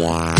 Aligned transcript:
Wow. 0.00 0.39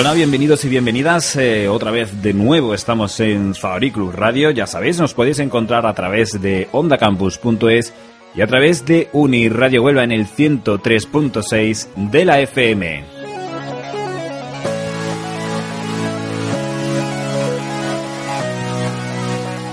Hola, 0.00 0.14
bienvenidos 0.14 0.64
y 0.64 0.68
bienvenidas. 0.68 1.34
Eh, 1.34 1.66
otra 1.66 1.90
vez 1.90 2.22
de 2.22 2.32
nuevo 2.32 2.72
estamos 2.72 3.18
en 3.18 3.52
Fabriclub 3.56 4.12
Radio. 4.12 4.52
Ya 4.52 4.68
sabéis, 4.68 5.00
nos 5.00 5.12
podéis 5.12 5.40
encontrar 5.40 5.86
a 5.86 5.92
través 5.92 6.40
de 6.40 6.68
ondacampus.es 6.70 7.92
y 8.32 8.40
a 8.40 8.46
través 8.46 8.86
de 8.86 9.08
Uniradio 9.12 9.82
Huelva 9.82 10.04
en 10.04 10.12
el 10.12 10.28
103.6 10.28 11.88
de 11.96 12.24
la 12.24 12.38
FM. 12.38 13.04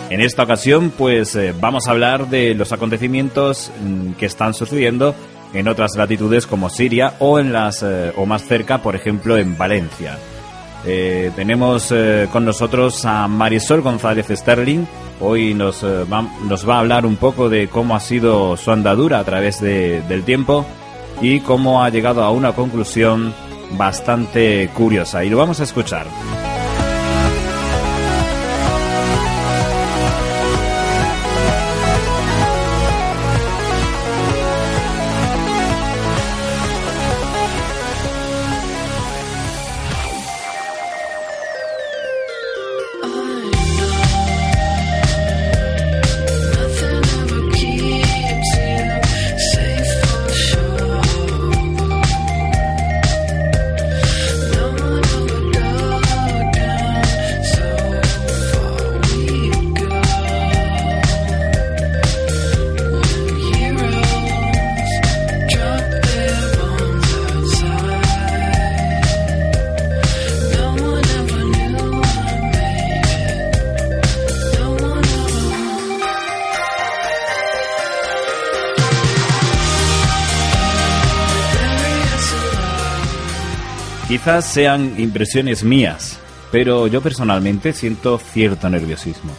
En 0.09 0.21
esta 0.21 0.41
ocasión, 0.41 0.91
pues 0.97 1.35
eh, 1.35 1.53
vamos 1.61 1.87
a 1.87 1.91
hablar 1.91 2.31
de 2.31 2.55
los 2.55 2.71
acontecimientos 2.71 3.71
mm, 3.79 4.13
que 4.13 4.25
están 4.25 4.55
sucediendo 4.55 5.13
en 5.53 5.67
otras 5.67 5.95
latitudes 5.95 6.47
como 6.47 6.69
Siria 6.69 7.13
o 7.19 7.39
en 7.39 7.53
las 7.53 7.83
eh, 7.83 8.11
o 8.15 8.25
más 8.25 8.43
cerca, 8.43 8.81
por 8.81 8.95
ejemplo, 8.95 9.37
en 9.37 9.57
Valencia. 9.57 10.17
Eh, 10.85 11.31
tenemos 11.35 11.91
eh, 11.91 12.27
con 12.31 12.45
nosotros 12.45 13.05
a 13.05 13.27
Marisol 13.27 13.81
González 13.81 14.27
Sterling. 14.29 14.85
Hoy 15.19 15.53
nos, 15.53 15.83
va, 15.83 16.27
nos 16.47 16.67
va 16.67 16.75
a 16.75 16.79
hablar 16.79 17.05
un 17.05 17.15
poco 17.15 17.49
de 17.49 17.69
cómo 17.69 17.95
ha 17.95 17.99
sido 17.99 18.57
su 18.57 18.71
andadura 18.71 19.19
a 19.19 19.23
través 19.23 19.61
del 19.61 20.23
tiempo 20.23 20.65
y 21.21 21.39
cómo 21.39 21.83
ha 21.83 21.89
llegado 21.89 22.21
a 22.21 22.31
una 22.31 22.51
conclusión 22.51 23.33
bastante 23.77 24.69
curiosa. 24.73 25.23
Y 25.23 25.29
lo 25.29 25.37
vamos 25.37 25.61
a 25.61 25.63
escuchar. 25.63 26.05
Quizás 84.25 84.45
sean 84.45 84.95
impresiones 84.97 85.63
mías, 85.63 86.19
pero 86.51 86.87
yo 86.87 86.99
personalmente 86.99 87.73
siento 87.73 88.17
cierto 88.17 88.67
nerviosismo. 88.67 89.31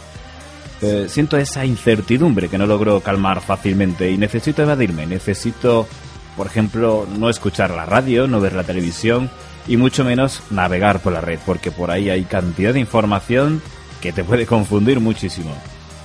Eh, 0.81 1.07
siento 1.09 1.35
esa 1.35 1.65
incertidumbre 1.65 2.47
que 2.47 2.57
no 2.57 2.65
logro 2.65 3.01
calmar 3.01 3.41
fácilmente 3.41 4.09
y 4.09 4.17
necesito 4.17 4.61
evadirme. 4.61 5.05
Necesito, 5.05 5.89
por 6.37 6.47
ejemplo, 6.47 7.05
no 7.19 7.29
escuchar 7.29 7.71
la 7.71 7.85
radio, 7.85 8.29
no 8.29 8.39
ver 8.39 8.53
la 8.53 8.63
televisión 8.63 9.29
y 9.67 9.75
mucho 9.75 10.05
menos 10.05 10.41
navegar 10.51 11.01
por 11.01 11.11
la 11.11 11.19
red, 11.19 11.39
porque 11.45 11.69
por 11.69 11.91
ahí 11.91 12.09
hay 12.09 12.23
cantidad 12.23 12.71
de 12.71 12.79
información 12.79 13.61
que 14.01 14.13
te 14.13 14.23
puede 14.23 14.45
confundir 14.45 15.01
muchísimo. 15.01 15.53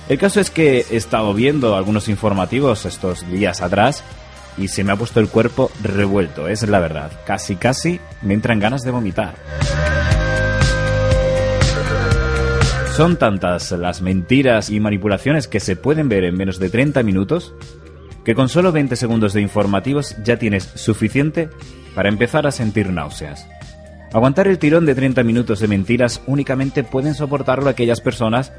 El 0.09 0.17
caso 0.17 0.41
es 0.41 0.49
que 0.49 0.85
he 0.91 0.97
estado 0.97 1.33
viendo 1.33 1.77
algunos 1.77 2.09
informativos 2.09 2.85
estos 2.85 3.25
días 3.31 3.61
atrás 3.61 4.03
y 4.57 4.67
se 4.67 4.83
me 4.83 4.91
ha 4.91 4.95
puesto 4.95 5.19
el 5.19 5.29
cuerpo 5.29 5.71
revuelto, 5.81 6.47
es 6.47 6.67
la 6.67 6.79
verdad. 6.79 7.11
Casi, 7.25 7.55
casi 7.55 7.99
me 8.21 8.33
entran 8.33 8.59
ganas 8.59 8.83
de 8.83 8.91
vomitar. 8.91 9.35
Son 12.95 13.17
tantas 13.17 13.71
las 13.71 14.01
mentiras 14.01 14.69
y 14.69 14.79
manipulaciones 14.79 15.47
que 15.47 15.59
se 15.59 15.75
pueden 15.75 16.09
ver 16.09 16.23
en 16.25 16.37
menos 16.37 16.59
de 16.59 16.69
30 16.69 17.01
minutos 17.01 17.55
que 18.23 18.35
con 18.35 18.49
solo 18.49 18.71
20 18.71 18.95
segundos 18.95 19.33
de 19.33 19.41
informativos 19.41 20.15
ya 20.23 20.37
tienes 20.37 20.63
suficiente 20.75 21.49
para 21.95 22.09
empezar 22.09 22.47
a 22.47 22.51
sentir 22.51 22.91
náuseas. 22.91 23.47
Aguantar 24.13 24.47
el 24.47 24.59
tirón 24.59 24.85
de 24.85 24.95
30 24.95 25.23
minutos 25.23 25.59
de 25.59 25.67
mentiras 25.67 26.21
únicamente 26.27 26.83
pueden 26.83 27.15
soportarlo 27.15 27.69
aquellas 27.69 27.99
personas 27.99 28.53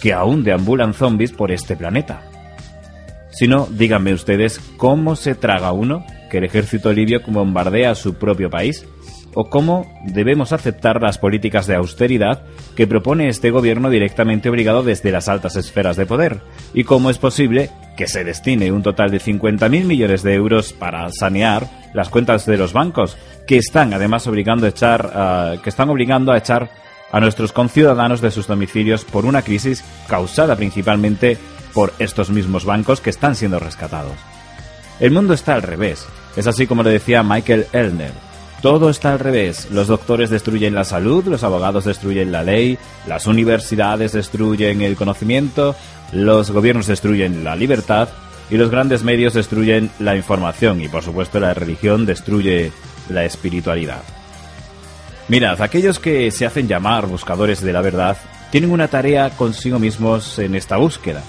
que 0.00 0.12
aún 0.12 0.44
deambulan 0.44 0.94
zombies 0.94 1.32
por 1.32 1.50
este 1.50 1.76
planeta. 1.76 2.22
Si 3.30 3.46
no, 3.46 3.68
díganme 3.70 4.12
ustedes 4.12 4.60
cómo 4.76 5.16
se 5.16 5.34
traga 5.34 5.72
uno 5.72 6.04
que 6.30 6.38
el 6.38 6.44
ejército 6.44 6.92
libio 6.92 7.20
bombardea 7.26 7.90
a 7.92 7.94
su 7.94 8.14
propio 8.14 8.50
país 8.50 8.86
o 9.34 9.48
cómo 9.48 9.86
debemos 10.04 10.52
aceptar 10.52 11.00
las 11.00 11.18
políticas 11.18 11.66
de 11.66 11.76
austeridad 11.76 12.42
que 12.76 12.86
propone 12.86 13.28
este 13.28 13.50
gobierno 13.50 13.90
directamente 13.90 14.48
obligado 14.48 14.82
desde 14.82 15.12
las 15.12 15.28
altas 15.28 15.56
esferas 15.56 15.96
de 15.96 16.06
poder 16.06 16.40
y 16.74 16.84
cómo 16.84 17.10
es 17.10 17.18
posible 17.18 17.70
que 17.96 18.08
se 18.08 18.24
destine 18.24 18.72
un 18.72 18.82
total 18.82 19.10
de 19.10 19.20
50.000 19.20 19.84
millones 19.84 20.22
de 20.22 20.34
euros 20.34 20.72
para 20.72 21.08
sanear 21.12 21.68
las 21.94 22.08
cuentas 22.08 22.46
de 22.46 22.56
los 22.56 22.72
bancos 22.72 23.16
que 23.46 23.58
están 23.58 23.94
además 23.94 24.26
obligando 24.26 24.66
a 24.66 24.70
echar 24.70 25.60
que 25.62 25.70
están 25.70 25.90
obligando 25.90 26.32
a 26.32 26.38
echar 26.38 26.70
a 27.12 27.20
nuestros 27.20 27.52
conciudadanos 27.52 28.20
de 28.20 28.30
sus 28.30 28.46
domicilios 28.46 29.04
por 29.04 29.26
una 29.26 29.42
crisis 29.42 29.84
causada 30.08 30.56
principalmente 30.56 31.38
por 31.74 31.92
estos 31.98 32.30
mismos 32.30 32.64
bancos 32.64 33.00
que 33.00 33.10
están 33.10 33.34
siendo 33.34 33.58
rescatados. 33.58 34.12
El 35.00 35.12
mundo 35.12 35.32
está 35.32 35.54
al 35.54 35.62
revés. 35.62 36.06
Es 36.36 36.46
así 36.46 36.66
como 36.66 36.82
le 36.82 36.90
decía 36.90 37.22
Michael 37.22 37.66
Elner. 37.72 38.12
Todo 38.60 38.90
está 38.90 39.12
al 39.12 39.18
revés. 39.18 39.68
Los 39.70 39.88
doctores 39.88 40.28
destruyen 40.28 40.74
la 40.74 40.84
salud, 40.84 41.24
los 41.24 41.42
abogados 41.42 41.86
destruyen 41.86 42.30
la 42.30 42.42
ley, 42.42 42.76
las 43.06 43.26
universidades 43.26 44.12
destruyen 44.12 44.82
el 44.82 44.96
conocimiento, 44.96 45.74
los 46.12 46.50
gobiernos 46.50 46.86
destruyen 46.86 47.42
la 47.42 47.56
libertad 47.56 48.10
y 48.50 48.58
los 48.58 48.70
grandes 48.70 49.02
medios 49.02 49.32
destruyen 49.32 49.90
la 49.98 50.14
información 50.14 50.82
y 50.82 50.88
por 50.88 51.02
supuesto 51.02 51.40
la 51.40 51.54
religión 51.54 52.04
destruye 52.04 52.70
la 53.08 53.24
espiritualidad. 53.24 54.02
Mirad, 55.28 55.62
aquellos 55.62 55.98
que 55.98 56.30
se 56.30 56.44
hacen 56.44 56.68
llamar 56.68 57.06
buscadores 57.06 57.62
de 57.62 57.72
la 57.72 57.80
verdad 57.80 58.18
tienen 58.50 58.72
una 58.72 58.88
tarea 58.88 59.30
consigo 59.30 59.78
mismos 59.78 60.38
en 60.38 60.54
esta 60.54 60.76
búsqueda 60.76 61.22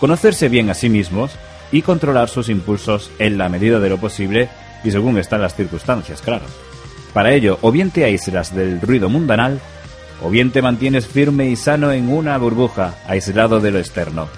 conocerse 0.00 0.48
bien 0.48 0.70
a 0.70 0.74
sí 0.74 0.88
mismos 0.88 1.32
y 1.72 1.82
controlar 1.82 2.28
sus 2.28 2.48
impulsos 2.48 3.10
en 3.18 3.38
la 3.38 3.48
medida 3.48 3.80
de 3.80 3.88
lo 3.88 3.98
posible 3.98 4.48
y 4.84 4.90
según 4.90 5.18
están 5.18 5.42
las 5.42 5.54
circunstancias, 5.54 6.22
claro. 6.22 6.44
Para 7.12 7.32
ello, 7.32 7.58
o 7.62 7.72
bien 7.72 7.90
te 7.90 8.04
aíslas 8.04 8.54
del 8.54 8.80
ruido 8.80 9.08
mundanal, 9.08 9.60
o 10.22 10.30
bien 10.30 10.50
te 10.50 10.62
mantienes 10.62 11.06
firme 11.06 11.48
y 11.48 11.56
sano 11.56 11.92
en 11.92 12.10
una 12.10 12.36
burbuja, 12.38 12.94
aislado 13.06 13.60
de 13.60 13.70
lo 13.70 13.78
externo. 13.78 14.28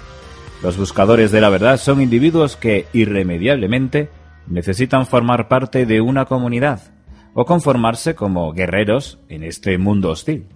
Los 0.63 0.77
buscadores 0.77 1.31
de 1.31 1.41
la 1.41 1.49
verdad 1.49 1.77
son 1.77 2.01
individuos 2.01 2.55
que, 2.55 2.87
irremediablemente, 2.93 4.09
necesitan 4.47 5.05
formar 5.05 5.47
parte 5.47 5.85
de 5.85 6.01
una 6.01 6.25
comunidad, 6.25 6.81
o 7.33 7.45
conformarse 7.45 8.15
como 8.15 8.51
guerreros 8.53 9.19
en 9.29 9.43
este 9.43 9.77
mundo 9.77 10.11
hostil. 10.11 10.47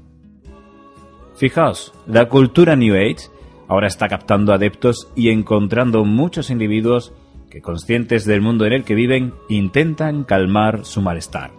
Fijaos, 1.35 1.93
la 2.07 2.27
cultura 2.27 2.75
New 2.75 2.95
Age 2.95 3.29
ahora 3.67 3.87
está 3.87 4.07
captando 4.07 4.53
adeptos 4.53 5.11
y 5.15 5.29
encontrando 5.29 6.05
muchos 6.05 6.49
individuos 6.49 7.13
que, 7.49 7.61
conscientes 7.61 8.25
del 8.25 8.41
mundo 8.41 8.65
en 8.65 8.73
el 8.73 8.83
que 8.83 8.95
viven, 8.95 9.33
intentan 9.49 10.23
calmar 10.23 10.85
su 10.85 11.01
malestar. 11.01 11.51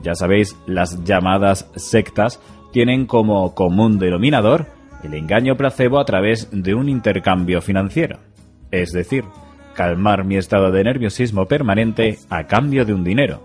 Ya 0.00 0.14
sabéis, 0.14 0.56
las 0.66 1.04
llamadas 1.04 1.70
sectas 1.76 2.40
tienen 2.72 3.06
como 3.06 3.54
común 3.54 3.98
denominador 3.98 4.66
el 5.02 5.14
engaño 5.14 5.56
placebo 5.56 6.00
a 6.00 6.04
través 6.04 6.48
de 6.50 6.74
un 6.74 6.88
intercambio 6.88 7.60
financiero. 7.60 8.18
Es 8.70 8.90
decir, 8.90 9.24
calmar 9.74 10.24
mi 10.24 10.36
estado 10.36 10.70
de 10.70 10.84
nerviosismo 10.84 11.46
permanente 11.46 12.18
a 12.30 12.44
cambio 12.44 12.84
de 12.84 12.94
un 12.94 13.04
dinero. 13.04 13.42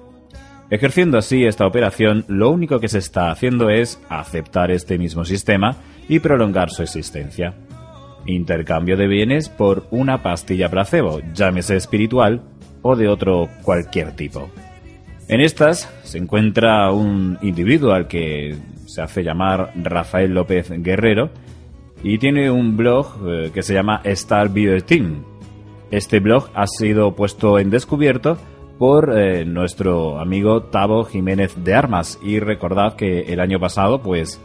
Ejerciendo 0.69 1.17
así 1.17 1.45
esta 1.45 1.67
operación, 1.67 2.25
lo 2.27 2.49
único 2.49 2.79
que 2.79 2.87
se 2.87 2.97
está 2.97 3.29
haciendo 3.29 3.69
es 3.69 4.01
aceptar 4.09 4.71
este 4.71 4.97
mismo 4.97 5.25
sistema 5.25 5.75
y 6.09 6.19
prolongar 6.19 6.71
su 6.71 6.81
existencia. 6.81 7.53
Intercambio 8.25 8.97
de 8.97 9.07
bienes 9.07 9.49
por 9.49 9.85
una 9.91 10.23
pastilla 10.23 10.69
placebo, 10.69 11.21
llámese 11.33 11.75
espiritual 11.75 12.41
o 12.81 12.95
de 12.95 13.07
otro 13.07 13.49
cualquier 13.63 14.15
tipo. 14.15 14.49
En 15.27 15.41
estas 15.41 15.89
se 16.03 16.17
encuentra 16.17 16.91
un 16.91 17.37
individuo 17.41 17.93
al 17.93 18.07
que 18.07 18.55
se 18.85 19.01
hace 19.01 19.23
llamar 19.23 19.71
Rafael 19.75 20.33
López 20.33 20.69
Guerrero 20.69 21.31
y 22.03 22.17
tiene 22.17 22.51
un 22.51 22.75
blog 22.75 23.07
eh, 23.27 23.51
que 23.53 23.63
se 23.63 23.73
llama 23.73 24.01
Star 24.03 24.51
Team. 24.85 25.23
Este 25.91 26.19
blog 26.19 26.49
ha 26.53 26.67
sido 26.67 27.15
puesto 27.15 27.57
en 27.59 27.69
descubierto 27.69 28.37
por 28.77 29.17
eh, 29.17 29.45
nuestro 29.45 30.19
amigo 30.19 30.63
Tavo 30.63 31.05
Jiménez 31.05 31.63
de 31.63 31.73
Armas 31.73 32.19
y 32.21 32.39
recordad 32.39 32.95
que 32.95 33.21
el 33.21 33.39
año 33.39 33.59
pasado 33.59 34.01
pues 34.01 34.41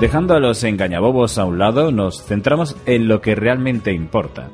Dejando 0.00 0.34
a 0.34 0.40
los 0.40 0.62
engañabobos 0.64 1.38
a 1.38 1.44
un 1.44 1.58
lado, 1.58 1.90
nos 1.90 2.22
centramos 2.22 2.76
en 2.84 3.08
lo 3.08 3.20
que 3.20 3.34
realmente 3.34 3.92
importa. 3.92 4.50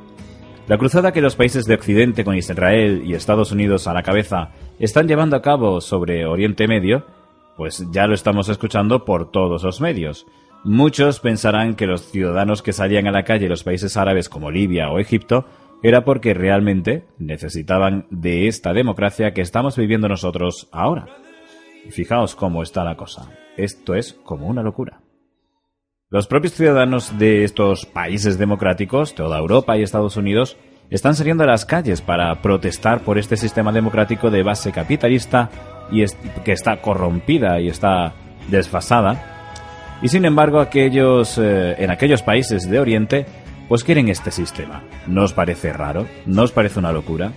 La 0.68 0.78
cruzada 0.78 1.10
que 1.10 1.20
los 1.20 1.34
países 1.34 1.64
de 1.64 1.74
Occidente 1.74 2.22
con 2.24 2.36
Israel 2.36 3.02
y 3.04 3.14
Estados 3.14 3.50
Unidos 3.50 3.88
a 3.88 3.92
la 3.92 4.04
cabeza 4.04 4.50
están 4.78 5.08
llevando 5.08 5.36
a 5.36 5.42
cabo 5.42 5.80
sobre 5.80 6.26
Oriente 6.26 6.68
Medio, 6.68 7.04
pues 7.56 7.84
ya 7.90 8.06
lo 8.06 8.14
estamos 8.14 8.48
escuchando 8.48 9.04
por 9.04 9.32
todos 9.32 9.64
los 9.64 9.80
medios. 9.80 10.26
Muchos 10.64 11.18
pensarán 11.18 11.74
que 11.74 11.86
los 11.86 12.10
ciudadanos 12.10 12.62
que 12.62 12.72
salían 12.72 13.08
a 13.08 13.12
la 13.12 13.24
calle 13.24 13.46
en 13.46 13.50
los 13.50 13.64
países 13.64 13.96
árabes 13.96 14.28
como 14.28 14.50
Libia 14.50 14.90
o 14.90 15.00
Egipto 15.00 15.44
era 15.82 16.04
porque 16.04 16.34
realmente 16.34 17.04
necesitaban 17.18 18.06
de 18.10 18.46
esta 18.46 18.72
democracia 18.72 19.34
que 19.34 19.40
estamos 19.40 19.76
viviendo 19.76 20.08
nosotros 20.08 20.68
ahora. 20.70 21.06
Fijaos 21.90 22.36
cómo 22.36 22.62
está 22.62 22.84
la 22.84 22.96
cosa. 22.96 23.28
Esto 23.56 23.96
es 23.96 24.12
como 24.12 24.46
una 24.46 24.62
locura. 24.62 25.00
Los 26.08 26.28
propios 26.28 26.52
ciudadanos 26.54 27.18
de 27.18 27.42
estos 27.42 27.84
países 27.84 28.38
democráticos, 28.38 29.14
toda 29.16 29.38
Europa 29.38 29.76
y 29.76 29.82
Estados 29.82 30.16
Unidos, 30.16 30.56
están 30.90 31.16
saliendo 31.16 31.42
a 31.42 31.46
las 31.46 31.64
calles 31.64 32.02
para 32.02 32.40
protestar 32.42 33.00
por 33.00 33.18
este 33.18 33.36
sistema 33.36 33.72
democrático 33.72 34.30
de 34.30 34.42
base 34.42 34.70
capitalista 34.70 35.50
y 35.90 36.04
que 36.44 36.52
está 36.52 36.80
corrompida 36.80 37.60
y 37.60 37.68
está 37.68 38.14
desfasada. 38.48 39.31
Y 40.02 40.08
sin 40.08 40.24
embargo, 40.24 40.60
aquellos, 40.60 41.38
eh, 41.38 41.76
en 41.78 41.90
aquellos 41.90 42.22
países 42.22 42.68
de 42.68 42.80
Oriente, 42.80 43.24
pues 43.68 43.84
quieren 43.84 44.08
este 44.08 44.30
sistema. 44.30 44.82
¿No 45.06 45.22
os 45.22 45.32
parece 45.32 45.72
raro? 45.72 46.06
¿No 46.26 46.42
os 46.42 46.52
parece 46.52 46.80
una 46.80 46.92
locura? 46.92 47.32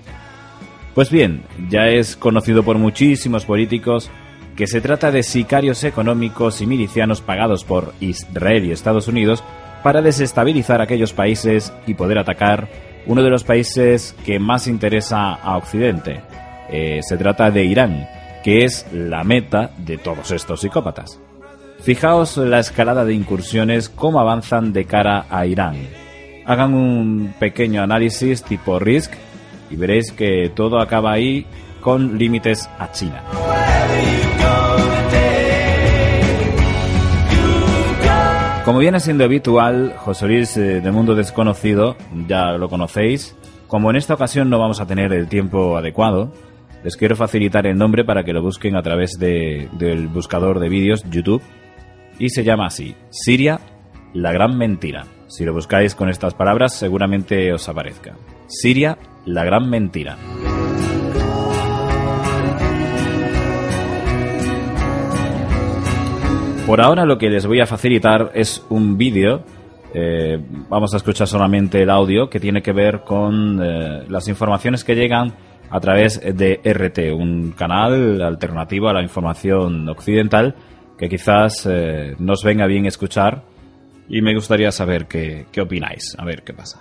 Pues 0.95 1.11
bien, 1.11 1.43
ya 1.69 1.87
es 1.87 2.15
conocido 2.15 2.63
por 2.63 2.77
muchísimos 2.77 3.45
políticos 3.45 4.09
que 4.55 4.65
se 4.65 4.81
trata 4.81 5.11
de 5.11 5.23
sicarios 5.23 5.83
económicos 5.83 6.61
y 6.61 6.65
milicianos 6.65 7.21
pagados 7.21 7.63
por 7.63 7.93
Israel 7.99 8.65
y 8.65 8.71
Estados 8.71 9.07
Unidos 9.07 9.43
para 9.83 10.01
desestabilizar 10.01 10.81
aquellos 10.81 11.13
países 11.13 11.73
y 11.85 11.93
poder 11.93 12.17
atacar 12.17 12.67
uno 13.05 13.21
de 13.21 13.29
los 13.29 13.43
países 13.43 14.15
que 14.25 14.39
más 14.39 14.67
interesa 14.67 15.33
a 15.33 15.57
Occidente. 15.57 16.21
Eh, 16.69 17.01
se 17.01 17.17
trata 17.17 17.51
de 17.51 17.65
Irán, 17.65 18.07
que 18.43 18.63
es 18.63 18.87
la 18.91 19.23
meta 19.23 19.71
de 19.77 19.97
todos 19.97 20.31
estos 20.31 20.61
psicópatas. 20.61 21.19
Fijaos 21.85 22.37
la 22.37 22.57
escalada 22.57 23.05
de 23.05 23.13
incursiones, 23.13 23.89
cómo 23.89 24.19
avanzan 24.19 24.73
de 24.73 24.85
cara 24.85 25.27
a 25.29 25.45
Irán. 25.45 25.75
Hagan 26.43 26.73
un 26.73 27.35
pequeño 27.37 27.83
análisis 27.83 28.41
tipo 28.41 28.79
RISC 28.79 29.13
y 29.69 29.75
veréis 29.75 30.11
que 30.11 30.51
todo 30.55 30.79
acaba 30.79 31.11
ahí 31.11 31.45
con 31.81 32.17
límites 32.17 32.67
a 32.79 32.91
China. 32.91 33.21
Como 38.65 38.79
viene 38.79 38.99
siendo 38.99 39.23
habitual, 39.23 39.93
José 39.95 40.25
Luis 40.25 40.57
eh, 40.57 40.81
de 40.81 40.91
Mundo 40.91 41.13
Desconocido, 41.13 41.97
ya 42.27 42.53
lo 42.53 42.67
conocéis. 42.67 43.35
Como 43.67 43.91
en 43.91 43.97
esta 43.97 44.15
ocasión 44.15 44.49
no 44.49 44.57
vamos 44.57 44.81
a 44.81 44.87
tener 44.87 45.13
el 45.13 45.27
tiempo 45.27 45.77
adecuado, 45.77 46.33
les 46.83 46.97
quiero 46.97 47.15
facilitar 47.15 47.67
el 47.67 47.77
nombre 47.77 48.03
para 48.03 48.23
que 48.23 48.33
lo 48.33 48.41
busquen 48.41 48.75
a 48.75 48.81
través 48.81 49.19
del 49.19 50.07
buscador 50.07 50.59
de 50.59 50.69
vídeos 50.69 51.03
YouTube. 51.11 51.43
Y 52.17 52.29
se 52.29 52.43
llama 52.43 52.67
así, 52.67 52.95
Siria, 53.09 53.59
la 54.13 54.31
gran 54.31 54.57
mentira. 54.57 55.05
Si 55.27 55.43
lo 55.43 55.53
buscáis 55.53 55.95
con 55.95 56.09
estas 56.09 56.33
palabras 56.33 56.73
seguramente 56.73 57.51
os 57.51 57.67
aparezca. 57.67 58.15
Siria, 58.47 58.97
la 59.25 59.43
gran 59.43 59.69
mentira. 59.69 60.17
Por 66.65 66.81
ahora 66.81 67.05
lo 67.05 67.17
que 67.17 67.29
les 67.29 67.45
voy 67.45 67.59
a 67.59 67.65
facilitar 67.65 68.31
es 68.33 68.65
un 68.69 68.97
vídeo. 68.97 69.43
Eh, 69.93 70.39
vamos 70.69 70.93
a 70.93 70.97
escuchar 70.97 71.27
solamente 71.27 71.81
el 71.81 71.89
audio 71.89 72.29
que 72.29 72.39
tiene 72.39 72.61
que 72.61 72.71
ver 72.71 73.01
con 73.01 73.59
eh, 73.61 74.03
las 74.07 74.27
informaciones 74.27 74.83
que 74.83 74.95
llegan 74.95 75.33
a 75.69 75.79
través 75.79 76.21
de 76.21 76.61
RT, 76.63 77.13
un 77.13 77.51
canal 77.51 78.21
alternativo 78.21 78.87
a 78.87 78.93
la 78.93 79.01
información 79.01 79.89
occidental 79.89 80.55
que 80.97 81.09
quizás 81.09 81.67
eh, 81.69 82.15
nos 82.19 82.43
venga 82.43 82.65
bien 82.67 82.85
escuchar 82.85 83.43
y 84.07 84.21
me 84.21 84.33
gustaría 84.33 84.71
saber 84.71 85.07
qué, 85.07 85.45
qué 85.51 85.61
opináis. 85.61 86.15
A 86.17 86.25
ver 86.25 86.43
qué 86.43 86.53
pasa 86.53 86.79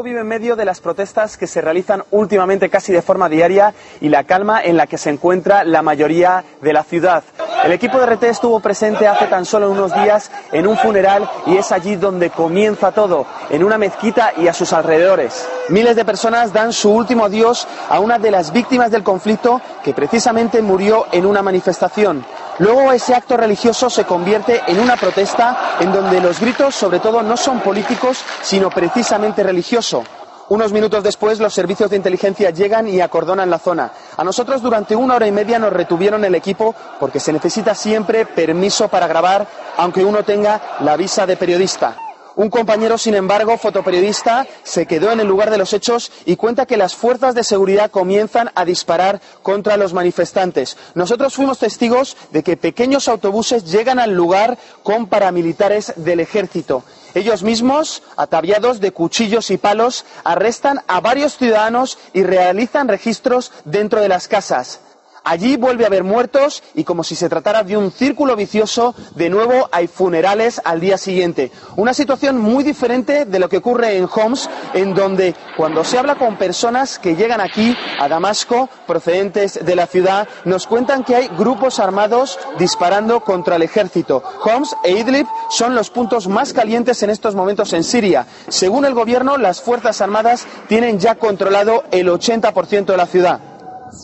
vive 0.00 0.20
en 0.20 0.26
medio 0.26 0.56
de 0.56 0.64
las 0.64 0.80
protestas 0.80 1.36
que 1.36 1.46
se 1.46 1.60
realizan 1.60 2.02
últimamente 2.12 2.70
casi 2.70 2.92
de 2.92 3.02
forma 3.02 3.28
diaria 3.28 3.74
y 4.00 4.08
la 4.08 4.24
calma 4.24 4.62
en 4.62 4.76
la 4.78 4.86
que 4.86 4.96
se 4.96 5.10
encuentra 5.10 5.64
la 5.64 5.82
mayoría 5.82 6.44
de 6.62 6.72
la 6.72 6.82
ciudad. 6.82 7.22
El 7.62 7.72
equipo 7.72 7.98
de 7.98 8.06
RT 8.06 8.24
estuvo 8.24 8.58
presente 8.60 9.06
hace 9.06 9.26
tan 9.26 9.44
solo 9.44 9.70
unos 9.70 9.94
días 9.94 10.30
en 10.50 10.66
un 10.66 10.78
funeral 10.78 11.28
y 11.46 11.58
es 11.58 11.70
allí 11.72 11.96
donde 11.96 12.30
comienza 12.30 12.92
todo, 12.92 13.26
en 13.50 13.62
una 13.62 13.76
mezquita 13.76 14.32
y 14.36 14.48
a 14.48 14.54
sus 14.54 14.72
alrededores. 14.72 15.46
Miles 15.68 15.94
de 15.94 16.04
personas 16.04 16.52
dan 16.52 16.72
su 16.72 16.90
último 16.90 17.26
adiós 17.26 17.68
a 17.88 18.00
una 18.00 18.18
de 18.18 18.30
las 18.30 18.52
víctimas 18.52 18.90
del 18.90 19.02
conflicto 19.02 19.60
que 19.84 19.92
precisamente 19.92 20.62
murió 20.62 21.06
en 21.12 21.26
una 21.26 21.42
manifestación. 21.42 22.24
Luego 22.62 22.92
ese 22.92 23.12
acto 23.12 23.36
religioso 23.36 23.90
se 23.90 24.04
convierte 24.04 24.62
en 24.68 24.78
una 24.78 24.94
protesta 24.96 25.74
en 25.80 25.92
donde 25.92 26.20
los 26.20 26.38
gritos 26.38 26.76
sobre 26.76 27.00
todo 27.00 27.20
no 27.20 27.36
son 27.36 27.58
políticos, 27.58 28.22
sino 28.40 28.70
precisamente 28.70 29.42
religioso. 29.42 30.04
Unos 30.48 30.72
minutos 30.72 31.02
después, 31.02 31.40
los 31.40 31.52
servicios 31.52 31.90
de 31.90 31.96
inteligencia 31.96 32.50
llegan 32.50 32.86
y 32.86 33.00
acordonan 33.00 33.50
la 33.50 33.58
zona. 33.58 33.90
A 34.16 34.22
nosotros 34.22 34.62
durante 34.62 34.94
una 34.94 35.16
hora 35.16 35.26
y 35.26 35.32
media 35.32 35.58
nos 35.58 35.72
retuvieron 35.72 36.24
el 36.24 36.36
equipo 36.36 36.72
porque 37.00 37.18
se 37.18 37.32
necesita 37.32 37.74
siempre 37.74 38.26
permiso 38.26 38.86
para 38.86 39.08
grabar, 39.08 39.44
aunque 39.76 40.04
uno 40.04 40.22
tenga 40.22 40.60
la 40.82 40.96
visa 40.96 41.26
de 41.26 41.36
periodista. 41.36 41.96
Un 42.34 42.48
compañero, 42.48 42.96
sin 42.96 43.14
embargo, 43.14 43.58
fotoperiodista, 43.58 44.46
se 44.62 44.86
quedó 44.86 45.12
en 45.12 45.20
el 45.20 45.26
lugar 45.26 45.50
de 45.50 45.58
los 45.58 45.72
hechos 45.72 46.10
y 46.24 46.36
cuenta 46.36 46.66
que 46.66 46.76
las 46.78 46.94
fuerzas 46.94 47.34
de 47.34 47.44
seguridad 47.44 47.90
comienzan 47.90 48.50
a 48.54 48.64
disparar 48.64 49.20
contra 49.42 49.76
los 49.76 49.92
manifestantes. 49.92 50.76
Nosotros 50.94 51.34
fuimos 51.34 51.58
testigos 51.58 52.16
de 52.30 52.42
que 52.42 52.56
pequeños 52.56 53.08
autobuses 53.08 53.70
llegan 53.70 53.98
al 53.98 54.12
lugar 54.12 54.58
con 54.82 55.06
paramilitares 55.06 55.92
del 55.96 56.20
ejército. 56.20 56.84
Ellos 57.14 57.42
mismos, 57.42 58.02
ataviados 58.16 58.80
de 58.80 58.92
cuchillos 58.92 59.50
y 59.50 59.58
palos, 59.58 60.06
arrestan 60.24 60.80
a 60.86 61.00
varios 61.00 61.36
ciudadanos 61.36 61.98
y 62.14 62.22
realizan 62.22 62.88
registros 62.88 63.52
dentro 63.66 64.00
de 64.00 64.08
las 64.08 64.28
casas. 64.28 64.80
Allí 65.24 65.56
vuelve 65.56 65.84
a 65.84 65.86
haber 65.86 66.04
muertos 66.04 66.62
y 66.74 66.84
como 66.84 67.04
si 67.04 67.14
se 67.14 67.28
tratara 67.28 67.62
de 67.62 67.76
un 67.76 67.92
círculo 67.92 68.34
vicioso, 68.36 68.94
de 69.14 69.30
nuevo 69.30 69.68
hay 69.70 69.86
funerales 69.86 70.60
al 70.64 70.80
día 70.80 70.98
siguiente. 70.98 71.52
Una 71.76 71.94
situación 71.94 72.38
muy 72.38 72.64
diferente 72.64 73.24
de 73.24 73.38
lo 73.38 73.48
que 73.48 73.58
ocurre 73.58 73.96
en 73.96 74.08
Homs, 74.12 74.50
en 74.74 74.94
donde 74.94 75.34
cuando 75.56 75.84
se 75.84 75.98
habla 75.98 76.16
con 76.16 76.36
personas 76.36 76.98
que 76.98 77.14
llegan 77.14 77.40
aquí 77.40 77.76
a 78.00 78.08
Damasco, 78.08 78.68
procedentes 78.86 79.64
de 79.64 79.76
la 79.76 79.86
ciudad, 79.86 80.28
nos 80.44 80.66
cuentan 80.66 81.04
que 81.04 81.14
hay 81.14 81.28
grupos 81.28 81.78
armados 81.78 82.38
disparando 82.58 83.20
contra 83.20 83.56
el 83.56 83.62
ejército. 83.62 84.22
Homs 84.44 84.74
e 84.82 84.92
Idlib 84.92 85.26
son 85.50 85.74
los 85.74 85.90
puntos 85.90 86.26
más 86.26 86.52
calientes 86.52 87.02
en 87.02 87.10
estos 87.10 87.34
momentos 87.34 87.72
en 87.72 87.84
Siria. 87.84 88.26
Según 88.48 88.84
el 88.84 88.94
gobierno, 88.94 89.36
las 89.36 89.60
Fuerzas 89.60 90.00
Armadas 90.00 90.46
tienen 90.68 90.98
ya 90.98 91.14
controlado 91.14 91.84
el 91.90 92.08
80% 92.08 92.86
de 92.86 92.96
la 92.96 93.06
ciudad. 93.06 93.51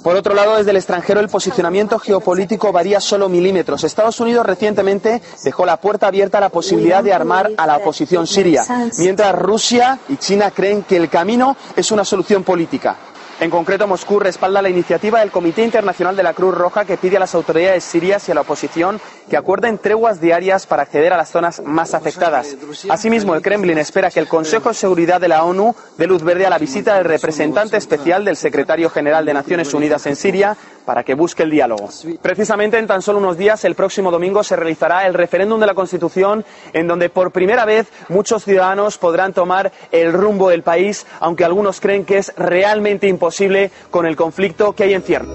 Por 0.03 0.17
otro 0.17 0.35
lado, 0.35 0.57
desde 0.57 0.71
el 0.71 0.77
extranjero 0.77 1.21
el 1.21 1.29
posicionamiento 1.29 1.99
geopolítico 1.99 2.73
varía 2.73 3.01
solo 3.01 3.29
milímetros. 3.29 3.85
Estados 3.85 4.21
Unidos 4.21 4.47
recientemente 4.47 5.21
dejó 5.45 5.65
la 5.67 5.79
puerta 5.79 6.07
abierta 6.07 6.39
a 6.39 6.41
la 6.43 6.51
posibilidad 6.51 7.03
de 7.03 7.13
armar 7.13 7.51
a 7.57 7.67
la 7.67 7.77
oposición 7.79 8.27
siria, 8.27 8.65
mientras 8.99 9.35
Rusia 9.35 9.99
y 10.09 10.17
China 10.17 10.51
creen 10.51 10.83
que 10.83 10.97
el 10.97 11.09
camino 11.09 11.57
es 11.75 11.91
una 11.91 12.05
solución 12.05 12.45
política. 12.45 12.97
En 13.41 13.51
concreto, 13.51 13.87
Moscú 13.87 14.19
respalda 14.19 14.61
la 14.61 14.69
iniciativa 14.69 15.21
del 15.21 15.31
Comité 15.31 15.63
Internacional 15.63 16.17
de 16.17 16.25
la 16.25 16.35
Cruz 16.35 16.57
Roja 16.57 16.85
que 16.85 16.97
pide 16.97 17.19
a 17.19 17.21
las 17.21 17.37
autoridades 17.37 17.85
sirias 17.85 18.29
y 18.29 18.33
a 18.33 18.35
la 18.35 18.41
oposición 18.41 19.01
que 19.31 19.37
acuerden 19.37 19.79
treguas 19.79 20.21
diarias 20.21 20.67
para 20.67 20.83
acceder 20.83 21.13
a 21.13 21.17
las 21.17 21.29
zonas 21.31 21.63
más 21.65 21.95
afectadas. 21.95 22.57
Asimismo, 22.89 23.37
el 23.37 23.43
Kremlin 23.43 23.79
espera 23.79 24.11
que 24.11 24.19
el 24.19 24.27
Consejo 24.27 24.71
de 24.71 24.75
Seguridad 24.75 25.21
de 25.21 25.29
la 25.29 25.45
ONU 25.45 25.77
dé 25.97 26.09
luz 26.09 26.25
verde 26.25 26.47
a 26.47 26.51
la 26.51 26.59
visita 26.59 26.97
del 26.97 27.05
representante 27.05 27.77
especial 27.77 28.25
del 28.25 28.37
secretario 28.37 28.91
general 28.91 29.25
de 29.25 29.35
Naciones 29.35 29.73
Unidas 29.73 30.05
en 30.07 30.17
Siria 30.17 30.57
para 30.85 31.05
que 31.05 31.15
busque 31.15 31.43
el 31.45 31.51
diálogo. 31.51 31.91
Precisamente 32.23 32.79
en 32.79 32.87
tan 32.87 33.03
solo 33.03 33.19
unos 33.19 33.37
días, 33.37 33.63
el 33.67 33.75
próximo 33.77 34.11
domingo, 34.11 34.43
se 34.43 34.57
realizará 34.57 35.07
el 35.07 35.13
referéndum 35.15 35.61
de 35.61 35.67
la 35.67 35.75
Constitución, 35.75 36.45
en 36.73 36.89
donde 36.89 37.11
por 37.11 37.31
primera 37.31 37.67
vez 37.67 37.87
muchos 38.09 38.43
ciudadanos 38.43 38.97
podrán 38.99 39.35
tomar 39.35 39.71
el 39.93 40.13
rumbo 40.15 40.49
del 40.49 40.63
país, 40.63 41.07
aunque 41.21 41.45
algunos 41.45 41.79
creen 41.81 42.07
que 42.07 42.17
es 42.19 42.33
realmente 42.37 43.07
imposible 43.07 43.28
con 43.91 44.07
el 44.07 44.17
conflicto 44.17 44.75
que 44.75 44.85
hay 44.85 44.95
en 44.95 45.03
cierre. 45.03 45.27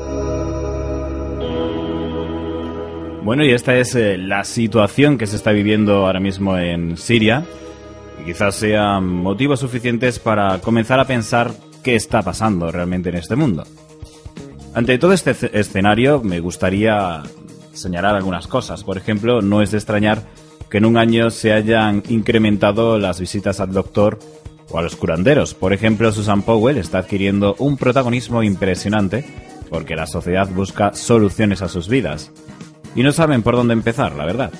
Bueno, 3.23 3.45
y 3.45 3.51
esta 3.51 3.75
es 3.77 3.95
eh, 3.95 4.17
la 4.17 4.43
situación 4.43 5.17
que 5.17 5.27
se 5.27 5.37
está 5.37 5.51
viviendo 5.51 6.05
ahora 6.05 6.19
mismo 6.19 6.57
en 6.57 6.97
Siria. 6.97 7.45
Quizás 8.25 8.55
sean 8.55 9.07
motivos 9.07 9.61
suficientes 9.61 10.19
para 10.19 10.59
comenzar 10.59 10.99
a 10.99 11.05
pensar 11.05 11.51
qué 11.83 11.95
está 11.95 12.21
pasando 12.21 12.69
realmente 12.71 13.09
en 13.09 13.15
este 13.15 13.35
mundo. 13.37 13.63
Ante 14.73 14.97
todo 14.97 15.13
este 15.13 15.31
escenario 15.57 16.21
me 16.21 16.39
gustaría 16.41 17.23
señalar 17.73 18.15
algunas 18.15 18.47
cosas. 18.47 18.83
Por 18.83 18.97
ejemplo, 18.97 19.41
no 19.41 19.61
es 19.61 19.71
de 19.71 19.77
extrañar 19.77 20.23
que 20.69 20.79
en 20.79 20.85
un 20.85 20.97
año 20.97 21.29
se 21.29 21.53
hayan 21.53 22.03
incrementado 22.09 22.97
las 22.97 23.19
visitas 23.19 23.59
al 23.59 23.71
doctor 23.71 24.19
o 24.69 24.77
a 24.77 24.81
los 24.81 24.95
curanderos. 24.95 25.53
Por 25.53 25.73
ejemplo, 25.73 26.11
Susan 26.11 26.41
Powell 26.41 26.77
está 26.77 26.99
adquiriendo 26.99 27.55
un 27.59 27.77
protagonismo 27.77 28.43
impresionante 28.43 29.25
porque 29.69 29.95
la 29.95 30.07
sociedad 30.07 30.47
busca 30.49 30.93
soluciones 30.93 31.61
a 31.61 31.67
sus 31.67 31.87
vidas. 31.87 32.31
Y 32.95 33.03
no 33.03 33.11
saben 33.11 33.41
por 33.41 33.55
dónde 33.55 33.73
empezar, 33.73 34.15
la 34.15 34.25
verdad. 34.25 34.51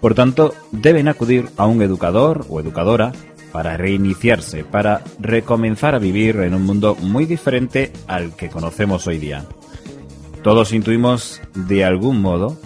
Por 0.00 0.14
tanto, 0.14 0.54
deben 0.72 1.08
acudir 1.08 1.48
a 1.56 1.66
un 1.66 1.82
educador 1.82 2.46
o 2.48 2.58
educadora 2.58 3.12
para 3.52 3.76
reiniciarse, 3.76 4.64
para 4.64 5.02
recomenzar 5.18 5.94
a 5.94 5.98
vivir 5.98 6.36
en 6.36 6.54
un 6.54 6.64
mundo 6.64 6.96
muy 7.00 7.26
diferente 7.26 7.92
al 8.06 8.34
que 8.34 8.48
conocemos 8.48 9.06
hoy 9.06 9.18
día. 9.18 9.44
Todos 10.42 10.72
intuimos 10.72 11.40
de 11.54 11.84
algún 11.84 12.22
modo 12.22 12.58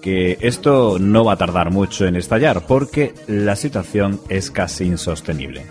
que 0.00 0.38
esto 0.40 0.98
no 0.98 1.24
va 1.24 1.34
a 1.34 1.38
tardar 1.38 1.70
mucho 1.70 2.06
en 2.06 2.16
estallar 2.16 2.66
porque 2.66 3.14
la 3.28 3.54
situación 3.54 4.20
es 4.28 4.50
casi 4.50 4.84
insostenible. 4.84 5.66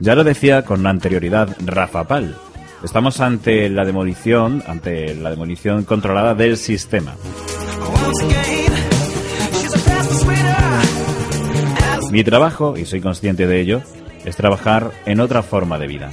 Ya 0.00 0.14
lo 0.14 0.24
decía 0.24 0.62
con 0.62 0.86
anterioridad 0.86 1.56
Rafa 1.64 2.04
Pal. 2.04 2.36
Estamos 2.82 3.20
ante 3.20 3.68
la 3.70 3.84
demolición, 3.84 4.62
ante 4.66 5.14
la 5.14 5.30
demolición 5.30 5.84
controlada 5.84 6.34
del 6.34 6.56
sistema. 6.56 7.14
Mi 12.10 12.22
trabajo, 12.22 12.76
y 12.76 12.84
soy 12.84 13.00
consciente 13.00 13.46
de 13.46 13.60
ello, 13.60 13.82
es 14.24 14.36
trabajar 14.36 14.90
en 15.06 15.20
otra 15.20 15.42
forma 15.42 15.78
de 15.78 15.86
vida. 15.86 16.10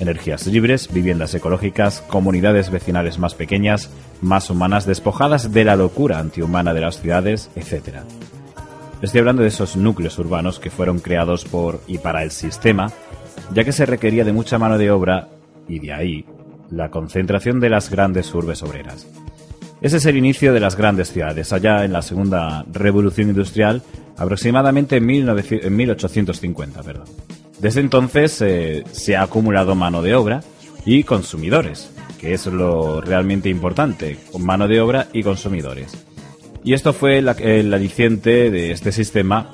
Energías 0.00 0.46
libres, 0.46 0.92
viviendas 0.92 1.34
ecológicas, 1.34 2.02
comunidades 2.02 2.70
vecinales 2.70 3.18
más 3.18 3.34
pequeñas, 3.34 3.90
más 4.20 4.50
humanas, 4.50 4.86
despojadas 4.86 5.52
de 5.52 5.64
la 5.64 5.76
locura 5.76 6.18
antihumana 6.18 6.72
de 6.74 6.80
las 6.80 7.00
ciudades, 7.00 7.50
etc. 7.56 7.98
Estoy 9.02 9.20
hablando 9.20 9.42
de 9.42 9.48
esos 9.48 9.76
núcleos 9.76 10.18
urbanos 10.18 10.58
que 10.58 10.70
fueron 10.70 10.98
creados 10.98 11.44
por 11.44 11.80
y 11.86 11.98
para 11.98 12.22
el 12.24 12.30
sistema, 12.30 12.92
ya 13.52 13.64
que 13.64 13.72
se 13.72 13.86
requería 13.86 14.24
de 14.24 14.32
mucha 14.32 14.58
mano 14.58 14.78
de 14.78 14.90
obra 14.90 15.28
y 15.68 15.78
de 15.78 15.92
ahí 15.92 16.24
la 16.70 16.90
concentración 16.90 17.60
de 17.60 17.70
las 17.70 17.90
grandes 17.90 18.34
urbes 18.34 18.62
obreras. 18.62 19.06
Ese 19.80 19.98
es 19.98 20.06
el 20.06 20.16
inicio 20.16 20.52
de 20.52 20.60
las 20.60 20.76
grandes 20.76 21.12
ciudades, 21.12 21.52
allá 21.52 21.84
en 21.84 21.92
la 21.92 22.02
segunda 22.02 22.64
revolución 22.72 23.28
industrial, 23.28 23.82
aproximadamente 24.16 24.96
en, 24.96 25.06
1850. 25.06 26.82
Perdón. 26.82 27.06
Desde 27.60 27.80
entonces 27.80 28.42
eh, 28.42 28.84
se 28.90 29.16
ha 29.16 29.22
acumulado 29.22 29.76
mano 29.76 30.02
de 30.02 30.16
obra 30.16 30.42
y 30.84 31.04
consumidores, 31.04 31.90
que 32.20 32.34
es 32.34 32.46
lo 32.46 33.00
realmente 33.00 33.48
importante, 33.48 34.18
mano 34.38 34.66
de 34.66 34.80
obra 34.80 35.08
y 35.12 35.22
consumidores. 35.22 35.96
Y 36.64 36.72
esto 36.72 36.92
fue 36.92 37.18
el 37.18 37.72
aliciente 37.72 38.50
de 38.50 38.72
este 38.72 38.90
sistema 38.90 39.52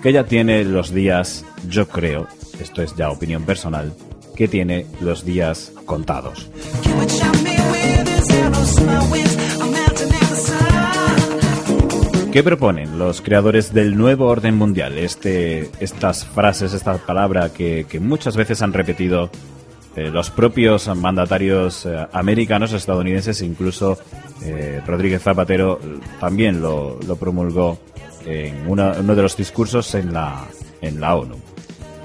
que 0.00 0.12
ya 0.12 0.24
tiene 0.24 0.64
los 0.64 0.94
días, 0.94 1.44
yo 1.68 1.88
creo, 1.88 2.28
esto 2.60 2.82
es 2.82 2.94
ya 2.96 3.10
opinión 3.10 3.44
personal, 3.44 3.92
que 4.34 4.48
tiene 4.48 4.86
los 5.00 5.24
días 5.24 5.72
contados. 5.84 6.50
¿Qué 12.36 12.42
proponen 12.42 12.98
los 12.98 13.22
creadores 13.22 13.72
del 13.72 13.96
nuevo 13.96 14.26
orden 14.26 14.56
mundial? 14.56 14.98
Este, 14.98 15.70
estas 15.80 16.26
frases, 16.26 16.74
esta 16.74 16.98
palabra 16.98 17.50
que, 17.50 17.86
muchas 17.98 18.36
veces 18.36 18.60
han 18.60 18.74
repetido 18.74 19.30
eh, 19.96 20.10
los 20.10 20.28
propios 20.28 20.94
mandatarios 20.94 21.86
eh, 21.86 22.06
americanos, 22.12 22.74
estadounidenses, 22.74 23.40
incluso 23.40 23.96
eh, 24.42 24.82
Rodríguez 24.86 25.22
Zapatero 25.22 25.80
también 26.20 26.60
lo, 26.60 26.98
promulgó 27.18 27.78
en 28.26 28.68
uno 28.68 28.92
de 28.92 29.22
los 29.22 29.34
discursos 29.34 29.94
en 29.94 30.12
la, 30.12 30.44
en 30.82 31.00
la 31.00 31.14
ONU. 31.14 31.55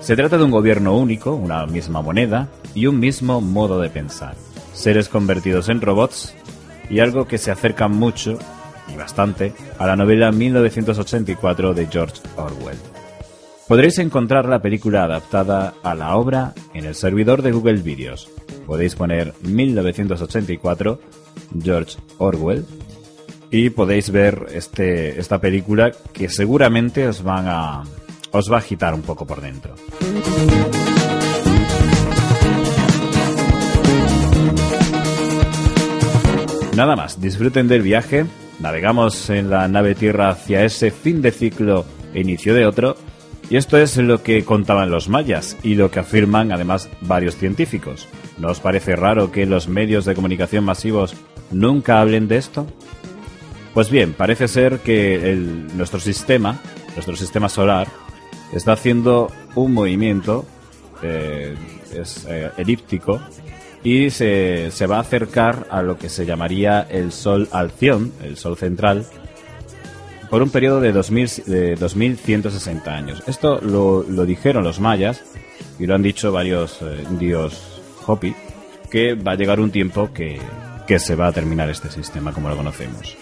Se 0.02 0.16
trata 0.16 0.38
de 0.38 0.44
un 0.44 0.52
gobierno 0.52 0.98
único, 0.98 1.36
una 1.36 1.66
misma 1.68 2.02
moneda 2.02 2.50
y 2.74 2.88
un 2.88 3.00
mismo 3.00 3.40
modo 3.40 3.80
de 3.80 3.90
pensar. 3.90 4.36
Seres 4.74 5.08
convertidos 5.08 5.70
en 5.70 5.80
robots 5.80 6.34
y 6.90 7.00
algo 7.00 7.28
que 7.28 7.38
se 7.38 7.52
acerca 7.52 7.88
mucho 7.88 8.40
y 8.92 8.98
bastante, 8.98 9.54
a 9.78 9.88
la 9.88 9.96
novela 9.96 10.32
1984 10.32 11.74
de 11.74 11.88
George 11.88 12.22
Orwell. 12.36 12.78
Podréis 13.68 14.00
encontrar 14.00 14.50
la 14.50 14.62
película 14.62 15.04
adaptada 15.04 15.76
a 15.84 15.96
la 15.96 16.16
obra 16.16 16.54
en 16.74 16.86
el 16.86 16.96
servidor 16.96 17.42
de 17.42 17.52
Google 17.52 17.82
Videos. 17.82 18.30
Podéis 18.66 18.96
poner 18.96 19.34
1984 19.44 21.00
George 21.64 21.98
Orwell 22.18 22.66
y 23.50 23.70
podéis 23.70 24.10
ver 24.10 24.48
este, 24.54 25.20
esta 25.20 25.40
película 25.40 25.92
que 26.12 26.28
seguramente 26.28 27.08
os, 27.08 27.24
van 27.24 27.48
a, 27.48 27.84
os 28.32 28.52
va 28.52 28.56
a 28.56 28.60
agitar 28.60 28.94
un 28.94 29.02
poco 29.02 29.26
por 29.26 29.42
dentro. 29.42 29.76
Nada 36.76 36.96
más, 36.96 37.20
disfruten 37.20 37.68
del 37.68 37.82
viaje 37.82 38.26
Navegamos 38.62 39.32
en 39.32 39.50
la 39.50 39.68
nave 39.68 39.96
Tierra 39.96 40.30
hacia 40.30 40.64
ese 40.64 40.92
fin 40.92 41.22
de 41.24 41.32
ciclo 41.32 41.84
e 42.14 42.22
inicio 42.22 42.54
de 42.54 42.68
otro, 42.68 42.96
y 43.50 43.58
esto 43.58 43.78
es 43.78 43.98
lo 43.98 44.22
que 44.22 44.46
contaban 44.46 44.92
los 44.92 45.10
mayas 45.10 45.58
y 45.64 45.74
lo 45.74 45.90
que 45.90 46.00
afirman 46.00 46.52
además 46.52 46.88
varios 47.02 47.36
científicos. 47.38 48.08
¿No 48.38 48.50
os 48.50 48.60
parece 48.60 48.96
raro 48.96 49.32
que 49.32 49.48
los 49.48 49.68
medios 49.68 50.06
de 50.06 50.14
comunicación 50.14 50.64
masivos 50.64 51.16
nunca 51.50 52.00
hablen 52.00 52.28
de 52.28 52.38
esto? 52.38 52.68
Pues 53.74 53.90
bien, 53.90 54.14
parece 54.14 54.48
ser 54.48 54.80
que 54.80 55.36
nuestro 55.74 56.00
sistema, 56.00 56.60
nuestro 56.94 57.16
sistema 57.16 57.50
solar, 57.50 57.88
está 58.54 58.74
haciendo 58.74 59.32
un 59.56 59.74
movimiento 59.74 60.46
eh, 61.04 61.56
es, 61.94 62.26
eh, 62.30 62.52
elíptico 62.58 63.20
y 63.84 64.10
se, 64.12 64.70
se, 64.72 64.86
va 64.86 64.98
a 64.98 65.02
acercar 65.02 65.68
a 65.72 65.82
lo 65.82 65.98
que 65.98 66.10
se 66.10 66.26
llamaría 66.26 66.82
el 66.82 67.12
Sol 67.12 67.50
Alción, 67.52 68.12
el 68.24 68.38
Sol 68.38 68.56
central, 68.58 69.06
por 70.30 70.44
un 70.44 70.50
periodo 70.50 70.80
de, 70.80 70.92
2000, 70.92 71.30
de 71.46 71.76
2160 71.76 72.96
años. 72.96 73.24
Esto 73.28 73.60
lo, 73.60 74.04
lo, 74.04 74.26
dijeron 74.26 74.64
los 74.64 74.80
mayas 74.80 75.24
y 75.80 75.88
lo 75.88 75.96
han 75.96 76.04
dicho 76.04 76.32
varios 76.32 76.82
eh, 76.82 77.04
indios 77.10 77.82
Hopi, 78.06 78.34
que 78.90 79.16
va 79.16 79.34
a 79.34 79.36
llegar 79.36 79.60
un 79.60 79.72
tiempo 79.72 80.12
que, 80.14 80.40
que 80.88 81.00
se 81.00 81.16
va 81.16 81.28
a 81.28 81.32
terminar 81.32 81.70
este 81.70 81.90
sistema 81.90 82.32
como 82.32 82.50
lo 82.50 82.58
conocemos. 82.58 83.18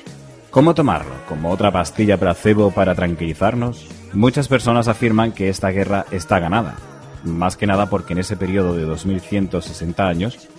¿Cómo 0.52 0.74
tomarlo? 0.74 1.12
¿Como 1.28 1.52
otra 1.52 1.72
pastilla 1.72 2.18
placebo 2.18 2.72
para 2.72 2.96
tranquilizarnos? 2.96 3.86
Muchas 4.14 4.48
personas 4.48 4.88
afirman 4.88 5.32
que 5.32 5.48
esta 5.48 5.70
guerra 5.70 6.08
está 6.10 6.40
ganada, 6.40 6.76
más 7.24 7.56
que 7.56 7.68
nada 7.68 7.88
porque 7.88 8.14
en 8.14 8.20
ese 8.20 8.36
periodo 8.36 8.76
de 8.76 8.84
2160 8.84 10.08
años 10.08 10.50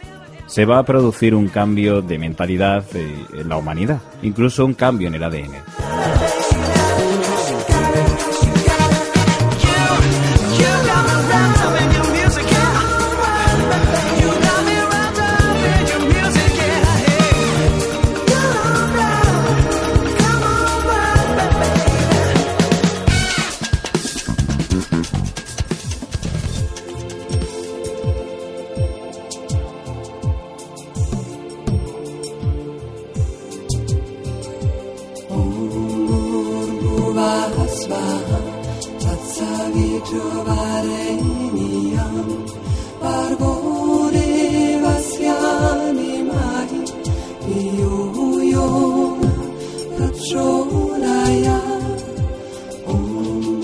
se 0.46 0.64
va 0.64 0.78
a 0.78 0.84
producir 0.84 1.34
un 1.34 1.48
cambio 1.48 2.02
de 2.02 2.18
mentalidad 2.18 2.84
en 2.94 3.48
la 3.48 3.56
humanidad, 3.56 4.00
incluso 4.22 4.64
un 4.64 4.74
cambio 4.74 5.08
en 5.08 5.14
el 5.16 5.24
ADN. 5.24 6.49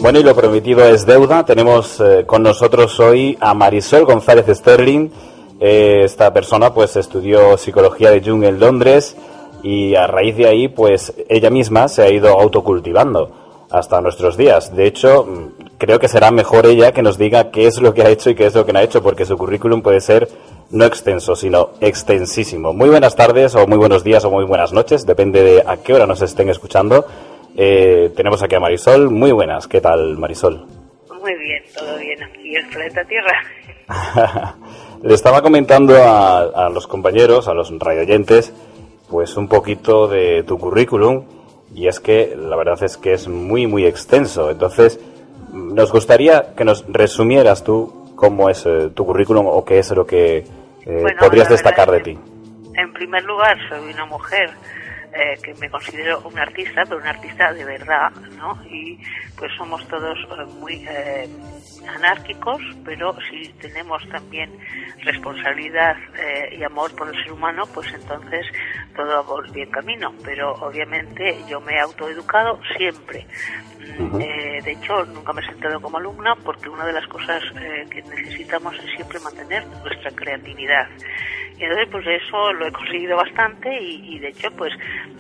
Bueno, 0.00 0.20
y 0.20 0.22
lo 0.22 0.34
prometido 0.34 0.84
es 0.84 1.06
deuda. 1.06 1.44
Tenemos 1.44 2.00
eh, 2.00 2.24
con 2.26 2.42
nosotros 2.42 2.98
hoy 3.00 3.36
a 3.40 3.54
Marisol 3.54 4.04
González 4.04 4.46
Sterling. 4.58 5.10
Eh, 5.60 6.02
esta 6.04 6.32
persona 6.32 6.74
pues 6.74 6.96
estudió 6.96 7.56
psicología 7.56 8.10
de 8.10 8.20
Jung 8.20 8.44
en 8.44 8.58
Londres 8.60 9.16
y 9.66 9.96
a 9.96 10.06
raíz 10.06 10.36
de 10.36 10.46
ahí 10.46 10.68
pues 10.68 11.12
ella 11.28 11.50
misma 11.50 11.88
se 11.88 12.02
ha 12.02 12.08
ido 12.08 12.38
autocultivando 12.38 13.66
hasta 13.68 14.00
nuestros 14.00 14.36
días. 14.36 14.76
De 14.76 14.86
hecho, 14.86 15.24
mm, 15.24 15.76
creo 15.76 15.98
que 15.98 16.06
será 16.06 16.30
mejor 16.30 16.66
ella 16.66 16.92
que 16.92 17.02
nos 17.02 17.18
diga 17.18 17.50
qué 17.50 17.66
es 17.66 17.80
lo 17.80 17.92
que 17.92 18.02
ha 18.02 18.08
hecho 18.08 18.30
y 18.30 18.36
qué 18.36 18.46
es 18.46 18.54
lo 18.54 18.64
que 18.64 18.72
no 18.72 18.78
ha 18.78 18.84
hecho, 18.84 19.02
porque 19.02 19.24
su 19.24 19.36
currículum 19.36 19.82
puede 19.82 20.00
ser 20.00 20.28
no 20.70 20.84
extenso, 20.84 21.34
sino 21.34 21.70
extensísimo. 21.80 22.72
Muy 22.72 22.90
buenas 22.90 23.16
tardes 23.16 23.56
o 23.56 23.66
muy 23.66 23.76
buenos 23.76 24.04
días 24.04 24.24
o 24.24 24.30
muy 24.30 24.44
buenas 24.44 24.72
noches, 24.72 25.04
depende 25.04 25.42
de 25.42 25.64
a 25.66 25.78
qué 25.78 25.94
hora 25.94 26.06
nos 26.06 26.22
estén 26.22 26.48
escuchando. 26.48 27.04
Eh, 27.56 28.12
tenemos 28.14 28.44
aquí 28.44 28.54
a 28.54 28.60
Marisol. 28.60 29.10
Muy 29.10 29.32
buenas. 29.32 29.66
¿Qué 29.66 29.80
tal, 29.80 30.16
Marisol? 30.16 30.64
Muy 31.20 31.34
bien, 31.34 31.64
todo 31.76 31.98
bien 31.98 32.22
aquí 32.22 32.54
en 32.54 32.64
el 32.64 32.70
planeta 32.70 33.04
Tierra. 33.04 34.54
Le 35.02 35.14
estaba 35.14 35.42
comentando 35.42 35.94
a, 35.96 36.68
los 36.72 36.86
compañeros, 36.86 37.48
a 37.48 37.54
los 37.54 37.72
radioyentes, 37.78 38.52
pues 39.08 39.36
un 39.36 39.48
poquito 39.48 40.08
de 40.08 40.42
tu 40.42 40.58
currículum 40.58 41.24
y 41.74 41.88
es 41.88 42.00
que 42.00 42.36
la 42.36 42.56
verdad 42.56 42.82
es 42.82 42.96
que 42.96 43.12
es 43.12 43.28
muy, 43.28 43.66
muy 43.66 43.84
extenso. 43.84 44.50
Entonces, 44.50 45.00
nos 45.52 45.92
gustaría 45.92 46.54
que 46.54 46.64
nos 46.64 46.84
resumieras 46.88 47.64
tú 47.64 48.12
cómo 48.16 48.48
es 48.48 48.64
eh, 48.66 48.90
tu 48.94 49.04
currículum 49.04 49.46
o 49.46 49.64
qué 49.64 49.78
es 49.78 49.90
lo 49.90 50.06
que 50.06 50.38
eh, 50.38 51.04
podrías 51.18 51.48
destacar 51.48 51.90
de 51.90 52.00
ti. 52.00 52.18
En 52.74 52.92
primer 52.92 53.24
lugar, 53.24 53.56
soy 53.68 53.92
una 53.92 54.06
mujer 54.06 54.50
eh, 55.18 55.38
que 55.42 55.54
me 55.54 55.70
considero 55.70 56.20
un 56.20 56.38
artista, 56.38 56.82
pero 56.84 56.98
un 56.98 57.06
artista 57.06 57.50
de 57.52 57.64
verdad, 57.64 58.10
¿no? 58.36 58.62
Y 58.70 58.98
pues 59.38 59.50
somos 59.56 59.86
todos 59.88 60.18
eh, 60.18 60.44
muy 60.60 60.86
eh, 60.86 61.26
anárquicos, 61.88 62.60
pero 62.84 63.16
si 63.30 63.50
tenemos 63.54 64.06
también 64.10 64.50
responsabilidad 65.04 65.96
y 66.52 66.62
amor 66.64 66.94
por 66.96 67.08
el 67.08 67.22
ser 67.22 67.32
humano, 67.32 67.64
pues 67.72 67.90
entonces 67.94 68.44
todo 68.94 69.06
va 69.06 69.26
por 69.26 69.50
bien 69.52 69.70
camino. 69.70 70.12
Pero 70.22 70.52
obviamente 70.54 71.38
yo 71.48 71.60
me 71.62 71.76
he 71.76 71.80
autoeducado 71.80 72.60
siempre. 72.76 73.26
De 73.98 74.72
hecho, 74.72 75.04
nunca 75.06 75.32
me 75.32 75.42
he 75.42 75.46
sentado 75.46 75.80
como 75.80 75.98
alumna 75.98 76.34
porque 76.44 76.68
una 76.68 76.84
de 76.86 76.92
las 76.92 77.06
cosas 77.06 77.42
que 77.90 78.02
necesitamos 78.02 78.74
es 78.78 78.90
siempre 78.94 79.18
mantener 79.20 79.66
nuestra 79.66 80.10
creatividad. 80.10 80.88
Y 81.58 81.64
entonces, 81.64 81.88
pues 81.90 82.06
eso 82.06 82.52
lo 82.52 82.66
he 82.66 82.72
conseguido 82.72 83.16
bastante 83.16 83.70
y, 83.80 84.18
de 84.18 84.28
hecho, 84.28 84.50
pues 84.56 84.72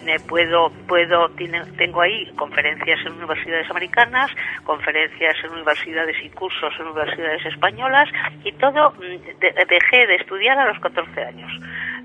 me 0.04 0.18
puedo, 0.20 0.70
puedo, 0.86 1.30
tengo 1.78 2.02
ahí 2.02 2.30
conferencias 2.36 3.00
en 3.06 3.12
universidades 3.12 3.70
americanas, 3.70 4.30
conferencias 4.64 5.34
en 5.44 5.52
universidades 5.52 6.16
y 6.22 6.28
cursos 6.30 6.74
en 6.78 6.88
universidades 6.88 7.46
españolas 7.46 8.08
y 8.44 8.52
todo 8.52 8.90
mm, 8.90 9.38
dejé 9.40 10.06
de 10.06 10.16
estudiar 10.16 10.58
a 10.58 10.66
los 10.66 10.78
14 10.80 11.22
años 11.22 11.50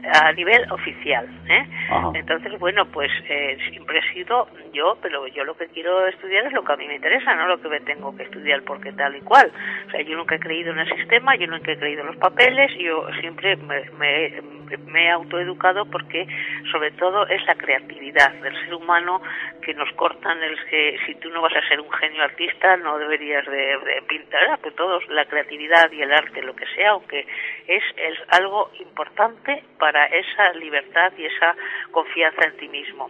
a 0.03 0.31
nivel 0.33 0.71
oficial. 0.71 1.27
¿eh? 1.47 1.65
Entonces, 2.13 2.57
bueno, 2.59 2.85
pues 2.85 3.11
eh, 3.27 3.57
siempre 3.69 3.99
he 3.99 4.13
sido 4.13 4.47
yo, 4.73 4.97
pero 5.01 5.27
yo 5.27 5.43
lo 5.43 5.55
que 5.55 5.67
quiero 5.67 6.07
estudiar 6.07 6.45
es 6.45 6.53
lo 6.53 6.63
que 6.63 6.73
a 6.73 6.77
mí 6.77 6.87
me 6.87 6.95
interesa, 6.95 7.35
no 7.35 7.47
lo 7.47 7.61
que 7.61 7.69
me 7.69 7.79
tengo 7.81 8.15
que 8.15 8.23
estudiar 8.23 8.61
porque 8.63 8.91
tal 8.93 9.15
y 9.15 9.21
cual. 9.21 9.51
O 9.87 9.91
sea, 9.91 10.01
yo 10.01 10.15
nunca 10.17 10.35
he 10.35 10.39
creído 10.39 10.71
en 10.71 10.79
el 10.79 10.89
sistema, 10.95 11.35
yo 11.35 11.47
nunca 11.47 11.71
he 11.71 11.77
creído 11.77 12.01
en 12.01 12.07
los 12.07 12.17
papeles, 12.17 12.71
yo 12.77 13.07
siempre 13.19 13.55
me, 13.57 13.83
me, 13.99 14.60
me 14.77 15.05
he 15.05 15.09
autoeducado 15.11 15.85
porque 15.85 16.27
sobre 16.71 16.91
todo 16.91 17.27
es 17.27 17.43
la 17.45 17.55
creatividad 17.55 18.31
del 18.41 18.53
ser 18.63 18.73
humano 18.73 19.21
que 19.61 19.73
nos 19.73 19.91
cortan 19.93 20.41
el 20.43 20.57
que 20.65 20.97
si 21.05 21.15
tú 21.15 21.29
no 21.29 21.41
vas 21.41 21.55
a 21.55 21.67
ser 21.67 21.79
un 21.79 21.91
genio 21.91 22.23
artista 22.23 22.77
no 22.77 22.97
deberías 22.97 23.45
de, 23.45 24.03
pintar, 24.07 24.43
ah, 24.51 24.59
pues 24.61 24.75
todos, 24.75 25.07
la 25.09 25.25
creatividad 25.25 25.91
y 25.91 26.01
el 26.01 26.11
arte, 26.11 26.41
lo 26.41 26.55
que 26.55 26.65
sea, 26.75 26.91
aunque 26.91 27.25
es, 27.67 27.83
es 27.97 28.17
algo 28.29 28.71
importante 28.79 29.63
para 29.77 30.05
esa 30.05 30.53
libertad 30.53 31.11
y 31.17 31.25
esa 31.25 31.55
confianza 31.91 32.45
en 32.45 32.57
ti 32.57 32.67
mismo. 32.67 33.09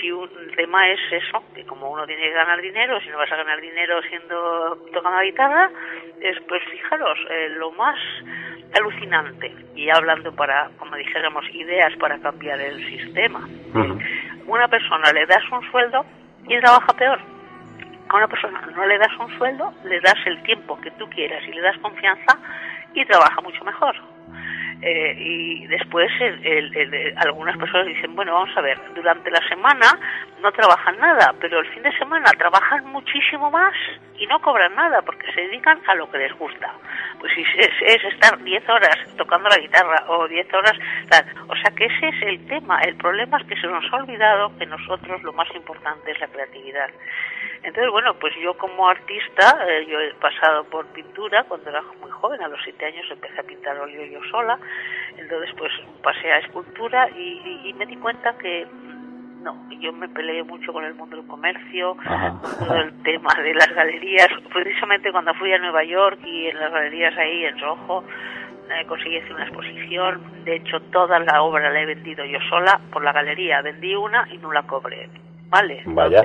Si 0.00 0.10
un 0.10 0.28
tema 0.56 0.88
es 0.90 1.00
eso, 1.10 1.42
que 1.54 1.64
como 1.64 1.90
uno 1.90 2.06
tiene 2.06 2.22
que 2.22 2.32
ganar 2.32 2.60
dinero, 2.60 3.00
si 3.00 3.08
no 3.08 3.18
vas 3.18 3.30
a 3.32 3.36
ganar 3.36 3.60
dinero 3.60 4.00
siendo 4.02 4.76
tocando 4.92 5.18
la 5.18 5.24
guitarra, 5.24 5.70
es, 6.20 6.40
pues 6.48 6.62
fijaros, 6.70 7.18
eh, 7.30 7.48
lo 7.50 7.70
más 7.72 7.98
alucinante 8.74 9.54
y 9.74 9.90
hablando 9.90 10.34
para, 10.34 10.70
como 10.78 10.96
dijéramos, 11.04 11.44
ideas 11.52 11.92
para 11.98 12.18
cambiar 12.18 12.60
el 12.60 12.84
sistema. 12.86 13.40
Una 14.46 14.68
persona 14.68 15.12
le 15.12 15.26
das 15.26 15.42
un 15.50 15.62
sueldo 15.70 16.04
y 16.48 16.58
trabaja 16.60 16.92
peor. 16.94 17.20
A 18.08 18.16
una 18.16 18.28
persona 18.28 18.60
no 18.74 18.86
le 18.86 18.98
das 18.98 19.12
un 19.18 19.38
sueldo, 19.38 19.72
le 19.84 20.00
das 20.00 20.18
el 20.26 20.42
tiempo 20.42 20.80
que 20.80 20.90
tú 20.92 21.08
quieras 21.10 21.42
y 21.46 21.52
le 21.52 21.60
das 21.60 21.78
confianza 21.78 22.38
y 22.94 23.04
trabaja 23.06 23.40
mucho 23.40 23.64
mejor. 23.64 23.94
Eh, 24.82 25.14
y 25.16 25.66
después 25.68 26.10
algunas 27.16 27.56
personas 27.56 27.86
dicen, 27.86 28.16
bueno, 28.16 28.34
vamos 28.34 28.56
a 28.56 28.60
ver, 28.60 28.78
durante 28.94 29.30
la 29.30 29.40
semana 29.48 29.86
no 30.40 30.50
trabajan 30.50 30.98
nada, 30.98 31.32
pero 31.40 31.60
el 31.60 31.68
fin 31.68 31.84
de 31.84 31.96
semana 31.96 32.28
trabajan 32.36 32.84
muchísimo 32.86 33.48
más 33.48 33.72
y 34.18 34.26
no 34.26 34.40
cobran 34.40 34.74
nada 34.74 35.00
porque 35.02 35.30
se 35.32 35.42
dedican 35.42 35.80
a 35.86 35.94
lo 35.94 36.10
que 36.10 36.18
les 36.18 36.32
gusta. 36.36 36.72
Pues 37.20 37.32
si 37.32 37.42
es, 37.42 38.04
estar 38.04 38.42
10 38.42 38.68
horas 38.68 38.98
tocando 39.16 39.48
la 39.48 39.58
guitarra 39.58 40.04
o 40.08 40.26
10 40.26 40.52
horas, 40.52 40.76
o 41.46 41.54
sea 41.54 41.70
que 41.76 41.84
ese 41.84 42.08
es 42.08 42.22
el 42.22 42.46
tema. 42.48 42.80
El 42.80 42.96
problema 42.96 43.38
es 43.38 43.46
que 43.46 43.60
se 43.60 43.68
nos 43.68 43.84
ha 43.92 43.96
olvidado 43.96 44.56
que 44.58 44.66
nosotros 44.66 45.22
lo 45.22 45.32
más 45.32 45.48
importante 45.54 46.10
es 46.10 46.18
la 46.18 46.26
creatividad. 46.26 46.90
Entonces, 47.62 47.92
bueno, 47.92 48.14
pues 48.14 48.34
yo 48.42 48.54
como 48.54 48.88
artista, 48.88 49.56
eh, 49.68 49.86
yo 49.88 50.00
he 50.00 50.12
pasado 50.14 50.64
por 50.64 50.84
pintura 50.86 51.44
cuando 51.44 51.70
era 51.70 51.80
muy 52.00 52.10
joven, 52.10 52.42
a 52.42 52.48
los 52.48 52.58
siete 52.64 52.86
años 52.86 53.06
empecé 53.08 53.40
a 53.40 53.44
pintar 53.44 53.78
óleo 53.78 54.04
yo 54.04 54.20
sola, 54.32 54.58
entonces 55.16 55.54
pues 55.56 55.70
pasé 56.02 56.32
a 56.32 56.38
escultura 56.38 57.08
y, 57.10 57.72
me 57.78 57.86
di 57.86 57.96
cuenta 57.96 58.36
que 58.36 58.66
mm, 58.66 59.44
no, 59.44 59.68
yo 59.80 59.92
me 59.92 60.08
peleé 60.08 60.42
mucho 60.42 60.72
con 60.72 60.84
el 60.84 60.94
mundo 60.94 61.16
del 61.16 61.26
comercio, 61.28 61.96
con 61.96 62.66
todo 62.66 62.76
el 62.78 63.02
tema 63.04 63.32
de 63.40 63.54
las 63.54 63.72
galerías, 63.72 64.28
precisamente 64.52 65.12
cuando 65.12 65.32
fui 65.34 65.52
a 65.52 65.58
Nueva 65.58 65.84
York 65.84 66.18
y 66.24 66.48
en 66.48 66.58
las 66.58 66.72
galerías 66.72 67.16
ahí 67.16 67.44
en 67.44 67.60
Rojo, 67.60 68.02
eh, 68.70 68.84
conseguí 68.86 69.18
hacer 69.18 69.34
una 69.34 69.44
exposición, 69.44 70.44
de 70.44 70.56
hecho 70.56 70.80
toda 70.90 71.20
la 71.20 71.42
obra 71.42 71.70
la 71.70 71.80
he 71.80 71.86
vendido 71.86 72.24
yo 72.24 72.38
sola. 72.48 72.80
Por 72.92 73.04
la 73.04 73.12
galería, 73.12 73.60
vendí 73.62 73.94
una 73.94 74.26
y 74.32 74.38
no 74.38 74.52
la 74.52 74.62
cobré 74.62 75.08
¿vale? 75.52 75.82
Vaya. 75.84 76.22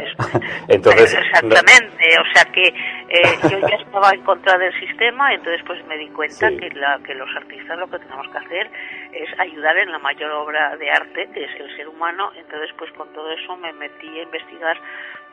Entonces, 0.70 1.14
exactamente, 1.22 2.06
o 2.20 2.34
sea 2.34 2.46
que 2.52 2.74
Eh, 3.10 3.40
yo 3.50 3.60
ya 3.60 3.78
estaba 3.78 4.12
en 4.12 4.22
contra 4.24 4.58
del 4.58 4.78
sistema, 4.82 5.34
entonces 5.34 5.62
pues 5.66 5.80
me 5.88 5.98
di 5.98 6.10
cuenta 6.10 6.50
que, 6.50 6.70
la, 6.72 7.00
que 7.06 7.16
los 7.16 7.30
artistas 7.38 7.80
lo 7.80 7.88
que 7.88 8.00
tenemos 8.00 8.28
que 8.30 8.38
hacer 8.38 8.70
es 9.14 9.40
ayudar 9.40 9.78
en 9.78 9.94
la 9.94 10.00
mayor 10.00 10.30
obra 10.32 10.76
de 10.76 10.92
arte, 10.92 11.30
que 11.34 11.46
es 11.46 11.52
el 11.58 11.74
ser 11.78 11.88
humano. 11.88 12.32
Entonces 12.36 12.70
pues 12.78 12.92
con 12.92 13.08
todo 13.14 13.32
eso 13.32 13.56
me 13.56 13.72
metí 13.72 14.10
a 14.20 14.24
investigar 14.24 14.78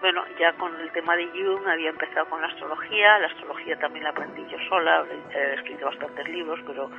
bueno, 0.00 0.22
ya 0.38 0.52
con 0.52 0.70
el 0.80 0.92
tema 0.92 1.16
de 1.16 1.26
Jung 1.28 1.66
había 1.66 1.88
empezado 1.88 2.26
con 2.26 2.40
la 2.40 2.48
astrología, 2.48 3.18
la 3.18 3.26
astrología 3.26 3.76
también 3.78 4.04
la 4.04 4.10
aprendí 4.10 4.44
yo 4.50 4.58
sola, 4.68 5.02
he 5.34 5.54
escrito 5.54 5.86
bastantes 5.86 6.28
libros, 6.28 6.60
pero 6.66 6.90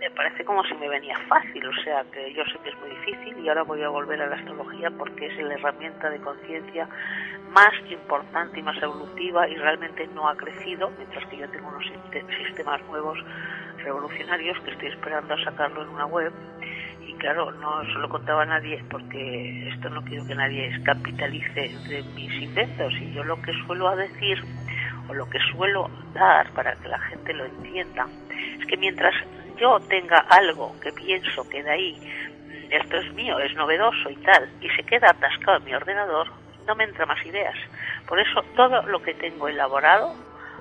me 0.00 0.10
parece 0.10 0.44
como 0.44 0.62
si 0.64 0.74
me 0.74 0.88
venía 0.88 1.18
fácil, 1.28 1.66
o 1.66 1.82
sea 1.82 2.04
que 2.12 2.32
yo 2.34 2.44
sé 2.44 2.58
que 2.62 2.70
es 2.70 2.78
muy 2.78 2.90
difícil 2.90 3.38
y 3.38 3.48
ahora 3.48 3.62
voy 3.62 3.82
a 3.82 3.88
volver 3.88 4.20
a 4.20 4.26
la 4.26 4.36
astrología 4.36 4.90
porque 4.90 5.26
es 5.26 5.36
la 5.38 5.54
herramienta 5.54 6.10
de 6.10 6.20
conciencia 6.20 6.88
más 7.50 7.72
importante 7.90 8.60
y 8.60 8.62
más 8.62 8.80
evolutiva 8.82 9.48
y 9.48 9.56
realmente 9.56 10.06
no 10.08 10.28
ha 10.28 10.36
crecido, 10.36 10.90
mientras 10.98 11.24
que 11.26 11.38
yo 11.38 11.48
tengo 11.48 11.68
unos 11.68 11.84
sistemas 12.46 12.82
nuevos 12.86 13.18
revolucionarios 13.78 14.58
que 14.60 14.70
estoy 14.72 14.88
esperando 14.88 15.34
a 15.34 15.44
sacarlo 15.44 15.82
en 15.82 15.88
una 15.88 16.06
web. 16.06 16.32
Y 17.06 17.14
claro, 17.14 17.52
no 17.52 17.84
se 17.84 17.98
lo 17.98 18.08
contaba 18.08 18.42
a 18.42 18.46
nadie 18.46 18.82
porque 18.90 19.68
esto 19.68 19.88
no 19.88 20.02
quiero 20.02 20.26
que 20.26 20.34
nadie 20.34 20.70
capitalice 20.84 21.70
de 21.88 22.02
mis 22.14 22.42
inventos. 22.42 22.92
Y 23.00 23.12
yo 23.12 23.22
lo 23.24 23.40
que 23.40 23.52
suelo 23.64 23.94
decir 23.96 24.42
o 25.08 25.14
lo 25.14 25.28
que 25.30 25.38
suelo 25.52 25.88
dar 26.14 26.50
para 26.50 26.74
que 26.76 26.88
la 26.88 26.98
gente 26.98 27.32
lo 27.32 27.44
entienda 27.44 28.06
es 28.58 28.66
que 28.66 28.76
mientras 28.76 29.14
yo 29.56 29.78
tenga 29.88 30.18
algo 30.28 30.74
que 30.80 30.92
pienso 30.92 31.48
que 31.48 31.62
de 31.62 31.70
ahí 31.70 32.00
mm, 32.00 32.72
esto 32.72 32.96
es 32.98 33.12
mío, 33.14 33.38
es 33.38 33.54
novedoso 33.54 34.10
y 34.10 34.16
tal, 34.16 34.48
y 34.60 34.68
se 34.70 34.82
queda 34.84 35.10
atascado 35.10 35.58
en 35.58 35.64
mi 35.64 35.74
ordenador, 35.74 36.28
no 36.66 36.74
me 36.74 36.84
entra 36.84 37.06
más 37.06 37.24
ideas. 37.24 37.56
Por 38.06 38.20
eso 38.20 38.42
todo 38.56 38.82
lo 38.82 39.00
que 39.02 39.14
tengo 39.14 39.48
elaborado 39.48 40.14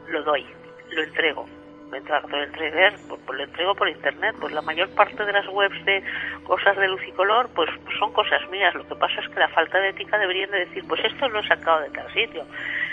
lo 0.07 0.23
doy, 0.23 0.45
lo 0.91 1.03
entrego. 1.03 1.45
Lo 1.91 2.43
entregar, 2.43 2.93
pues, 3.07 3.21
pues, 3.25 3.37
lo 3.37 3.43
entrego 3.45 3.75
por 3.75 3.87
internet, 3.87 4.35
pues 4.41 4.53
la 4.53 4.61
mayor 4.61 4.89
parte 4.95 5.23
de 5.23 5.31
las 5.31 5.47
webs 5.47 5.85
de 5.85 6.03
cosas 6.43 6.75
de 6.75 6.87
luz 6.87 7.01
y 7.07 7.11
color, 7.11 7.47
pues 7.55 7.69
son 7.99 8.11
cosas 8.11 8.41
mías. 8.49 8.73
Lo 8.75 8.85
que 8.87 8.95
pasa 8.95 9.21
es 9.21 9.29
que 9.29 9.39
la 9.39 9.47
falta 9.49 9.79
de 9.79 9.89
ética 9.89 10.17
deberían 10.17 10.51
de 10.51 10.65
decir, 10.65 10.83
pues 10.87 10.99
esto 11.05 11.29
lo 11.29 11.39
he 11.39 11.47
sacado 11.47 11.81
de 11.81 11.89
tal 11.91 12.11
sitio, 12.11 12.43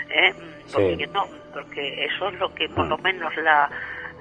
¿eh? 0.09 0.33
porque 0.71 1.07
no, 1.07 1.25
porque 1.51 2.05
eso 2.05 2.29
es 2.29 2.39
lo 2.39 2.53
que 2.53 2.69
por 2.69 2.87
lo 2.87 2.97
menos 2.99 3.35
la, 3.37 3.69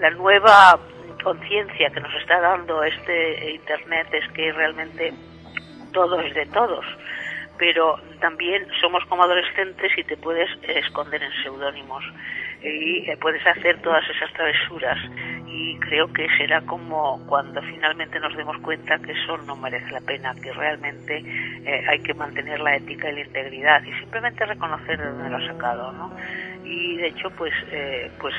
la 0.00 0.10
nueva 0.10 0.78
conciencia 1.22 1.90
que 1.90 2.00
nos 2.00 2.14
está 2.14 2.40
dando 2.40 2.82
este 2.84 3.52
Internet 3.54 4.08
es 4.12 4.28
que 4.32 4.52
realmente 4.52 5.12
todo 5.92 6.20
es 6.20 6.34
de 6.34 6.46
todos, 6.46 6.84
pero 7.58 7.98
también 8.20 8.66
somos 8.80 9.04
como 9.06 9.24
adolescentes 9.24 9.92
y 9.96 10.04
te 10.04 10.16
puedes 10.16 10.48
esconder 10.62 11.22
en 11.22 11.32
seudónimos 11.42 12.04
y 12.62 13.14
puedes 13.16 13.44
hacer 13.46 13.80
todas 13.82 14.04
esas 14.08 14.32
travesuras 14.32 14.98
y 15.46 15.78
creo 15.80 16.10
que 16.12 16.26
será 16.38 16.60
como 16.62 17.20
cuando 17.26 17.60
finalmente 17.62 18.18
nos 18.20 18.34
demos 18.36 18.56
cuenta 18.58 18.98
que 18.98 19.12
eso 19.12 19.36
no 19.38 19.56
merece 19.56 19.90
la 19.90 20.00
pena, 20.00 20.34
que 20.40 20.52
realmente 20.52 21.18
eh, 21.18 21.84
hay 21.88 22.00
que 22.00 22.14
mantener 22.14 22.60
la 22.60 22.76
ética 22.76 23.10
y 23.10 23.14
la 23.14 23.20
integridad 23.20 23.82
y 23.82 23.92
simplemente 24.00 24.46
reconocer 24.46 24.98
de 24.98 25.06
dónde 25.06 25.30
lo 25.30 25.36
ha 25.36 25.46
sacado, 25.46 25.92
¿no? 25.92 26.10
Y 26.64 26.96
de 26.96 27.08
hecho, 27.08 27.30
pues, 27.30 27.52
eh, 27.70 28.10
pues 28.18 28.34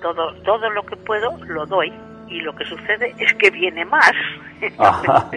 todo, 0.00 0.34
todo 0.44 0.70
lo 0.70 0.82
que 0.84 0.96
puedo 0.96 1.36
lo 1.46 1.66
doy 1.66 1.92
y 2.30 2.40
lo 2.40 2.54
que 2.54 2.64
sucede 2.64 3.14
es 3.18 3.32
que 3.34 3.50
viene 3.50 3.84
más. 3.84 4.12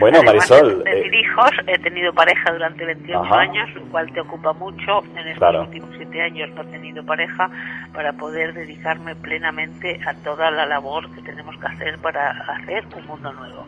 bueno, 0.00 0.22
Marisol. 0.22 0.84
De 0.84 1.00
eh, 1.00 1.20
hijos, 1.20 1.50
he 1.66 1.78
tenido 1.78 2.12
pareja 2.12 2.52
durante 2.52 2.84
28 2.84 3.34
años, 3.34 3.74
lo 3.74 3.82
cual 3.90 4.12
te 4.12 4.20
ocupa 4.20 4.52
mucho. 4.52 5.02
En 5.16 5.28
estos 5.28 5.54
últimos 5.66 5.90
7 5.96 6.22
años 6.22 6.50
no 6.50 6.62
he 6.62 6.66
tenido 6.66 7.04
pareja 7.04 7.50
para 7.94 8.12
poder 8.12 8.54
dedicarme 8.54 9.14
plenamente 9.16 10.00
a 10.06 10.14
toda 10.22 10.50
la 10.50 10.66
labor 10.66 11.10
que 11.14 11.22
tenemos 11.22 11.56
que 11.58 11.66
hacer 11.66 11.98
para 11.98 12.30
hacer 12.30 12.84
un 12.96 13.06
mundo 13.06 13.32
nuevo. 13.32 13.66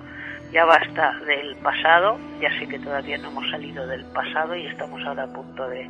Ya 0.52 0.66
basta 0.66 1.18
del 1.26 1.56
pasado, 1.56 2.18
ya 2.38 2.50
sé 2.58 2.68
que 2.68 2.78
todavía 2.78 3.16
no 3.16 3.28
hemos 3.28 3.50
salido 3.50 3.87
del 3.87 4.04
pasado 4.12 4.54
y 4.54 4.66
estamos 4.66 5.02
ahora 5.06 5.22
a 5.22 5.32
punto 5.32 5.66
de, 5.66 5.88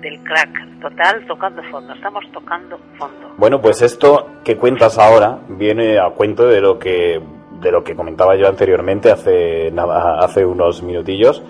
del 0.00 0.22
crack 0.22 0.80
total 0.80 1.26
tocando 1.26 1.62
fondo, 1.64 1.92
estamos 1.92 2.24
tocando 2.32 2.78
fondo. 2.98 3.34
Bueno, 3.36 3.60
pues 3.60 3.82
esto 3.82 4.26
que 4.44 4.56
cuentas 4.56 4.98
ahora 4.98 5.40
viene 5.48 5.98
a 5.98 6.10
cuento 6.10 6.46
de 6.46 6.60
lo 6.60 6.78
que 6.78 7.20
de 7.60 7.72
lo 7.72 7.82
que 7.82 7.96
comentaba 7.96 8.36
yo 8.36 8.48
anteriormente 8.48 9.10
hace 9.10 9.72
hace 10.20 10.44
unos 10.44 10.82
minutillos 10.82 11.42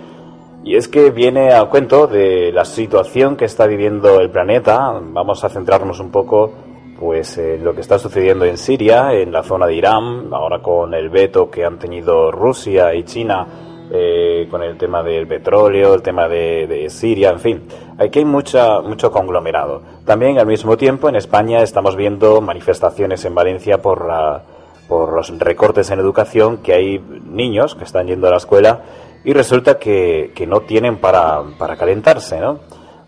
y 0.62 0.76
es 0.76 0.88
que 0.88 1.10
viene 1.10 1.52
a 1.52 1.64
cuento 1.66 2.06
de 2.06 2.50
la 2.52 2.64
situación 2.64 3.36
que 3.36 3.44
está 3.44 3.66
viviendo 3.66 4.20
el 4.20 4.30
planeta. 4.30 5.00
Vamos 5.00 5.44
a 5.44 5.48
centrarnos 5.48 6.00
un 6.00 6.10
poco 6.10 6.52
pues 6.98 7.38
en 7.38 7.62
lo 7.62 7.74
que 7.74 7.82
está 7.82 7.98
sucediendo 7.98 8.44
en 8.44 8.56
Siria, 8.56 9.12
en 9.12 9.30
la 9.30 9.42
zona 9.42 9.66
de 9.66 9.74
Irán, 9.74 10.28
ahora 10.32 10.60
con 10.60 10.94
el 10.94 11.08
veto 11.08 11.50
que 11.50 11.64
han 11.64 11.78
tenido 11.78 12.32
Rusia 12.32 12.94
y 12.94 13.04
China 13.04 13.46
eh, 13.90 14.48
con 14.50 14.62
el 14.62 14.76
tema 14.76 15.02
del 15.02 15.26
petróleo, 15.26 15.94
el 15.94 16.02
tema 16.02 16.28
de, 16.28 16.86
Siria, 16.90 17.30
en 17.30 17.40
fin. 17.40 17.62
Aquí 17.98 18.20
hay 18.20 18.24
mucha, 18.24 18.80
mucho 18.80 19.10
conglomerado. 19.10 19.82
También 20.04 20.38
al 20.38 20.46
mismo 20.46 20.76
tiempo 20.76 21.08
en 21.08 21.16
España 21.16 21.62
estamos 21.62 21.96
viendo 21.96 22.40
manifestaciones 22.40 23.24
en 23.24 23.34
Valencia 23.34 23.80
por, 23.82 24.06
por 24.88 25.12
los 25.12 25.38
recortes 25.38 25.90
en 25.90 26.00
educación, 26.00 26.58
que 26.58 26.74
hay 26.74 26.98
niños 26.98 27.74
que 27.74 27.84
están 27.84 28.06
yendo 28.06 28.28
a 28.28 28.30
la 28.30 28.36
escuela 28.38 28.80
y 29.24 29.32
resulta 29.32 29.78
que, 29.78 30.32
no 30.46 30.60
tienen 30.60 30.98
para, 30.98 31.42
para 31.58 31.76
calentarse, 31.76 32.38
¿no? 32.38 32.60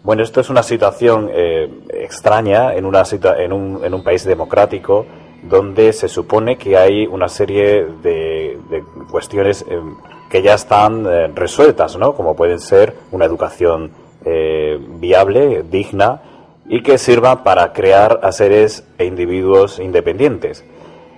Bueno, 0.02 0.22
esto 0.22 0.40
es 0.40 0.48
una 0.48 0.62
situación 0.62 1.28
eh, 1.32 1.70
extraña 1.92 2.74
en, 2.74 2.84
una 2.84 3.02
en, 3.38 3.52
un, 3.52 3.84
en 3.84 3.94
un 3.94 4.02
país 4.02 4.24
democrático 4.24 5.06
donde 5.42 5.92
se 5.92 6.08
supone 6.08 6.56
que 6.56 6.76
hay 6.76 7.06
una 7.06 7.28
serie 7.28 7.84
de, 8.02 8.58
de 8.70 8.82
cuestiones 9.10 9.64
eh, 9.68 9.80
que 10.28 10.42
ya 10.42 10.54
están 10.54 11.06
eh, 11.06 11.28
resueltas, 11.34 11.96
¿no? 11.96 12.14
Como 12.14 12.36
pueden 12.36 12.60
ser 12.60 12.94
una 13.10 13.24
educación 13.24 13.92
eh, 14.24 14.76
viable, 14.78 15.62
digna 15.64 16.20
y 16.68 16.82
que 16.82 16.98
sirva 16.98 17.42
para 17.42 17.72
crear 17.72 18.20
a 18.22 18.30
seres 18.30 18.86
e 18.98 19.04
individuos 19.06 19.78
independientes. 19.78 20.64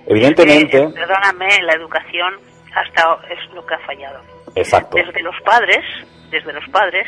Evidentemente. 0.07 0.89
perdóname, 0.89 1.61
la 1.63 1.73
educación 1.73 2.35
hasta 2.73 3.19
es 3.29 3.53
lo 3.53 3.65
que 3.65 3.75
ha 3.75 3.79
fallado. 3.79 4.19
Exacto. 4.55 4.97
Desde 4.97 5.21
los 5.21 5.35
padres, 5.41 5.83
desde 6.29 6.53
los 6.53 6.67
padres 6.69 7.05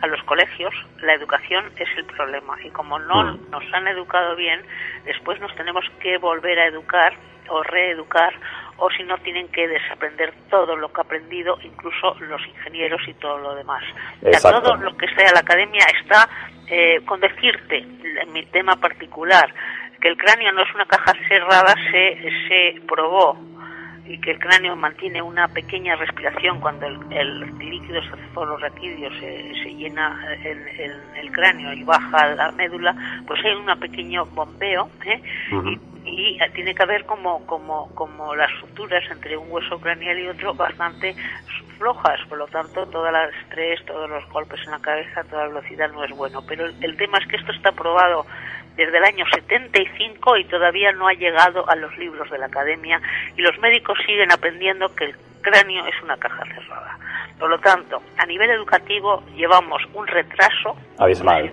a 0.00 0.06
los 0.06 0.22
colegios, 0.22 0.72
la 1.02 1.14
educación 1.14 1.64
es 1.76 1.88
el 1.96 2.04
problema 2.06 2.56
y 2.64 2.70
como 2.70 2.98
no 2.98 3.24
mm. 3.24 3.50
nos 3.50 3.64
han 3.72 3.86
educado 3.88 4.36
bien, 4.36 4.60
después 5.04 5.40
nos 5.40 5.54
tenemos 5.56 5.84
que 6.00 6.16
volver 6.18 6.58
a 6.58 6.66
educar 6.68 7.12
o 7.48 7.62
reeducar 7.62 8.32
o 8.80 8.90
si 8.90 9.02
no 9.04 9.16
tienen 9.18 9.48
que 9.48 9.68
desaprender 9.68 10.32
todo 10.50 10.74
lo 10.74 10.92
que 10.92 11.00
ha 11.00 11.04
aprendido, 11.04 11.58
incluso 11.62 12.14
los 12.20 12.40
ingenieros 12.46 13.00
y 13.06 13.14
todo 13.14 13.38
lo 13.38 13.54
demás. 13.54 13.84
todo 14.42 14.74
lo 14.76 14.96
que 14.96 15.06
sea 15.14 15.32
la 15.32 15.40
academia 15.40 15.84
está 16.02 16.28
eh, 16.66 17.00
con 17.04 17.20
decirte, 17.20 17.78
en 17.78 18.32
mi 18.32 18.44
tema 18.46 18.76
particular, 18.76 19.52
que 20.00 20.08
el 20.08 20.16
cráneo 20.16 20.50
no 20.52 20.62
es 20.62 20.74
una 20.74 20.86
caja 20.86 21.12
cerrada, 21.28 21.74
se, 21.90 22.30
se 22.48 22.80
probó 22.86 23.36
y 24.10 24.18
que 24.18 24.32
el 24.32 24.40
cráneo 24.40 24.74
mantiene 24.74 25.22
una 25.22 25.46
pequeña 25.46 25.94
respiración 25.94 26.58
cuando 26.60 26.86
el, 26.86 26.98
el 27.12 27.58
líquido 27.58 28.00
cefalorraquídeo 28.02 29.08
se, 29.20 29.54
se 29.62 29.74
llena 29.74 30.18
en, 30.42 30.58
el 31.16 31.30
cráneo 31.30 31.72
y 31.72 31.84
baja 31.84 32.34
la 32.34 32.50
médula, 32.50 32.92
pues 33.24 33.40
hay 33.44 33.52
un 33.52 33.78
pequeño 33.78 34.26
bombeo 34.26 34.90
¿eh? 35.06 35.22
y, 36.04 36.38
tiene 36.54 36.74
que 36.74 36.82
haber 36.82 37.06
como, 37.06 37.46
como, 37.46 37.94
como 37.94 38.34
las 38.34 38.50
suturas 38.58 39.04
entre 39.12 39.36
un 39.36 39.46
hueso 39.48 39.78
craneal 39.78 40.18
y 40.18 40.26
otro 40.26 40.54
bastante 40.54 41.14
flojas, 41.78 42.20
por 42.28 42.38
lo 42.38 42.48
tanto 42.48 42.86
todo 42.86 43.06
el 43.06 43.14
estrés, 43.42 43.84
todos 43.86 44.10
los 44.10 44.28
golpes 44.30 44.60
en 44.64 44.72
la 44.72 44.80
cabeza, 44.80 45.22
toda 45.22 45.42
la 45.42 45.48
velocidad 45.48 45.88
no 45.92 46.02
es 46.02 46.10
bueno, 46.10 46.42
pero 46.48 46.66
el 46.66 46.96
tema 46.96 47.18
es 47.18 47.28
que 47.28 47.36
esto 47.36 47.52
está 47.52 47.70
probado 47.70 48.26
desde 48.80 48.96
el 48.96 49.04
año 49.04 49.24
75 49.30 50.38
y 50.38 50.44
todavía 50.44 50.90
no 50.92 51.06
ha 51.06 51.12
llegado 51.12 51.68
a 51.68 51.76
los 51.76 51.96
libros 51.98 52.30
de 52.30 52.38
la 52.38 52.46
academia 52.46 53.00
y 53.36 53.42
los 53.42 53.58
médicos 53.58 53.98
siguen 54.06 54.32
aprendiendo 54.32 54.94
que 54.94 55.04
el 55.04 55.16
cráneo 55.42 55.86
es 55.86 56.02
una 56.02 56.16
caja 56.16 56.44
cerrada. 56.46 56.98
Por 57.38 57.50
lo 57.50 57.58
tanto, 57.58 58.02
a 58.16 58.26
nivel 58.26 58.50
educativo 58.50 59.22
llevamos 59.34 59.82
un 59.92 60.06
retraso 60.06 60.76
abismal. 60.98 61.52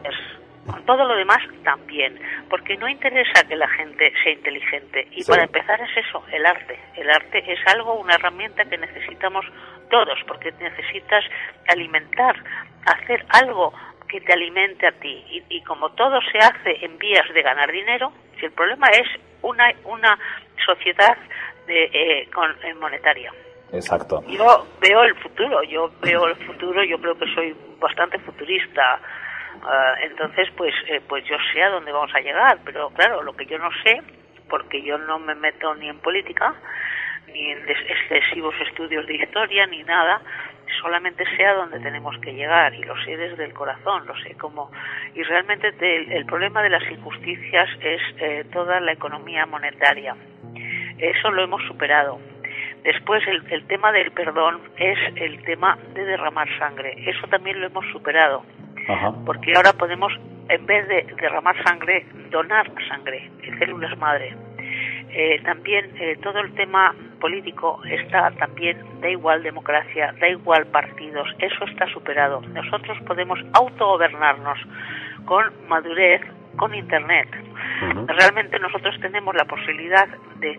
Con 0.65 0.85
todo 0.85 1.05
lo 1.05 1.15
demás 1.15 1.39
también, 1.63 2.19
porque 2.49 2.75
no 2.75 2.89
interesa 2.89 3.47
que 3.47 3.55
la 3.55 3.69
gente 3.69 4.11
sea 4.21 4.33
inteligente. 4.33 5.07
Y 5.11 5.23
para 5.23 5.43
empezar 5.43 5.79
es 5.81 6.05
eso, 6.05 6.23
el 6.31 6.45
arte. 6.45 6.77
El 6.95 7.09
arte 7.09 7.41
es 7.45 7.59
algo, 7.67 7.93
una 7.93 8.15
herramienta 8.15 8.65
que 8.65 8.77
necesitamos 8.77 9.45
todos, 9.89 10.19
porque 10.27 10.51
necesitas 10.59 11.23
alimentar, 11.69 12.35
hacer 12.85 13.25
algo 13.29 13.73
que 14.07 14.21
te 14.21 14.33
alimente 14.33 14.87
a 14.87 14.91
ti. 14.91 15.43
Y, 15.49 15.61
como 15.63 15.89
todo 15.91 16.19
se 16.31 16.37
hace 16.37 16.85
en 16.85 16.97
vías 16.97 17.27
de 17.33 17.41
ganar 17.41 17.71
dinero, 17.71 18.11
si 18.39 18.45
el 18.45 18.51
problema 18.51 18.87
es 18.89 19.07
una, 19.41 19.71
una 19.85 20.17
sociedad 20.65 21.17
de, 21.65 21.83
eh, 21.85 22.29
con, 22.33 22.51
eh, 22.63 22.73
monetaria. 22.75 23.31
Exacto. 23.71 24.23
Yo 24.27 24.65
veo 24.79 25.03
el 25.03 25.15
futuro, 25.15 25.61
yo 25.63 25.91
veo 26.01 26.27
el 26.27 26.35
futuro, 26.35 26.83
yo 26.83 26.97
creo 26.99 27.17
que 27.17 27.33
soy 27.33 27.55
bastante 27.79 28.17
futurista. 28.19 28.99
Ah, 29.63 29.95
entonces, 30.03 30.47
pues, 30.55 30.73
eh, 30.87 31.01
pues 31.07 31.25
yo 31.25 31.35
sé 31.51 31.63
a 31.63 31.69
dónde 31.69 31.91
vamos 31.91 32.13
a 32.15 32.19
llegar, 32.19 32.59
pero 32.63 32.89
claro, 32.91 33.23
lo 33.23 33.35
que 33.35 33.45
yo 33.45 33.57
no 33.57 33.69
sé, 33.83 34.01
porque 34.49 34.81
yo 34.81 34.97
no 34.97 35.19
me 35.19 35.35
meto 35.35 35.75
ni 35.75 35.89
en 35.89 35.99
política, 35.99 36.55
ni 37.27 37.51
en 37.51 37.69
excesivos 37.69 38.55
estudios 38.67 39.05
de 39.05 39.15
historia, 39.15 39.65
ni 39.67 39.83
nada, 39.83 40.21
solamente 40.81 41.23
sé 41.35 41.45
a 41.45 41.53
dónde 41.53 41.79
tenemos 41.79 42.17
que 42.19 42.33
llegar 42.33 42.73
y 42.73 42.83
lo 42.83 42.95
sé 43.03 43.17
desde 43.17 43.45
el 43.45 43.53
corazón, 43.53 44.05
lo 44.05 44.15
sé 44.17 44.35
como 44.35 44.71
y 45.13 45.23
realmente 45.23 45.73
el, 45.79 46.25
problema 46.25 46.61
de 46.61 46.69
las 46.69 46.83
injusticias 46.91 47.69
es 47.81 48.01
eh, 48.19 48.45
toda 48.51 48.79
la 48.79 48.91
economía 48.91 49.45
monetaria. 49.45 50.15
Eso 50.97 51.31
lo 51.31 51.43
hemos 51.43 51.61
superado. 51.63 52.19
Después 52.83 53.25
el, 53.27 53.43
el 53.51 53.67
tema 53.67 53.91
del 53.91 54.11
perdón 54.11 54.61
es 54.77 54.97
el 55.15 55.43
tema 55.43 55.77
de 55.93 56.05
derramar 56.05 56.47
sangre. 56.57 56.95
Eso 57.05 57.27
también 57.27 57.59
lo 57.59 57.67
hemos 57.67 57.85
superado. 57.91 58.43
Porque 59.25 59.53
ahora 59.55 59.73
podemos, 59.73 60.13
en 60.47 60.65
vez 60.65 60.87
de 60.87 61.03
derramar 61.19 61.61
sangre, 61.63 62.05
donar 62.29 62.71
sangre, 62.87 63.29
células 63.59 63.97
madre. 63.97 64.33
Eh, 65.09 65.41
también 65.43 65.91
eh, 65.99 66.17
todo 66.21 66.39
el 66.39 66.53
tema 66.53 66.93
político 67.19 67.79
está 67.89 68.31
también, 68.31 68.77
da 69.01 69.09
igual 69.09 69.41
democracia, 69.41 70.13
da 70.19 70.29
igual 70.29 70.67
partidos, 70.67 71.27
eso 71.39 71.65
está 71.65 71.87
superado. 71.91 72.41
Nosotros 72.41 72.97
podemos 73.07 73.39
autogobernarnos 73.53 74.59
con 75.25 75.45
madurez, 75.67 76.21
con 76.57 76.73
Internet. 76.75 77.29
Realmente 78.07 78.59
nosotros 78.59 78.99
tenemos 79.01 79.35
la 79.35 79.45
posibilidad 79.45 80.07
de 80.39 80.57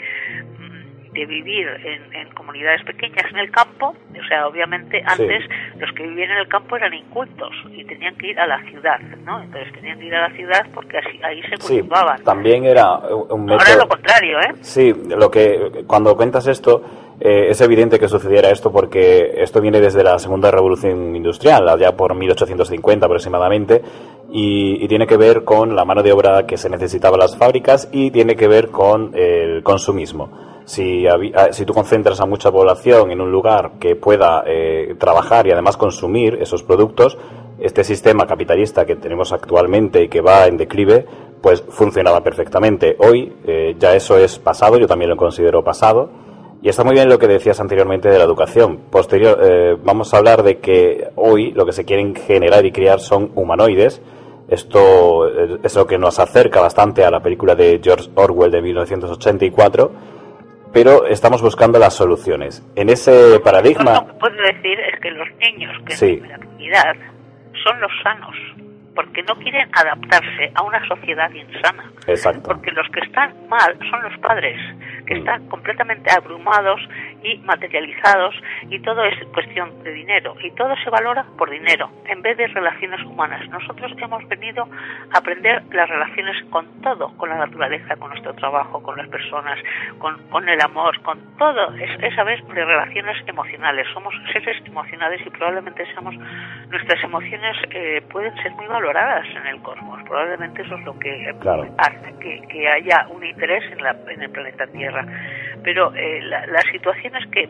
de 1.19 1.27
vivir 1.27 1.67
en, 2.13 2.29
comunidades 2.35 2.83
pequeñas 2.85 3.25
en 3.33 3.39
el 3.39 3.51
campo, 3.51 3.89
o 3.89 4.29
sea, 4.29 4.47
obviamente 4.47 5.03
antes 5.05 5.45
los 5.77 5.91
que 5.93 6.05
vivían 6.05 6.31
en 6.31 6.39
el 6.39 6.49
campo 6.49 6.77
eran 6.77 6.95
incultos 6.95 7.51
y 7.73 7.85
tenían 7.85 8.15
que 8.17 8.29
ir 8.29 8.39
a 8.39 8.47
la 8.47 8.63
ciudad, 8.63 9.01
¿no? 9.25 9.43
Entonces 9.43 9.73
tenían 9.73 9.99
que 9.99 10.07
ir 10.07 10.15
a 10.15 10.29
la 10.29 10.37
ciudad 10.37 10.67
porque 10.73 10.99
así, 10.99 11.21
ahí 11.25 11.43
se 11.43 11.57
cultivaban. 11.59 12.23
también 12.23 12.65
era 12.65 12.99
un 12.99 13.45
método... 13.45 13.67
Ahora 13.67 13.83
lo 13.83 13.89
contrario, 13.89 14.39
¿eh? 14.41 14.55
Sí, 14.61 14.95
lo 15.09 15.31
que 15.31 15.85
cuando 15.87 16.17
cuentas 16.17 16.47
esto 16.47 16.83
eh, 17.21 17.49
es 17.51 17.61
evidente 17.61 17.99
que 17.99 18.09
sucediera 18.09 18.51
esto 18.51 18.71
porque 18.71 19.43
esto 19.43 19.61
viene 19.61 19.81
desde 19.81 20.05
la 20.05 20.19
segunda 20.19 20.51
revolución 20.51 21.17
industrial, 21.17 21.69
allá 21.69 21.97
por 21.97 22.15
1850 22.15 23.07
aproximadamente, 23.07 23.83
y, 24.31 24.87
tiene 24.89 25.07
que 25.07 25.17
ver 25.17 25.45
con 25.45 25.75
la 25.75 25.85
mano 25.85 26.03
de 26.03 26.13
obra 26.13 26.47
que 26.47 26.57
se 26.57 26.71
necesitaba 26.71 27.17
en 27.17 27.21
las 27.21 27.37
fábricas 27.37 27.89
y 27.93 28.11
tiene 28.11 28.37
que 28.37 28.47
ver 28.47 28.69
con 28.69 29.13
el 29.15 29.63
consumismo. 29.63 30.31
Si, 30.65 31.07
ah, 31.07 31.49
si 31.51 31.65
tú 31.65 31.73
concentras 31.73 32.21
a 32.21 32.27
mucha 32.27 32.53
población 32.53 33.11
en 33.11 33.21
un 33.21 33.33
lugar 33.33 33.73
que 33.81 33.97
pueda 33.97 34.45
eh, 34.47 34.95
trabajar 34.99 35.47
y 35.47 35.51
además 35.51 35.77
consumir 35.77 36.39
esos 36.41 36.63
productos, 36.63 37.19
este 37.59 37.85
sistema 37.85 38.27
capitalista 38.27 38.87
que 38.87 38.97
tenemos 38.97 39.33
actualmente 39.33 40.03
y 40.03 40.09
que 40.09 40.21
va 40.21 40.47
en 40.47 40.57
declive, 40.57 41.07
pues 41.41 41.63
funcionaba 41.69 42.23
perfectamente. 42.23 42.97
Hoy 42.99 43.35
eh, 43.47 43.77
ya 43.79 43.95
eso 43.95 44.17
es 44.17 44.39
pasado, 44.39 44.79
yo 44.79 44.87
también 44.87 45.11
lo 45.11 45.17
considero 45.17 45.65
pasado. 45.65 46.28
Y 46.61 46.69
está 46.69 46.83
muy 46.85 46.95
bien 46.95 47.09
lo 47.09 47.19
que 47.19 47.29
decías 47.29 47.61
anteriormente 47.61 48.09
de 48.09 48.19
la 48.19 48.25
educación. 48.25 48.79
Posterior, 48.91 49.39
eh, 49.43 49.77
vamos 49.83 50.13
a 50.13 50.19
hablar 50.19 50.43
de 50.43 50.59
que 50.59 51.09
hoy 51.15 51.53
lo 51.53 51.65
que 51.65 51.73
se 51.73 51.85
quieren 51.85 52.15
generar 52.15 52.67
y 52.67 52.73
crear 52.73 53.01
son 53.01 53.31
humanoides. 53.35 54.03
Esto 54.49 55.29
es 55.63 55.77
lo 55.77 55.87
que 55.87 55.99
nos 55.99 56.19
acerca 56.19 56.61
bastante 56.61 57.05
a 57.05 57.11
la 57.11 57.21
película 57.21 57.55
de 57.55 57.81
George 57.83 58.09
Orwell 58.15 58.51
de 58.51 58.63
1984 58.63 59.93
pero 60.73 61.07
estamos 61.07 61.43
buscando 61.43 61.79
las 61.79 61.95
soluciones. 61.95 62.63
En 62.77 62.89
ese 62.89 63.41
paradigma... 63.41 63.95
Lo 63.95 64.07
que 64.07 64.13
puedo 64.15 64.37
decir 64.43 64.79
es 64.81 65.01
que 65.01 65.11
los 65.11 65.29
niños 65.37 65.77
que 65.85 65.93
sí. 65.95 66.21
en 66.23 66.29
la 66.29 66.39
comunidad 66.39 66.95
son 67.65 67.81
los 67.81 67.91
sanos, 68.03 68.37
porque 68.95 69.23
no 69.23 69.35
quieren 69.37 69.69
adaptarse 69.73 70.53
a 70.55 70.63
una 70.63 70.87
sociedad 70.87 71.31
insana. 71.31 71.91
Exacto. 72.07 72.43
Porque 72.51 72.71
los 72.73 72.87
que 72.91 73.01
están 73.01 73.35
mal 73.49 73.77
son 73.91 74.03
los 74.03 74.19
padres, 74.21 74.59
que 75.09 75.15
están 75.15 75.49
completamente 75.49 76.11
abrumados 76.11 76.81
y 77.23 77.39
materializados 77.39 78.35
y 78.69 78.79
todo 78.81 79.03
es 79.05 79.17
cuestión 79.33 79.83
de 79.83 79.93
dinero 79.93 80.35
y 80.43 80.51
todo 80.51 80.75
se 80.85 80.91
valora 80.91 81.25
por 81.39 81.49
dinero 81.51 81.91
en 82.05 82.21
vez 82.21 82.37
de 82.37 82.47
relaciones 82.49 83.01
humanas. 83.05 83.49
Nosotros 83.49 83.93
hemos 83.99 84.27
venido 84.29 84.69
a 85.15 85.19
aprender 85.19 85.63
las 85.73 85.89
relaciones 85.89 86.37
con 86.51 86.67
todo, 86.83 87.17
con 87.17 87.31
la 87.31 87.37
naturaleza, 87.37 87.97
con 87.97 88.11
nuestro 88.11 88.35
trabajo, 88.35 88.83
con 88.83 88.99
las 88.99 89.09
personas, 89.09 89.59
con, 89.99 90.19
con 90.29 90.47
el 90.49 90.61
amor, 90.61 91.01
con 91.03 91.19
todo, 91.39 91.73
es, 91.75 91.91
esa 92.03 92.25
vez 92.25 92.47
de 92.47 92.65
relaciones 92.65 93.17
emocionales. 93.27 93.87
Somos 93.95 94.15
seres 94.33 94.57
emocionales 94.67 95.21
y 95.25 95.31
probablemente 95.31 95.87
seamos, 95.87 96.15
nuestras 96.69 97.03
emociones 97.03 97.57
eh, 97.71 98.03
pueden 98.11 98.35
ser 98.43 98.53
muy 98.53 98.67
valoradas 98.67 99.27
en 99.37 99.47
el 99.47 99.63
cosmos. 99.63 100.03
Probablemente 100.05 100.63
eso 100.63 100.75
es 100.75 100.85
lo 100.85 100.99
que 100.99 101.35
hace 101.79 102.15
que, 102.21 102.43
que, 102.49 102.69
haya 102.69 103.07
un 103.09 103.25
interés 103.25 103.65
en, 103.73 103.83
la, 103.83 103.97
en 104.09 104.23
el 104.23 104.31
planeta 104.31 104.67
Tierra. 104.67 104.98
Pero 105.63 105.93
eh, 105.95 106.21
la, 106.23 106.47
la 106.47 106.63
situación 106.73 107.17
es 107.17 107.27
que 107.29 107.49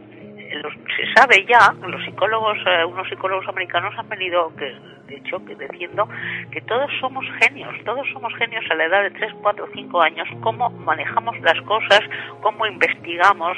se 0.97 1.13
sabe 1.15 1.45
ya, 1.47 1.75
los 1.87 2.03
psicólogos, 2.05 2.59
eh, 2.67 2.85
unos 2.85 3.09
psicólogos 3.09 3.47
americanos 3.49 3.95
han 3.97 4.09
venido, 4.09 4.53
que, 4.57 4.75
de 5.07 5.17
hecho, 5.17 5.45
que 5.45 5.55
diciendo 5.55 6.09
que 6.51 6.61
todos 6.63 6.91
somos 7.01 7.25
genios, 7.41 7.75
todos 7.85 8.07
somos 8.13 8.35
genios 8.37 8.65
a 8.71 8.75
la 8.75 8.85
edad 8.85 9.03
de 9.03 9.11
3, 9.11 9.35
4, 9.43 9.69
5 9.75 10.03
años, 10.03 10.29
cómo 10.41 10.71
manejamos 10.71 11.39
las 11.41 11.61
cosas, 11.63 12.01
cómo 12.41 12.67
investigamos, 12.67 13.57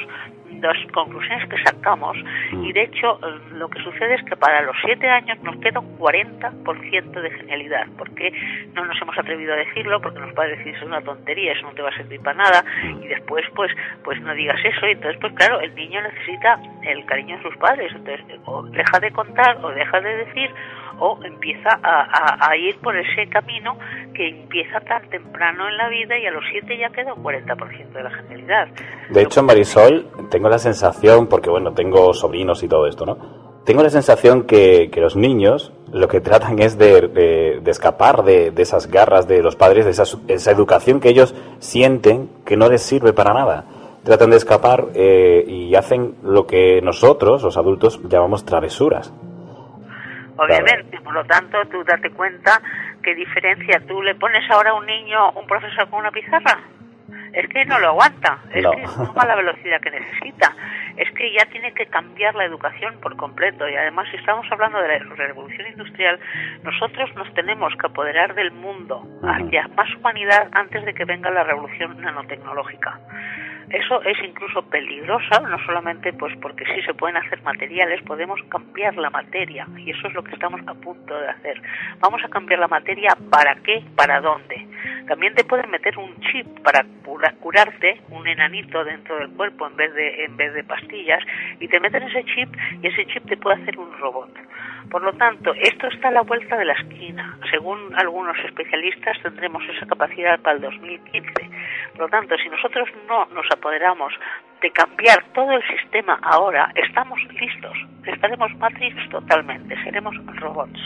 las 0.61 0.91
conclusiones 0.91 1.47
que 1.49 1.61
sacamos 1.63 2.17
y 2.51 2.55
mm. 2.55 2.73
de 2.73 2.83
hecho 2.83 3.19
lo 3.53 3.69
que 3.69 3.81
sucede 3.83 4.15
es 4.15 4.23
que 4.23 4.35
para 4.35 4.61
los 4.61 4.75
siete 4.83 5.09
años 5.09 5.37
nos 5.43 5.57
queda 5.57 5.79
un 5.79 5.97
40% 5.97 7.21
de 7.21 7.31
genialidad 7.31 7.87
porque 7.97 8.31
no 8.73 8.85
nos 8.85 9.01
hemos 9.01 9.17
atrevido 9.17 9.53
a 9.53 9.57
decirlo 9.57 10.01
porque 10.01 10.19
nos 10.19 10.33
puede 10.33 10.57
decir 10.57 10.75
es 10.75 10.83
una 10.83 11.01
tontería 11.01 11.53
eso 11.53 11.63
no 11.63 11.73
te 11.73 11.81
va 11.81 11.89
a 11.89 11.97
servir 11.97 12.21
para 12.21 12.37
nada 12.37 12.63
mm. 12.83 13.03
y 13.03 13.07
después 13.07 13.45
pues 13.55 13.71
pues 14.03 14.21
no 14.21 14.33
digas 14.33 14.59
eso 14.63 14.87
y 14.87 14.91
entonces 14.91 15.19
pues 15.19 15.33
claro 15.33 15.59
el 15.61 15.73
niño 15.75 16.01
necesita 16.01 16.59
el 16.83 17.05
cariño 17.05 17.37
de 17.37 17.43
sus 17.43 17.57
padres 17.57 17.91
entonces 17.95 18.25
o 18.45 18.63
deja 18.63 18.99
de 18.99 19.11
contar 19.11 19.57
o 19.63 19.69
deja 19.71 19.99
de 20.01 20.17
decir 20.25 20.49
o 20.99 21.17
empieza 21.23 21.79
a, 21.81 22.55
ir 22.57 22.77
por 22.79 22.95
ese 22.95 23.27
camino 23.29 23.77
que 24.13 24.29
empieza 24.29 24.79
tan 24.81 25.09
temprano 25.09 25.67
en 25.67 25.77
la 25.77 25.89
vida 25.89 26.17
y 26.17 26.25
a 26.25 26.31
los 26.31 26.43
siete 26.51 26.77
ya 26.77 26.89
queda 26.89 27.13
un 27.13 27.23
40% 27.23 27.91
de 27.91 28.03
la 28.03 28.11
genialidad. 28.11 28.67
De 29.09 29.21
hecho, 29.21 29.43
Marisol, 29.43 30.07
tengo 30.29 30.49
la 30.49 30.59
sensación, 30.59 31.27
porque 31.27 31.49
bueno, 31.49 31.73
tengo 31.73 32.13
sobrinos 32.13 32.63
y 32.63 32.67
todo 32.67 32.87
esto, 32.87 33.05
¿no? 33.05 33.51
Tengo 33.65 33.83
la 33.83 33.89
sensación 33.89 34.43
que, 34.47 34.89
que 34.91 35.01
los 35.01 35.15
niños 35.15 35.71
lo 35.91 36.07
que 36.07 36.19
tratan 36.21 36.59
es 36.59 36.77
de, 36.77 37.61
escapar 37.65 38.23
de, 38.23 38.51
de, 38.51 38.61
esas 38.61 38.87
garras 38.87 39.27
de 39.27 39.43
los 39.43 39.55
padres, 39.55 39.85
de 39.85 39.91
esa, 39.91 40.03
esa, 40.27 40.51
educación 40.51 40.99
que 40.99 41.09
ellos 41.09 41.35
sienten 41.59 42.29
que 42.45 42.57
no 42.57 42.69
les 42.69 42.81
sirve 42.81 43.13
para 43.13 43.33
nada. 43.33 43.65
Tratan 44.03 44.31
de 44.31 44.37
escapar 44.37 44.87
eh, 44.95 45.43
y 45.47 45.75
hacen 45.75 46.15
lo 46.23 46.47
que 46.47 46.81
nosotros, 46.81 47.43
los 47.43 47.55
adultos, 47.55 47.99
llamamos 48.09 48.45
travesuras 48.45 49.13
obviamente. 50.41 50.99
Por 51.01 51.13
lo 51.13 51.23
tanto, 51.25 51.57
tú 51.65 51.83
date 51.83 52.09
cuenta 52.11 52.61
qué 53.03 53.15
diferencia. 53.15 53.81
Tú 53.87 54.01
le 54.01 54.15
pones 54.15 54.49
ahora 54.49 54.71
a 54.71 54.73
un 54.73 54.85
niño, 54.85 55.31
un 55.31 55.45
profesor 55.47 55.89
con 55.89 55.99
una 55.99 56.11
pizarra. 56.11 56.59
Es 57.33 57.47
que 57.47 57.63
no 57.65 57.79
lo 57.79 57.89
aguanta, 57.89 58.39
es 58.51 58.65
que 58.67 58.81
no 58.81 59.07
toma 59.07 59.25
la 59.25 59.35
velocidad 59.35 59.79
que 59.79 59.91
necesita, 59.91 60.53
es 60.97 61.09
que 61.11 61.31
ya 61.31 61.45
tiene 61.45 61.73
que 61.73 61.85
cambiar 61.85 62.35
la 62.35 62.43
educación 62.43 62.99
por 62.99 63.15
completo 63.15 63.69
y 63.69 63.75
además 63.75 64.07
si 64.11 64.17
estamos 64.17 64.45
hablando 64.51 64.81
de 64.81 64.99
la 64.99 65.15
revolución 65.15 65.67
industrial, 65.67 66.19
nosotros 66.63 67.13
nos 67.15 67.33
tenemos 67.33 67.73
que 67.79 67.87
apoderar 67.87 68.35
del 68.35 68.51
mundo 68.51 69.07
hacia 69.23 69.67
más 69.69 69.93
humanidad 69.95 70.49
antes 70.51 70.83
de 70.83 70.93
que 70.93 71.05
venga 71.05 71.31
la 71.31 71.45
revolución 71.45 72.01
nanotecnológica. 72.01 72.99
Eso 73.73 74.01
es 74.03 74.17
incluso 74.21 74.61
peligroso, 74.63 75.39
no 75.47 75.57
solamente 75.65 76.11
pues 76.13 76.35
porque 76.41 76.65
sí 76.65 76.81
se 76.81 76.93
pueden 76.93 77.15
hacer 77.15 77.41
materiales, 77.41 78.01
podemos 78.03 78.39
cambiar 78.49 78.95
la 78.97 79.09
materia 79.09 79.65
y 79.77 79.91
eso 79.91 80.07
es 80.07 80.13
lo 80.13 80.23
que 80.23 80.33
estamos 80.33 80.59
a 80.67 80.73
punto 80.73 81.17
de 81.17 81.29
hacer. 81.29 81.61
Vamos 81.99 82.21
a 82.23 82.27
cambiar 82.27 82.59
la 82.59 82.67
materia 82.67 83.17
para 83.29 83.55
qué, 83.63 83.81
para 83.95 84.19
dónde. 84.19 84.67
También 85.07 85.35
te 85.35 85.45
pueden 85.45 85.69
meter 85.71 85.97
un 85.97 86.19
chip 86.19 86.47
para 86.63 86.85
curarte, 87.39 88.01
un 88.09 88.27
enanito 88.27 88.83
dentro 88.83 89.17
del 89.17 89.29
cuerpo 89.29 89.67
en 89.67 89.75
vez 89.77 89.93
de 89.93 90.25
en 90.25 90.35
vez 90.35 90.53
de 90.53 90.63
pastillas 90.63 91.23
y 91.59 91.67
te 91.67 91.79
meten 91.79 92.03
ese 92.03 92.25
chip 92.25 92.49
y 92.81 92.87
ese 92.87 93.05
chip 93.07 93.25
te 93.25 93.37
puede 93.37 93.61
hacer 93.61 93.79
un 93.79 93.97
robot. 93.99 94.31
Por 94.89 95.03
lo 95.03 95.13
tanto, 95.13 95.53
esto 95.53 95.87
está 95.87 96.09
a 96.09 96.11
la 96.11 96.21
vuelta 96.21 96.57
de 96.57 96.65
la 96.65 96.73
esquina. 96.73 97.37
Según 97.49 97.93
algunos 97.95 98.37
especialistas, 98.39 99.17
tendremos 99.21 99.63
esa 99.69 99.85
capacidad 99.85 100.39
para 100.39 100.55
el 100.57 100.61
2015. 100.61 101.31
Por 101.91 102.01
lo 102.01 102.09
tanto, 102.09 102.35
si 102.37 102.49
nosotros 102.49 102.89
no 103.07 103.25
nos 103.27 103.45
apoderamos 103.51 104.13
de 104.61 104.71
cambiar 104.71 105.23
todo 105.33 105.51
el 105.51 105.63
sistema 105.67 106.19
ahora, 106.21 106.71
estamos 106.75 107.19
listos. 107.39 107.77
Estaremos 108.05 108.53
Matrix 108.57 109.09
totalmente, 109.09 109.75
seremos 109.83 110.15
robots. 110.35 110.79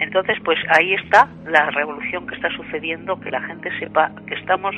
Entonces, 0.00 0.38
pues 0.42 0.58
ahí 0.70 0.94
está 0.94 1.28
la 1.44 1.70
revolución 1.70 2.26
que 2.26 2.34
está 2.34 2.50
sucediendo, 2.56 3.20
que 3.20 3.30
la 3.30 3.42
gente 3.42 3.70
sepa 3.78 4.10
que 4.26 4.34
estamos 4.34 4.74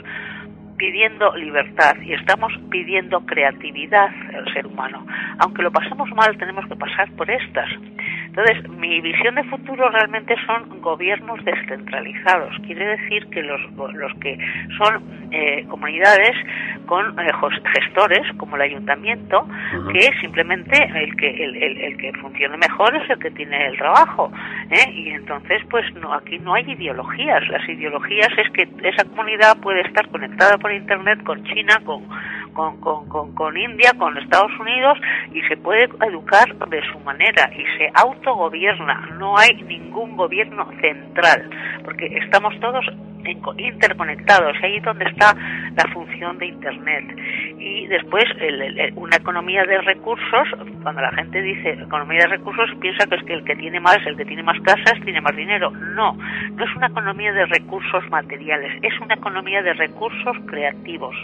pidiendo 0.82 1.32
libertad 1.36 1.94
y 2.02 2.12
estamos 2.12 2.52
pidiendo 2.68 3.20
creatividad 3.24 4.10
al 4.34 4.52
ser 4.52 4.66
humano. 4.66 5.06
Aunque 5.38 5.62
lo 5.62 5.70
pasemos 5.70 6.10
mal, 6.10 6.36
tenemos 6.38 6.66
que 6.66 6.74
pasar 6.74 7.08
por 7.12 7.30
estas. 7.30 7.68
Entonces, 8.26 8.68
mi 8.70 9.00
visión 9.00 9.36
de 9.36 9.44
futuro 9.44 9.88
realmente 9.90 10.34
son 10.44 10.80
gobiernos 10.80 11.38
descentralizados. 11.44 12.56
Quiere 12.66 12.96
decir 12.96 13.28
que 13.28 13.42
los, 13.42 13.60
los 13.94 14.12
que 14.14 14.36
son 14.76 15.28
eh, 15.30 15.64
comunidades 15.68 16.34
con 16.86 17.16
eh, 17.20 17.30
gestores, 17.74 18.26
como 18.38 18.56
el 18.56 18.62
ayuntamiento, 18.62 19.46
que 19.92 20.10
simplemente 20.20 20.76
el 20.82 21.14
que, 21.16 21.44
el, 21.44 21.56
el, 21.56 21.96
que 21.96 22.12
funcione 22.14 22.56
mejor 22.56 22.96
es 22.96 23.08
el 23.08 23.18
que 23.18 23.30
tiene 23.30 23.66
el 23.66 23.76
trabajo. 23.76 24.32
¿eh? 24.70 24.90
Y 24.92 25.10
entonces, 25.10 25.62
pues 25.70 25.84
no 25.94 26.12
aquí 26.12 26.38
no 26.40 26.54
hay 26.54 26.64
ideologías. 26.68 27.46
Las 27.48 27.68
ideologías 27.68 28.30
es 28.36 28.50
que 28.50 28.68
esa 28.88 29.04
comunidad 29.04 29.58
puede 29.58 29.82
estar 29.82 30.08
conectada 30.08 30.58
por 30.58 30.71
Internet 30.74 31.22
con 31.24 31.42
China, 31.44 31.80
con 31.84 32.02
con, 32.52 32.78
con, 32.80 33.34
con, 33.34 33.56
India, 33.56 33.92
con 33.98 34.16
Estados 34.18 34.52
Unidos 34.60 34.98
y 35.32 35.40
se 35.42 35.56
puede 35.56 35.84
educar 36.06 36.54
de 36.68 36.82
su 36.92 36.98
manera 37.00 37.50
y 37.54 37.64
se 37.78 37.90
autogobierna. 37.94 39.08
No 39.18 39.36
hay 39.36 39.62
ningún 39.62 40.16
gobierno 40.16 40.68
central 40.80 41.50
porque 41.84 42.06
estamos 42.06 42.58
todos 42.60 42.84
interconectados 43.58 44.56
ahí 44.62 44.76
es 44.76 44.82
donde 44.82 45.04
está 45.04 45.34
la 45.76 45.92
función 45.92 46.38
de 46.38 46.46
Internet. 46.46 47.16
Y 47.58 47.86
después 47.86 48.24
una 48.96 49.16
economía 49.16 49.64
de 49.64 49.78
recursos, 49.82 50.48
cuando 50.82 51.00
la 51.00 51.12
gente 51.12 51.40
dice 51.42 51.72
economía 51.72 52.20
de 52.20 52.36
recursos 52.36 52.70
piensa 52.80 53.06
que 53.06 53.16
es 53.16 53.22
que 53.24 53.34
el 53.34 53.44
que 53.44 53.56
tiene 53.56 53.80
más, 53.80 53.98
el 54.06 54.16
que 54.16 54.24
tiene 54.24 54.42
más 54.42 54.60
casas, 54.60 55.00
tiene 55.04 55.20
más 55.20 55.36
dinero. 55.36 55.70
No, 55.70 56.14
no 56.14 56.64
es 56.64 56.76
una 56.76 56.86
economía 56.88 57.32
de 57.32 57.46
recursos 57.46 58.08
materiales, 58.10 58.72
es 58.82 58.98
una 59.00 59.14
economía 59.14 59.62
de 59.62 59.72
recursos 59.74 60.36
creativos. 60.46 61.14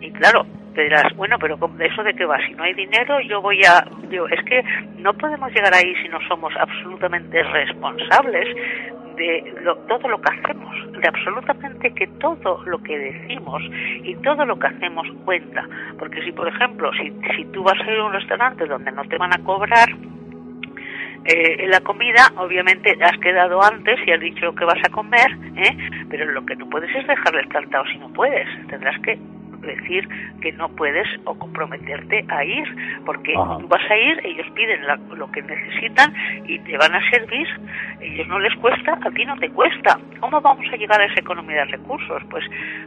Y 0.00 0.10
claro, 0.12 0.46
te 0.74 0.82
dirás, 0.82 1.14
bueno, 1.16 1.38
pero 1.38 1.56
¿de 1.56 1.86
eso 1.86 2.02
de 2.02 2.14
qué 2.14 2.24
va? 2.26 2.38
Si 2.46 2.54
no 2.54 2.62
hay 2.64 2.74
dinero, 2.74 3.20
yo 3.20 3.40
voy 3.40 3.60
a... 3.64 3.84
Digo, 4.08 4.28
es 4.28 4.44
que 4.44 4.62
no 4.98 5.14
podemos 5.14 5.50
llegar 5.52 5.74
ahí 5.74 5.94
si 6.02 6.08
no 6.08 6.18
somos 6.28 6.52
absolutamente 6.56 7.42
responsables 7.42 8.54
de 9.16 9.54
todo 9.88 10.08
lo 10.08 10.20
que 10.20 10.30
hacemos, 10.30 10.92
de 10.92 11.08
absolutamente 11.08 11.94
que 11.94 12.06
todo 12.20 12.62
lo 12.66 12.82
que 12.82 12.98
decimos 12.98 13.62
y 14.04 14.14
todo 14.16 14.44
lo 14.44 14.58
que 14.58 14.66
hacemos 14.66 15.06
cuenta. 15.24 15.66
Porque 15.98 16.22
si, 16.22 16.32
por 16.32 16.46
ejemplo, 16.48 16.90
si, 16.92 17.10
si 17.34 17.44
tú 17.46 17.62
vas 17.62 17.80
a 17.80 17.90
ir 17.90 17.98
a 17.98 18.04
un 18.04 18.12
restaurante 18.12 18.66
donde 18.66 18.92
no 18.92 19.04
te 19.04 19.16
van 19.16 19.32
a 19.32 19.42
cobrar 19.42 19.88
eh, 21.24 21.66
la 21.68 21.80
comida, 21.80 22.30
obviamente 22.36 22.96
has 23.02 23.18
quedado 23.18 23.60
antes 23.62 23.98
y 24.06 24.12
has 24.12 24.20
dicho 24.20 24.54
que 24.54 24.64
vas 24.64 24.78
a 24.84 24.90
comer, 24.90 25.26
¿eh? 25.56 25.76
pero 26.08 26.26
lo 26.26 26.44
que 26.46 26.54
no 26.54 26.68
puedes 26.68 26.94
es 26.94 27.06
dejarle 27.06 27.44
plantado 27.48 27.84
si 27.86 27.98
no 27.98 28.12
puedes. 28.12 28.46
Tendrás 28.68 29.00
que 29.00 29.18
decir 29.66 30.08
que 30.40 30.52
no 30.52 30.68
puedes 30.70 31.06
o 31.24 31.34
comprometerte 31.38 32.24
a 32.28 32.44
ir, 32.44 32.64
porque 33.04 33.34
tú 33.34 33.68
vas 33.68 33.90
a 33.90 33.96
ir, 33.96 34.20
ellos 34.24 34.46
piden 34.54 34.80
lo 35.16 35.30
que 35.30 35.42
necesitan 35.42 36.14
y 36.46 36.58
te 36.60 36.78
van 36.78 36.94
a 36.94 37.10
servir, 37.10 37.46
ellos 38.00 38.26
no 38.28 38.38
les 38.38 38.54
cuesta, 38.56 38.98
a 39.02 39.10
ti 39.10 39.24
no 39.24 39.36
te 39.36 39.50
cuesta. 39.50 39.98
¿Cómo 40.20 40.40
vamos 40.40 40.64
a 40.72 40.76
llegar 40.76 41.00
a 41.00 41.06
esa 41.06 41.20
economía 41.20 41.64
de 41.64 41.72
recursos? 41.72 42.22
Pues 42.30 42.44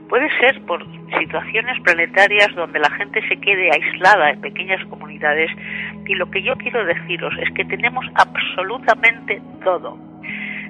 puede 0.08 0.30
ser 0.40 0.60
por 0.62 0.84
situaciones 1.20 1.80
planetarias 1.82 2.54
donde 2.56 2.80
la 2.80 2.90
gente 2.92 3.22
se 3.28 3.38
quede 3.38 3.70
aislada 3.72 4.32
en 4.32 4.42
pequeñas 4.42 4.84
comunidades 4.86 5.52
y 6.08 6.16
lo 6.16 6.30
que 6.32 6.42
yo 6.42 6.56
quiero 6.56 6.86
deciros 6.86 7.34
es 7.40 7.54
que 7.54 7.66
tenemos 7.66 8.06
absolutamente 8.16 9.42
todo 9.64 10.09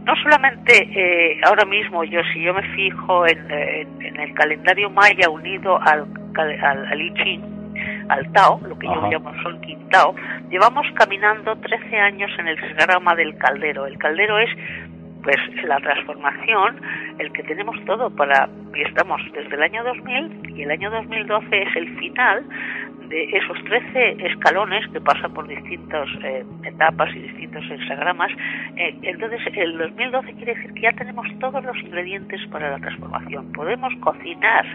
no 0.09 0.15
solamente 0.23 0.73
eh, 0.73 1.39
ahora 1.43 1.65
mismo 1.65 2.03
yo 2.03 2.21
si 2.33 2.41
yo 2.41 2.51
me 2.51 2.63
fijo 2.73 3.27
en, 3.27 3.39
el 4.01 4.33
calendario 4.33 4.89
maya 4.89 5.29
unido 5.29 5.79
al, 5.79 6.07
al, 6.35 6.85
al 6.87 7.01
I 7.01 7.13
Ching, 7.13 7.41
al 8.09 8.31
Tao, 8.33 8.59
lo 8.67 8.77
que 8.79 8.87
yo 8.87 9.07
llamo 9.07 9.31
Sol 9.43 9.59
Tao, 9.91 10.15
llevamos 10.49 10.87
caminando 10.95 11.55
13 11.55 11.95
años 11.97 12.31
en 12.39 12.47
el 12.47 12.55
diagrama 12.55 13.15
del 13.15 13.37
caldero. 13.37 13.85
El 13.85 13.99
caldero 13.99 14.39
es 14.39 14.49
pues 15.21 15.37
la 15.63 15.77
transformación, 15.77 16.81
el 17.19 17.31
que 17.31 17.43
tenemos 17.43 17.75
todo 17.85 18.09
para, 18.09 18.49
y 18.73 18.81
estamos 18.81 19.21
desde 19.33 19.55
el 19.55 19.61
año 19.61 19.83
2000 19.83 20.57
y 20.57 20.63
el 20.63 20.71
año 20.71 20.89
2012 20.89 21.61
es 21.61 21.75
el 21.75 21.99
final 21.99 22.43
de 23.09 23.23
esos 23.37 23.57
13 23.63 24.25
escalones 24.27 24.87
que 24.93 25.01
pasan 25.01 25.33
por 25.33 25.47
distintas 25.47 26.07
eh, 26.23 26.45
etapas 26.63 27.09
y 27.15 27.19
distintos 27.19 27.63
hexagramas, 27.69 28.31
eh, 28.77 28.95
entonces 29.01 29.41
el 29.55 29.77
2012 29.77 30.33
quiere 30.33 30.55
decir 30.55 30.73
que 30.73 30.81
ya 30.81 30.93
tenemos 30.93 31.27
todos 31.39 31.63
los 31.63 31.77
ingredientes 31.77 32.39
para 32.51 32.71
la 32.71 32.77
transformación. 32.77 33.51
Podemos 33.51 33.93
cocinar 34.01 34.65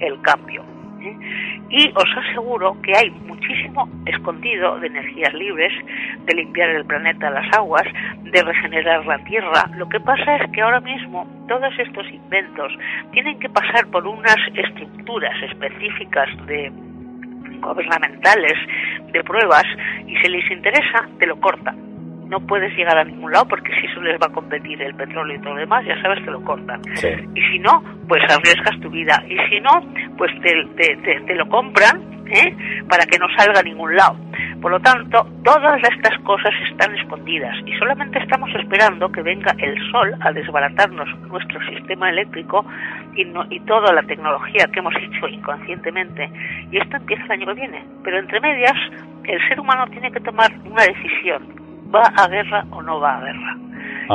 el 0.00 0.20
cambio. 0.22 0.64
¿eh? 1.02 1.16
Y 1.68 1.88
os 1.90 2.16
aseguro 2.16 2.80
que 2.82 2.96
hay 2.96 3.10
muchísimo 3.10 3.88
escondido 4.06 4.80
de 4.80 4.86
energías 4.86 5.34
libres, 5.34 5.72
de 6.24 6.34
limpiar 6.34 6.70
el 6.70 6.86
planeta, 6.86 7.30
las 7.30 7.52
aguas, 7.54 7.84
de 8.22 8.42
regenerar 8.42 9.04
la 9.04 9.18
tierra. 9.24 9.70
Lo 9.76 9.86
que 9.88 10.00
pasa 10.00 10.36
es 10.36 10.50
que 10.52 10.62
ahora 10.62 10.80
mismo 10.80 11.26
todos 11.46 11.78
estos 11.78 12.08
inventos 12.10 12.72
tienen 13.12 13.38
que 13.38 13.50
pasar 13.50 13.86
por 13.90 14.06
unas 14.06 14.38
estructuras 14.54 15.34
específicas 15.42 16.28
de 16.46 16.72
gubernamentales 17.62 18.58
de 19.12 19.24
pruebas 19.24 19.64
y 20.06 20.16
si 20.16 20.28
les 20.28 20.50
interesa, 20.50 21.08
te 21.18 21.26
lo 21.26 21.40
cortan. 21.40 21.91
No 22.32 22.40
puedes 22.40 22.74
llegar 22.74 22.96
a 22.96 23.04
ningún 23.04 23.30
lado 23.30 23.46
porque 23.46 23.70
si 23.78 23.86
eso 23.86 24.00
les 24.00 24.18
va 24.18 24.28
a 24.28 24.32
competir 24.32 24.80
el 24.80 24.94
petróleo 24.94 25.36
y 25.36 25.40
todo 25.40 25.52
lo 25.52 25.60
demás, 25.60 25.84
ya 25.84 26.00
sabes, 26.00 26.24
te 26.24 26.30
lo 26.30 26.42
cortan. 26.42 26.80
Y 27.34 27.42
si 27.42 27.58
no, 27.58 27.84
pues 28.08 28.22
arriesgas 28.24 28.80
tu 28.80 28.88
vida. 28.88 29.22
Y 29.28 29.36
si 29.50 29.60
no, 29.60 29.70
pues 30.16 30.32
te, 30.40 30.64
te, 30.76 31.20
te 31.20 31.34
lo 31.34 31.46
compran 31.50 32.24
¿eh? 32.32 32.56
para 32.88 33.04
que 33.04 33.18
no 33.18 33.26
salga 33.36 33.60
a 33.60 33.62
ningún 33.62 33.94
lado. 33.94 34.16
Por 34.62 34.70
lo 34.70 34.80
tanto, 34.80 35.26
todas 35.44 35.78
estas 35.82 36.18
cosas 36.20 36.52
están 36.70 36.96
escondidas 36.96 37.54
y 37.66 37.76
solamente 37.76 38.18
estamos 38.18 38.48
esperando 38.54 39.12
que 39.12 39.20
venga 39.20 39.54
el 39.58 39.76
sol 39.90 40.14
a 40.22 40.32
desbaratarnos 40.32 41.08
nuestro 41.28 41.60
sistema 41.68 42.08
eléctrico 42.08 42.64
y, 43.14 43.26
y 43.50 43.60
toda 43.66 43.92
la 43.92 44.02
tecnología 44.04 44.70
que 44.72 44.78
hemos 44.78 44.94
hecho 44.96 45.28
inconscientemente. 45.28 46.30
Y 46.70 46.78
esto 46.78 46.96
empieza 46.96 47.24
el 47.24 47.32
año 47.32 47.46
que 47.48 47.60
viene. 47.60 47.84
Pero 48.02 48.18
entre 48.18 48.40
medias, 48.40 48.76
el 49.24 49.48
ser 49.48 49.60
humano 49.60 49.86
tiene 49.88 50.10
que 50.10 50.20
tomar 50.20 50.50
una 50.64 50.84
decisión. 50.84 51.61
¿Va 51.94 52.02
a 52.16 52.28
guerra 52.28 52.64
o 52.70 52.82
no 52.82 53.00
va 53.00 53.16
a 53.16 53.20
guerra? 53.20 53.56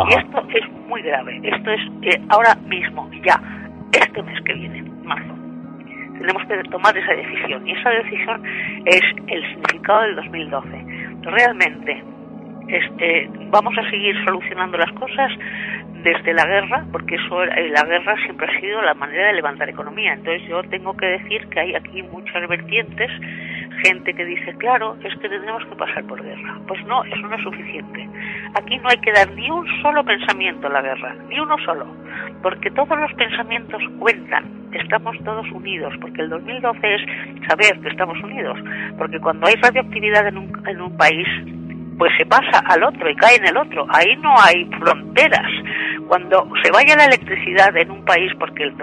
Y 0.10 0.14
esto 0.16 0.44
es 0.50 0.72
muy 0.88 1.02
grave. 1.02 1.40
Esto 1.44 1.72
es 1.72 1.82
eh, 2.04 2.22
ahora 2.30 2.56
mismo, 2.68 3.10
ya, 3.26 3.42
este 3.92 4.22
mes 4.24 4.42
que 4.44 4.54
viene, 4.54 4.84
marzo 5.04 5.38
tenemos 6.18 6.44
que 6.46 6.70
tomar 6.70 6.98
esa 6.98 7.14
decisión. 7.14 7.68
Y 7.68 7.72
esa 7.72 7.90
decisión 7.90 8.44
es 8.86 9.02
el 9.28 9.42
significado 9.50 10.02
del 10.02 10.16
2012. 10.16 10.86
Realmente, 11.22 12.04
este, 12.68 13.30
vamos 13.50 13.78
a 13.78 13.90
seguir 13.90 14.16
solucionando 14.26 14.78
las 14.78 14.92
cosas 14.94 15.32
desde 16.04 16.34
la 16.34 16.46
guerra, 16.46 16.86
porque 16.92 17.16
eso 17.16 17.44
eh, 17.44 17.70
la 17.70 17.84
guerra 17.84 18.16
siempre 18.24 18.48
ha 18.48 18.60
sido 18.60 18.82
la 18.82 18.94
manera 18.94 19.28
de 19.28 19.34
levantar 19.34 19.70
economía. 19.70 20.14
Entonces 20.14 20.48
yo 20.48 20.62
tengo 20.64 20.96
que 20.96 21.06
decir 21.06 21.48
que 21.50 21.60
hay 21.60 21.76
aquí 21.76 22.04
muchas 22.04 22.48
vertientes, 22.48 23.12
gente 23.84 24.14
que 24.14 24.26
dice, 24.26 24.56
claro, 24.58 24.96
es 25.04 25.14
que 25.18 25.30
tenemos 25.30 25.66
que 25.66 25.76
pasar 25.76 26.04
por 26.06 26.24
guerra. 26.24 26.60
Pues 26.68 26.84
no, 26.86 27.04
eso 27.04 27.28
no 27.28 27.36
es 27.36 27.44
suficiente. 27.44 28.08
Aquí 28.56 28.78
no 28.78 28.90
hay 28.90 28.98
que 28.98 29.12
dar 29.12 29.32
ni 29.32 29.50
un 29.50 29.66
solo 29.82 30.04
pensamiento 30.04 30.68
a 30.68 30.72
la 30.72 30.82
guerra, 30.82 31.16
ni 31.30 31.40
uno 31.40 31.58
solo, 31.66 31.86
porque 32.42 32.72
todos 32.72 32.98
los 32.98 33.14
pensamientos 33.14 33.82
cuentan, 34.00 34.46
estamos 34.74 35.18
todos 35.24 35.50
unidos, 35.52 35.94
porque 36.00 36.22
el 36.22 36.30
2012 36.30 36.96
es 36.96 37.02
saber 37.48 37.80
que 37.82 37.90
estamos 37.90 38.18
unidos, 38.24 38.58
porque 38.98 39.20
cuando 39.20 39.48
hay 39.48 39.56
radioactividad 39.56 40.28
en 40.28 40.38
un, 40.38 40.68
en 40.68 40.82
un 40.82 40.98
país, 40.98 41.28
pues 41.98 42.12
se 42.18 42.26
pasa 42.26 42.60
al 42.66 42.84
otro 42.84 43.10
y 43.10 43.16
cae 43.16 43.38
en 43.38 43.48
el 43.48 43.58
otro. 43.58 43.86
Ahí 43.90 44.16
no 44.18 44.34
hay 44.40 44.66
fronteras. 44.80 45.52
Cuando 46.08 46.48
se 46.64 46.72
vaya 46.72 46.96
la 46.96 47.06
electricidad 47.06 47.76
en 47.76 47.92
un 47.92 48.06
país, 48.06 48.32
porque 48.40 48.64
el, 48.64 48.74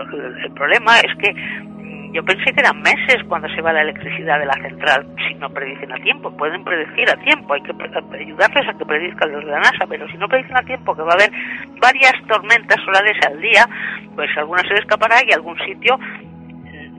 problema 0.52 0.98
es 0.98 1.16
que 1.18 1.32
mm, 1.32 2.12
yo 2.12 2.24
pensé 2.24 2.52
que 2.52 2.60
eran 2.60 2.82
meses 2.82 3.22
cuando 3.28 3.48
se 3.48 3.62
va 3.62 3.72
la 3.72 3.82
electricidad 3.82 4.38
de 4.38 4.46
la 4.46 4.54
central, 4.54 5.06
si 5.28 5.34
no 5.34 5.48
predicen 5.50 5.92
a 5.92 5.96
tiempo. 5.96 6.36
Pueden 6.36 6.64
predecir 6.64 7.08
a 7.08 7.16
tiempo, 7.22 7.54
hay 7.54 7.62
que 7.62 7.72
ayudarles 8.18 8.68
a 8.68 8.76
que 8.76 8.84
predizcan 8.84 9.32
los 9.32 9.44
de 9.44 9.50
la 9.50 9.60
NASA, 9.60 9.86
pero 9.88 10.08
si 10.08 10.18
no 10.18 10.28
predicen 10.28 10.56
a 10.56 10.62
tiempo 10.62 10.94
que 10.94 11.02
va 11.02 11.12
a 11.12 11.14
haber 11.14 11.30
varias 11.80 12.14
tormentas 12.26 12.78
solares 12.84 13.16
al 13.26 13.40
día, 13.40 13.64
pues 14.14 14.28
alguna 14.36 14.62
se 14.62 14.74
escapará 14.74 15.16
y 15.26 15.32
algún 15.32 15.56
sitio 15.60 15.98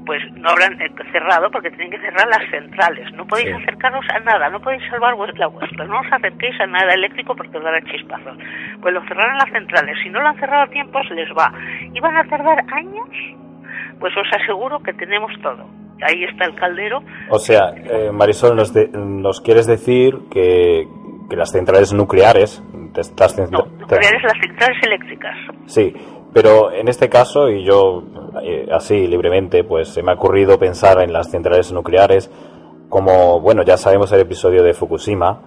pues 0.06 0.22
no 0.34 0.50
habrán 0.50 0.78
cerrado 1.12 1.50
porque 1.52 1.70
tienen 1.72 1.91
que 1.91 2.00
cerrar 2.00 2.28
las 2.28 2.50
centrales. 2.50 3.12
No 3.13 3.26
podéis 3.26 3.54
acercaros 3.56 4.06
a 4.13 4.20
nada, 4.20 4.50
no 4.50 4.62
podéis 4.62 4.84
salvar 4.89 5.16
la 5.38 5.47
vuestra, 5.47 5.86
no 5.86 5.99
os 5.99 6.12
acerquéis 6.12 6.60
a 6.62 6.68
nada 6.68 6.93
eléctrico 6.93 7.36
porque 7.36 7.58
os 7.58 7.64
dará 7.64 7.82
chispazos. 7.82 8.38
Pues 8.82 8.93
lo 8.93 9.01
cerrarán 9.08 9.38
las 9.38 9.51
centrales. 9.51 9.97
Si 10.03 10.10
no 10.10 10.22
lo 10.22 10.30
han 10.30 10.39
cerrado 10.39 10.64
a 10.64 10.68
tiempo, 10.68 10.99
se 11.08 11.16
les 11.16 11.30
va. 11.32 11.51
¿Y 11.93 11.99
van 11.99 12.18
a 12.18 12.24
tardar 12.26 12.60
años? 12.74 13.10
Pues 13.99 14.14
os 14.18 14.28
aseguro 14.41 14.80
que 14.80 14.93
tenemos 14.93 15.32
todo. 15.41 15.66
Ahí 16.01 16.26
está 16.26 16.45
el 16.45 16.56
caldero. 16.56 17.01
O 17.30 17.39
sea, 17.39 17.70
eh, 17.76 18.12
Marisol, 18.12 18.56
nos, 18.56 18.74
nos 18.93 19.41
quieres 19.41 19.66
decir 19.66 20.14
que, 20.30 20.84
que 21.30 21.36
las 21.36 21.51
centrales 21.51 21.93
nucleares... 21.93 22.63
Estas, 22.95 23.38
no, 23.51 23.65
nucleares 23.78 24.23
las 24.23 24.39
centrales 24.39 24.78
eléctricas. 24.84 25.36
Sí, 25.65 25.93
pero 26.34 26.71
en 26.71 26.88
este 26.88 27.09
caso, 27.09 27.49
y 27.49 27.65
yo 27.65 28.03
eh, 28.41 28.67
así 28.71 29.05
libremente, 29.05 29.65
pues 29.65 29.89
se 29.89 30.01
me 30.01 30.11
ha 30.11 30.15
ocurrido 30.15 30.57
pensar 30.57 31.03
en 31.03 31.11
las 31.11 31.30
centrales 31.30 31.73
nucleares 31.73 32.32
como, 32.88 33.41
bueno, 33.41 33.63
ya 33.63 33.76
sabemos 33.76 34.13
el 34.13 34.21
episodio 34.21 34.63
de 34.63 34.73
Fukushima, 34.73 35.41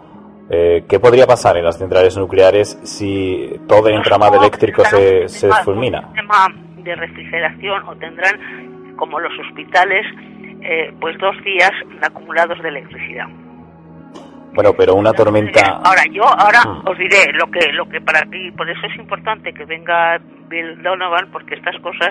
Eh, 0.51 0.85
¿Qué 0.89 0.99
podría 0.99 1.27
pasar 1.27 1.59
en 1.59 1.65
las 1.65 1.77
centrales 1.77 2.17
nucleares 2.17 2.79
si 2.83 3.51
todo 3.69 3.89
el 3.89 3.97
entramado 3.97 4.39
eléctrico 4.39 4.83
se, 4.85 5.29
se 5.29 5.53
fulmina? 5.63 6.01
Un 6.01 6.15
sistema 6.15 6.49
de 6.83 6.95
refrigeración 6.97 7.87
o 7.87 7.95
tendrán, 7.97 8.97
como 8.97 9.21
los 9.21 9.33
hospitales, 9.41 10.07
eh, 10.63 10.93
pues 11.01 11.19
dos 11.19 11.37
días 11.45 11.71
acumulados 12.03 12.63
de 12.63 12.69
electricidad. 12.69 13.27
Bueno, 14.53 14.73
pero 14.77 14.95
una 14.95 15.13
tormenta. 15.13 15.81
Ahora 15.85 16.03
yo 16.11 16.25
ahora 16.25 16.63
hmm. 16.65 16.89
os 16.89 16.99
diré 16.99 17.33
lo 17.35 17.47
que 17.51 17.73
lo 17.73 17.89
que 17.89 18.01
para 18.01 18.23
ti, 18.23 18.51
por 18.53 18.69
eso 18.69 18.87
es 18.87 18.97
importante 18.97 19.53
que 19.53 19.65
venga 19.65 20.19
Bill 20.49 20.83
Donovan 20.83 21.31
porque 21.31 21.55
estas 21.55 21.79
cosas 21.81 22.11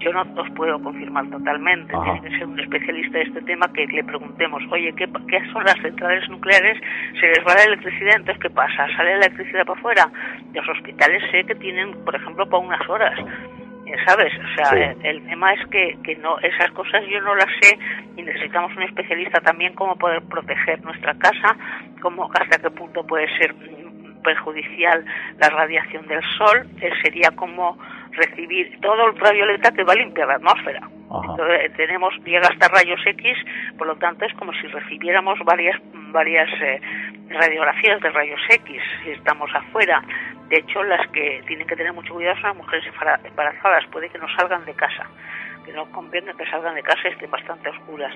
yo 0.00 0.12
no 0.12 0.22
os 0.22 0.50
puedo 0.54 0.80
confirmar 0.80 1.28
totalmente. 1.30 1.92
Tiene 1.92 2.22
que 2.22 2.30
ser 2.30 2.46
un 2.46 2.58
especialista 2.60 3.18
de 3.18 3.24
este 3.24 3.42
tema 3.42 3.66
que 3.72 3.86
le 3.86 4.04
preguntemos, 4.04 4.62
oye, 4.70 4.92
¿qué, 4.96 5.08
¿qué, 5.28 5.52
son 5.52 5.64
las 5.64 5.76
centrales 5.82 6.28
nucleares? 6.28 6.80
Se 7.20 7.26
les 7.26 7.40
va 7.46 7.54
la 7.54 7.64
electricidad, 7.64 8.16
entonces 8.16 8.42
¿qué 8.42 8.50
pasa? 8.50 8.86
¿Sale 8.96 9.18
la 9.18 9.26
electricidad 9.26 9.66
para 9.66 9.78
afuera? 9.78 10.10
Los 10.54 10.68
hospitales 10.68 11.22
sé 11.30 11.44
que 11.44 11.54
tienen, 11.56 11.92
por 12.04 12.14
ejemplo, 12.14 12.48
para 12.48 12.62
unas 12.64 12.88
horas. 12.88 13.18
Eh, 13.88 13.96
¿Sabes? 14.06 14.32
O 14.34 14.54
sea, 14.54 14.94
el, 15.02 15.26
tema 15.26 15.54
es 15.54 15.66
que, 15.68 15.96
que 16.04 16.14
no 16.16 16.38
esas 16.40 16.70
cosas 16.72 17.02
yo 17.08 17.20
no 17.22 17.34
las 17.34 17.48
sé 17.60 17.78
y 18.16 18.22
necesitamos 18.22 18.76
un 18.76 18.82
especialista 18.82 19.40
también 19.40 19.74
cómo 19.74 19.96
poder 19.96 20.22
proteger 20.22 20.82
nuestra 20.84 21.14
casa, 21.14 21.56
cómo 22.02 22.30
hasta 22.34 22.58
qué 22.58 22.70
punto 22.70 23.06
puede 23.06 23.26
ser 23.38 23.54
perjudicial 24.22 25.04
la 25.38 25.48
radiación 25.48 26.06
del 26.06 26.20
sol, 26.36 26.66
eh, 26.82 26.90
sería 27.02 27.30
como 27.30 27.78
recibir 28.12 28.78
todo 28.80 29.06
el 29.06 29.10
ultravioleta 29.14 29.72
que 29.72 29.84
va 29.84 29.92
a 29.92 29.96
limpiar 29.96 30.28
la 30.28 30.34
atmósfera. 30.34 30.80
Entonces, 31.30 31.72
tenemos, 31.74 32.12
llega 32.26 32.46
hasta 32.46 32.68
rayos 32.68 33.00
X, 33.06 33.38
por 33.78 33.86
lo 33.86 33.96
tanto 33.96 34.26
es 34.26 34.34
como 34.34 34.52
si 34.52 34.66
recibiéramos 34.66 35.38
varias, 35.46 35.80
varias 36.12 36.50
eh, 36.60 36.80
radiografías 37.30 38.02
de 38.02 38.10
rayos 38.10 38.40
X 38.50 38.82
si 39.02 39.10
estamos 39.12 39.50
afuera. 39.54 40.02
De 40.48 40.58
hecho, 40.58 40.82
las 40.82 41.06
que 41.10 41.42
tienen 41.46 41.66
que 41.66 41.76
tener 41.76 41.92
mucho 41.92 42.14
cuidado 42.14 42.34
son 42.36 42.50
las 42.50 42.56
mujeres 42.56 42.84
embarazadas, 43.24 43.84
puede 43.90 44.08
que 44.08 44.18
no 44.18 44.26
salgan 44.36 44.64
de 44.64 44.74
casa 44.74 45.06
que 45.68 45.74
no 45.74 45.84
conviene 45.92 46.32
que 46.34 46.46
salgan 46.46 46.74
de 46.74 46.82
casa 46.82 47.00
y 47.04 47.12
estén 47.12 47.30
bastante 47.30 47.68
oscuras. 47.68 48.12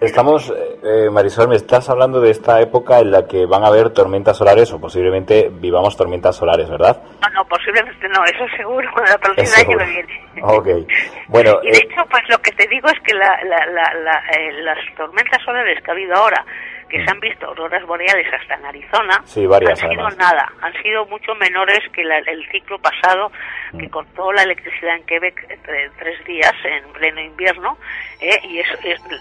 Estamos, 0.00 0.52
eh, 0.82 1.08
Marisol, 1.10 1.48
me 1.48 1.54
estás 1.54 1.88
hablando 1.90 2.20
de 2.20 2.30
esta 2.30 2.60
época 2.60 2.98
en 2.98 3.12
la 3.12 3.26
que 3.26 3.46
van 3.46 3.64
a 3.64 3.68
haber 3.68 3.90
tormentas 3.90 4.36
solares 4.36 4.72
o 4.72 4.80
posiblemente 4.80 5.48
vivamos 5.48 5.96
tormentas 5.96 6.36
solares, 6.36 6.68
¿verdad? 6.68 7.00
No, 7.22 7.28
no, 7.34 7.44
posiblemente 7.48 8.08
no, 8.08 8.24
eso 8.24 8.44
seguro, 8.56 8.88
cuando 8.92 9.12
la 9.12 9.18
próxima 9.18 9.58
año 9.58 9.76
me 9.76 9.86
viene. 9.86 10.24
Ok, 10.42 10.68
bueno... 11.28 11.52
y 11.62 11.70
de 11.70 11.78
eh, 11.78 11.82
hecho, 11.84 12.02
pues 12.10 12.22
lo 12.28 12.38
que 12.38 12.50
te 12.52 12.66
digo 12.68 12.88
es 12.88 12.98
que 13.04 13.14
la, 13.14 13.30
la, 13.44 13.94
la, 13.94 14.22
eh, 14.36 14.52
las 14.62 14.78
tormentas 14.96 15.40
solares 15.44 15.80
que 15.82 15.90
ha 15.90 15.94
habido 15.94 16.14
ahora 16.14 16.44
que 16.88 17.04
se 17.04 17.10
han 17.10 17.20
visto 17.20 17.46
auroras 17.46 17.84
boreales 17.86 18.26
hasta 18.32 18.54
en 18.54 18.64
Arizona 18.64 19.22
sí, 19.24 19.46
varias, 19.46 19.82
han 19.82 19.90
sido 19.90 20.10
nada, 20.10 20.52
han 20.60 20.72
sido 20.82 21.06
mucho 21.06 21.34
menores 21.34 21.80
que 21.92 22.02
el 22.02 22.50
ciclo 22.50 22.78
pasado 22.78 23.30
que 23.78 23.86
mm. 23.86 23.90
cortó 23.90 24.32
la 24.32 24.42
electricidad 24.42 24.96
en 24.96 25.04
Quebec 25.04 25.60
tres 25.98 26.24
días 26.24 26.54
en 26.64 26.84
pleno 26.92 27.20
invierno 27.20 27.76
eh, 28.20 28.40
y 28.44 28.60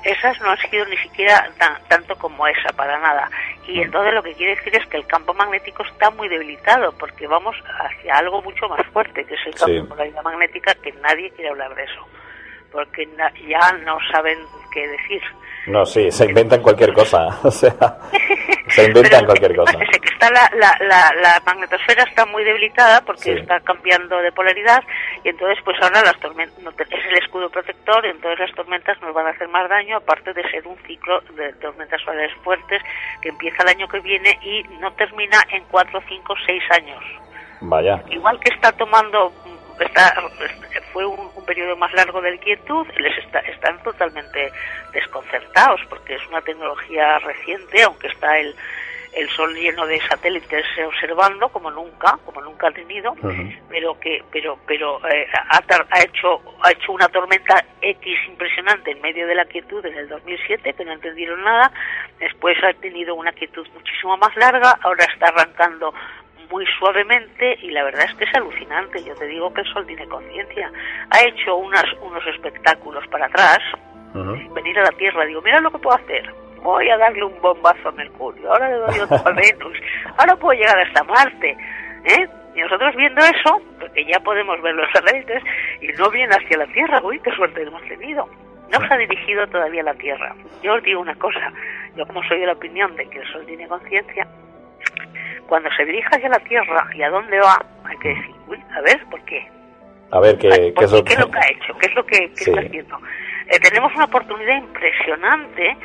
esas 0.03 0.41
no 0.41 0.51
han 0.51 0.57
sido 0.57 0.85
ni 0.85 0.97
siquiera 0.97 1.49
tanto 1.87 2.15
como 2.15 2.47
esa, 2.47 2.69
para 2.69 2.99
nada. 2.99 3.29
Y 3.67 3.79
mm. 3.79 3.83
entonces 3.83 4.13
lo 4.13 4.23
que 4.23 4.33
quiere 4.33 4.55
decir 4.55 4.75
es 4.75 4.85
que 4.87 4.97
el 4.97 5.07
campo 5.07 5.33
magnético 5.33 5.83
está 5.83 6.09
muy 6.11 6.27
debilitado 6.27 6.91
porque 6.97 7.27
vamos 7.27 7.55
hacia 7.79 8.15
algo 8.15 8.41
mucho 8.41 8.67
más 8.69 8.85
fuerte, 8.87 9.25
que 9.25 9.35
es 9.35 9.45
el 9.45 9.55
campo 9.55 9.73
de 9.73 9.83
polaridad 9.83 10.23
magnética, 10.23 10.75
que 10.75 10.91
nadie 10.93 11.29
quiere 11.31 11.49
hablar 11.49 11.75
de 11.75 11.83
eso, 11.83 12.07
porque 12.71 13.07
ya 13.47 13.71
no 13.83 13.97
saben 14.11 14.39
qué 14.73 14.87
decir. 14.87 15.21
No, 15.67 15.85
sí, 15.85 16.09
se 16.11 16.25
inventan 16.25 16.61
cualquier 16.61 16.93
cosa. 16.93 17.27
O 17.43 17.51
sea, 17.51 17.73
se 18.69 18.85
inventan 18.85 19.25
cualquier 19.25 19.55
cosa. 19.55 19.77
que 20.01 20.09
está 20.09 20.29
la, 20.31 20.49
la, 20.55 21.11
la, 21.21 21.41
magnetosfera 21.45 22.03
está 22.03 22.25
muy 22.25 22.43
debilitada 22.43 23.01
porque 23.01 23.33
está 23.33 23.59
cambiando 23.61 24.17
de 24.17 24.31
polaridad 24.31 24.83
y 25.23 25.29
entonces 25.29 25.57
pues 25.63 25.77
ahora 25.81 26.01
las 26.03 26.19
tormentas 26.19 26.87
es 26.91 27.05
el 27.09 27.17
escudo 27.17 27.49
protector 27.49 28.05
y 28.05 28.09
entonces 28.09 28.39
las 28.39 28.55
tormentas 28.55 29.01
nos 29.01 29.13
van 29.13 29.27
a 29.27 29.29
hacer 29.31 29.47
más 29.47 29.69
daño 29.69 29.97
aparte 29.97 30.33
de 30.33 30.43
ser 30.49 30.67
un 30.67 30.77
ciclo 30.85 31.21
de 31.35 31.53
tormentas 31.53 32.01
solares 32.01 32.33
fuertes 32.43 32.81
que 33.21 33.29
empieza 33.29 33.63
el 33.63 33.69
año 33.69 33.87
que 33.87 33.99
viene 34.01 34.37
y 34.41 34.63
no 34.79 34.91
termina 34.93 35.37
en 35.51 35.63
4, 35.71 36.01
5, 36.07 36.35
6 36.45 36.63
años. 36.71 37.03
Vaya. 37.61 38.03
Igual 38.09 38.39
que 38.39 38.53
está 38.53 38.71
tomando 38.73 39.31
está, 39.85 40.15
fue 40.93 41.05
un, 41.05 41.27
periodo 41.45 41.77
más 41.77 41.93
largo 41.93 42.21
de 42.21 42.37
quietud, 42.39 42.85
les 42.97 43.17
están 43.47 43.81
totalmente 43.81 44.51
desconcertados 44.91 45.79
porque 45.87 46.15
es 46.15 46.27
una 46.27 46.41
tecnología 46.41 47.19
reciente, 47.19 47.83
aunque 47.83 48.07
está 48.07 48.37
el, 48.37 48.53
el 49.13 49.29
sol 49.29 49.53
lleno 49.55 49.85
de 49.87 49.99
satélites 50.01 50.65
observando 50.85 51.49
como 51.49 51.71
nunca, 51.71 52.19
como 52.25 52.41
nunca 52.41 52.67
ha 52.67 52.71
tenido, 52.71 53.15
pero 53.69 53.99
que 53.99 54.23
pero 54.31 54.59
pero 54.67 54.99
eh, 55.09 55.27
ha, 55.33 55.57
ha, 55.57 56.01
hecho 56.01 56.41
ha 56.61 56.71
hecho 56.71 56.91
una 56.91 57.07
tormenta 57.07 57.63
X 57.81 58.17
impresionante 58.27 58.91
en 58.91 59.01
medio 59.01 59.25
de 59.25 59.35
la 59.35 59.45
quietud 59.45 59.83
en 59.85 59.97
el 59.97 60.07
2007 60.09 60.73
que 60.73 60.85
no 60.85 60.93
entendieron 60.93 61.43
nada, 61.43 61.71
después 62.19 62.57
ha 62.63 62.73
tenido 62.73 63.15
una 63.15 63.31
quietud 63.31 63.67
muchísimo 63.73 64.17
más 64.17 64.35
larga, 64.35 64.77
ahora 64.81 65.05
está 65.05 65.27
arrancando 65.27 65.93
muy 66.49 66.65
suavemente 66.79 67.57
y 67.61 67.71
la 67.71 67.83
verdad 67.83 68.05
es 68.05 68.13
que 68.15 68.25
es 68.25 68.35
alucinante. 68.35 69.03
Yo 69.03 69.15
te 69.15 69.27
digo 69.27 69.53
que 69.53 69.61
el 69.61 69.73
sol 69.73 69.85
tiene 69.85 70.07
conciencia. 70.07 70.71
Ha 71.11 71.21
hecho 71.21 71.55
unas, 71.55 71.85
unos 72.01 72.25
espectáculos 72.27 73.05
para 73.07 73.25
atrás, 73.25 73.59
venir 74.53 74.79
a 74.79 74.83
la 74.83 74.97
Tierra. 74.97 75.25
Digo, 75.25 75.41
mira 75.41 75.59
lo 75.61 75.71
que 75.71 75.79
puedo 75.79 75.97
hacer. 75.97 76.33
Voy 76.61 76.89
a 76.89 76.97
darle 76.97 77.23
un 77.23 77.39
bombazo 77.41 77.89
a 77.89 77.91
Mercurio, 77.91 78.51
ahora 78.51 78.69
le 78.69 78.75
doy 78.75 78.99
otro 78.99 79.17
a 79.17 79.31
Venus, 79.35 79.77
ahora 80.17 80.35
puedo 80.35 80.59
llegar 80.59 80.77
hasta 80.79 81.03
Marte. 81.03 81.51
¿eh? 82.03 82.27
Y 82.55 82.61
nosotros 82.61 82.95
viendo 82.95 83.21
eso, 83.21 83.61
porque 83.79 84.03
ya 84.05 84.19
podemos 84.19 84.59
ver 84.61 84.73
los 84.73 84.91
satélites, 84.91 85.43
y 85.81 85.87
no 85.99 86.09
viene 86.09 86.33
hacia 86.33 86.57
la 86.57 86.65
Tierra. 86.73 86.99
Uy, 87.03 87.19
qué 87.19 87.31
suerte 87.31 87.61
hemos 87.61 87.83
tenido. 87.83 88.27
No 88.71 88.79
se 88.85 88.93
ha 88.93 88.97
dirigido 88.97 89.47
todavía 89.47 89.81
a 89.81 89.85
la 89.85 89.93
Tierra. 89.93 90.35
Yo 90.63 90.73
os 90.73 90.83
digo 90.83 90.99
una 90.99 91.15
cosa, 91.15 91.53
yo 91.95 92.05
como 92.07 92.23
soy 92.23 92.39
de 92.39 92.47
la 92.47 92.53
opinión 92.53 92.95
de 92.95 93.07
que 93.09 93.19
el 93.19 93.27
Sol 93.31 93.45
tiene 93.45 93.67
conciencia, 93.67 94.27
cuando 95.47 95.69
se 95.75 95.85
dirija 95.85 96.09
hacia 96.11 96.29
la 96.29 96.39
Tierra 96.39 96.87
y 96.93 97.01
a 97.01 97.09
dónde 97.09 97.39
va, 97.39 97.63
hay 97.85 97.97
que 97.97 98.09
decir, 98.09 98.35
uy, 98.47 98.63
a 98.75 98.81
ver, 98.81 99.05
¿por 99.09 99.21
qué? 99.21 99.47
A 100.11 100.19
ver, 100.19 100.37
¿qué, 100.37 100.49
¿qué, 100.49 100.85
es, 100.85 100.91
lo 100.91 101.03
que... 101.03 101.13
ha 101.13 101.51
hecho? 101.51 101.77
¿Qué 101.79 101.87
es 101.87 101.95
lo 101.95 102.05
que, 102.05 102.17
está 102.23 102.59
haciendo? 102.61 102.97
Eh, 103.47 103.59
tenemos 103.59 103.93
una 103.95 104.05
oportunidad 104.05 104.57
impresionante 104.57 105.77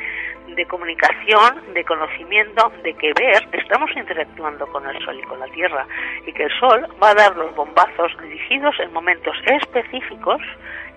de 0.55 0.65
comunicación, 0.65 1.73
de 1.73 1.83
conocimiento, 1.83 2.71
de 2.83 2.93
que 2.93 3.11
ver, 3.13 3.47
estamos 3.53 3.89
interactuando 3.95 4.67
con 4.67 4.87
el 4.87 5.03
Sol 5.03 5.17
y 5.19 5.23
con 5.23 5.39
la 5.39 5.47
Tierra, 5.47 5.87
y 6.27 6.33
que 6.33 6.43
el 6.43 6.51
Sol 6.59 6.87
va 7.01 7.09
a 7.09 7.15
dar 7.15 7.35
los 7.35 7.55
bombazos 7.55 8.11
dirigidos 8.21 8.75
en 8.79 8.93
momentos 8.93 9.35
específicos 9.45 10.41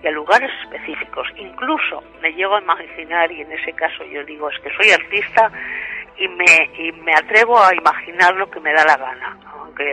y 0.03 0.07
a 0.07 0.11
lugares 0.11 0.51
específicos. 0.63 1.27
Incluso 1.37 2.03
me 2.21 2.31
llego 2.33 2.55
a 2.55 2.61
imaginar, 2.61 3.31
y 3.31 3.41
en 3.41 3.51
ese 3.51 3.73
caso 3.73 4.03
yo 4.05 4.23
digo, 4.25 4.49
es 4.49 4.59
que 4.59 4.69
soy 4.75 4.91
artista 4.91 5.51
y 6.17 6.27
me, 6.27 6.69
y 6.77 6.91
me 7.03 7.13
atrevo 7.13 7.57
a 7.59 7.73
imaginar 7.75 8.35
lo 8.35 8.49
que 8.49 8.59
me 8.59 8.73
da 8.73 8.83
la 8.85 8.97
gana, 8.97 9.37
aunque 9.53 9.83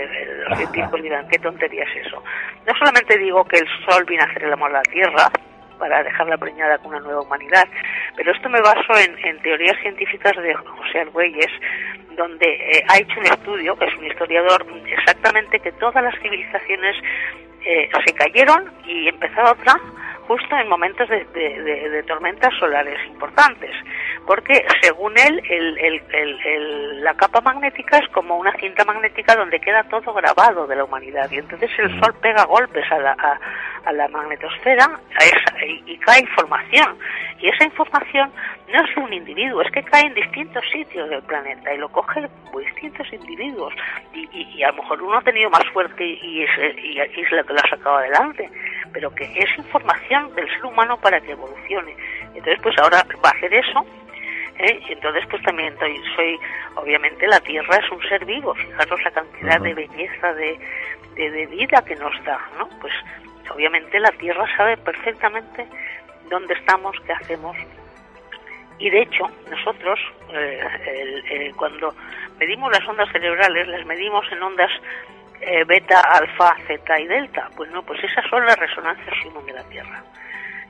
los 0.48 0.58
científicos 0.58 1.02
digan, 1.02 1.28
¿qué 1.28 1.38
tontería 1.38 1.84
es 1.84 2.06
eso? 2.06 2.22
No 2.66 2.72
solamente 2.78 3.18
digo 3.18 3.44
que 3.44 3.58
el 3.58 3.66
Sol 3.86 4.04
viene 4.06 4.24
a 4.24 4.26
hacer 4.26 4.44
el 4.44 4.52
amor 4.52 4.70
a 4.70 4.78
la 4.78 4.82
Tierra, 4.82 5.30
para 5.78 6.02
dejarla 6.02 6.38
preñada 6.38 6.78
con 6.78 6.88
una 6.88 7.00
nueva 7.00 7.22
humanidad. 7.22 7.64
Pero 8.16 8.32
esto 8.32 8.48
me 8.48 8.60
baso 8.60 8.94
en, 8.96 9.38
teorías 9.42 9.78
científicas 9.82 10.32
de 10.36 10.54
José 10.54 11.00
Argüelles, 11.00 11.50
donde 12.16 12.46
eh, 12.46 12.84
ha 12.88 12.98
hecho 12.98 13.18
un 13.18 13.26
estudio, 13.26 13.76
que 13.76 13.86
es 13.86 13.94
un 13.96 14.06
historiador, 14.06 14.64
exactamente 14.86 15.58
que 15.60 15.72
todas 15.72 16.02
las 16.02 16.14
civilizaciones 16.20 16.96
eh, 17.66 17.88
se 18.06 18.14
cayeron 18.14 18.72
y 18.86 19.08
empezó 19.08 19.42
otra 19.42 19.74
justo 20.26 20.56
en 20.56 20.68
momentos 20.68 21.08
de, 21.08 21.24
de, 21.24 22.02
tormentas 22.04 22.52
solares 22.58 22.98
importantes, 23.06 23.70
porque 24.26 24.64
según 24.82 25.12
él 25.18 25.42
el, 25.48 25.78
el, 25.78 27.02
la 27.02 27.14
capa 27.14 27.40
magnética 27.40 27.98
es 27.98 28.08
como 28.08 28.36
una 28.36 28.52
cinta 28.58 28.84
magnética 28.84 29.36
donde 29.36 29.60
queda 29.60 29.84
todo 29.84 30.12
grabado 30.14 30.66
de 30.66 30.76
la 30.76 30.84
humanidad 30.84 31.30
y 31.30 31.38
entonces 31.38 31.70
el 31.78 32.00
Sol 32.00 32.14
pega 32.20 32.44
golpes 32.44 32.90
a 32.90 32.98
la, 32.98 33.12
a, 33.12 33.38
a 33.84 33.92
la 33.92 34.08
magnetosfera 34.08 35.00
y, 35.66 35.92
y, 35.92 35.98
cae 35.98 36.20
información 36.20 36.96
y 37.40 37.48
esa 37.48 37.64
información 37.64 38.30
no 38.72 38.84
es 38.84 38.96
un 38.96 39.12
individuo, 39.12 39.62
es 39.62 39.70
que 39.70 39.82
cae 39.82 40.06
en 40.06 40.14
distintos 40.14 40.64
sitios 40.70 41.08
del 41.10 41.22
planeta 41.22 41.72
y 41.74 41.78
lo 41.78 41.88
cogen 41.90 42.28
distintos 42.58 43.12
individuos 43.12 43.72
y, 44.12 44.28
y, 44.32 44.62
a 44.62 44.68
lo 44.68 44.82
mejor 44.82 45.02
uno 45.02 45.18
ha 45.18 45.22
tenido 45.22 45.50
más 45.50 45.64
suerte 45.72 46.04
y 46.04 46.42
es, 46.42 46.50
y 46.82 46.98
es 47.00 47.32
la 47.32 47.42
que 47.42 47.52
lo 47.52 47.60
ha 47.60 47.68
sacado 47.68 47.96
adelante, 47.96 48.50
pero 48.92 49.14
que 49.14 49.24
es 49.24 49.58
información 49.58 50.34
del 50.34 50.48
ser 50.48 50.64
humano 50.64 50.96
para 50.98 51.20
que 51.20 51.32
evolucione. 51.32 51.96
Entonces 52.28 52.58
pues 52.62 52.76
ahora 52.78 53.04
va 53.22 53.28
a 53.28 53.36
hacer 53.36 53.52
eso 53.52 53.84
¿eh? 54.58 54.80
y 54.88 54.92
entonces 54.92 55.24
pues 55.30 55.42
también 55.42 55.76
soy, 55.78 56.00
soy, 56.16 56.38
obviamente 56.76 57.26
la 57.26 57.40
tierra 57.40 57.76
es 57.76 57.90
un 57.90 58.00
ser 58.08 58.24
vivo 58.24 58.54
fijaros 58.54 59.02
la 59.02 59.10
cantidad 59.10 59.60
de 59.60 59.74
belleza 59.74 60.32
de, 60.34 60.58
de, 61.16 61.30
de, 61.30 61.46
vida 61.46 61.82
que 61.84 61.96
nos 61.96 62.12
da 62.24 62.38
no 62.58 62.68
pues 62.80 62.92
obviamente 63.50 63.98
la 64.00 64.10
tierra 64.12 64.46
sabe 64.56 64.76
perfectamente 64.76 65.66
dónde 66.30 66.54
estamos 66.54 66.96
qué 67.06 67.12
hacemos 67.12 67.56
y 68.78 68.90
de 68.90 69.02
hecho, 69.02 69.28
nosotros, 69.50 70.00
eh, 70.32 71.52
cuando 71.56 71.94
medimos 72.38 72.72
las 72.72 72.86
ondas 72.88 73.08
cerebrales, 73.12 73.68
las 73.68 73.86
medimos 73.86 74.24
en 74.32 74.42
ondas 74.42 74.70
eh, 75.40 75.64
beta, 75.64 76.00
alfa, 76.00 76.56
zeta 76.66 76.98
y 76.98 77.06
delta. 77.06 77.48
Pues 77.56 77.70
no, 77.70 77.82
pues 77.84 78.02
esas 78.02 78.24
son 78.28 78.44
las 78.44 78.58
resonancias 78.58 79.14
Schumann 79.18 79.46
de 79.46 79.52
la 79.52 79.64
Tierra. 79.64 80.02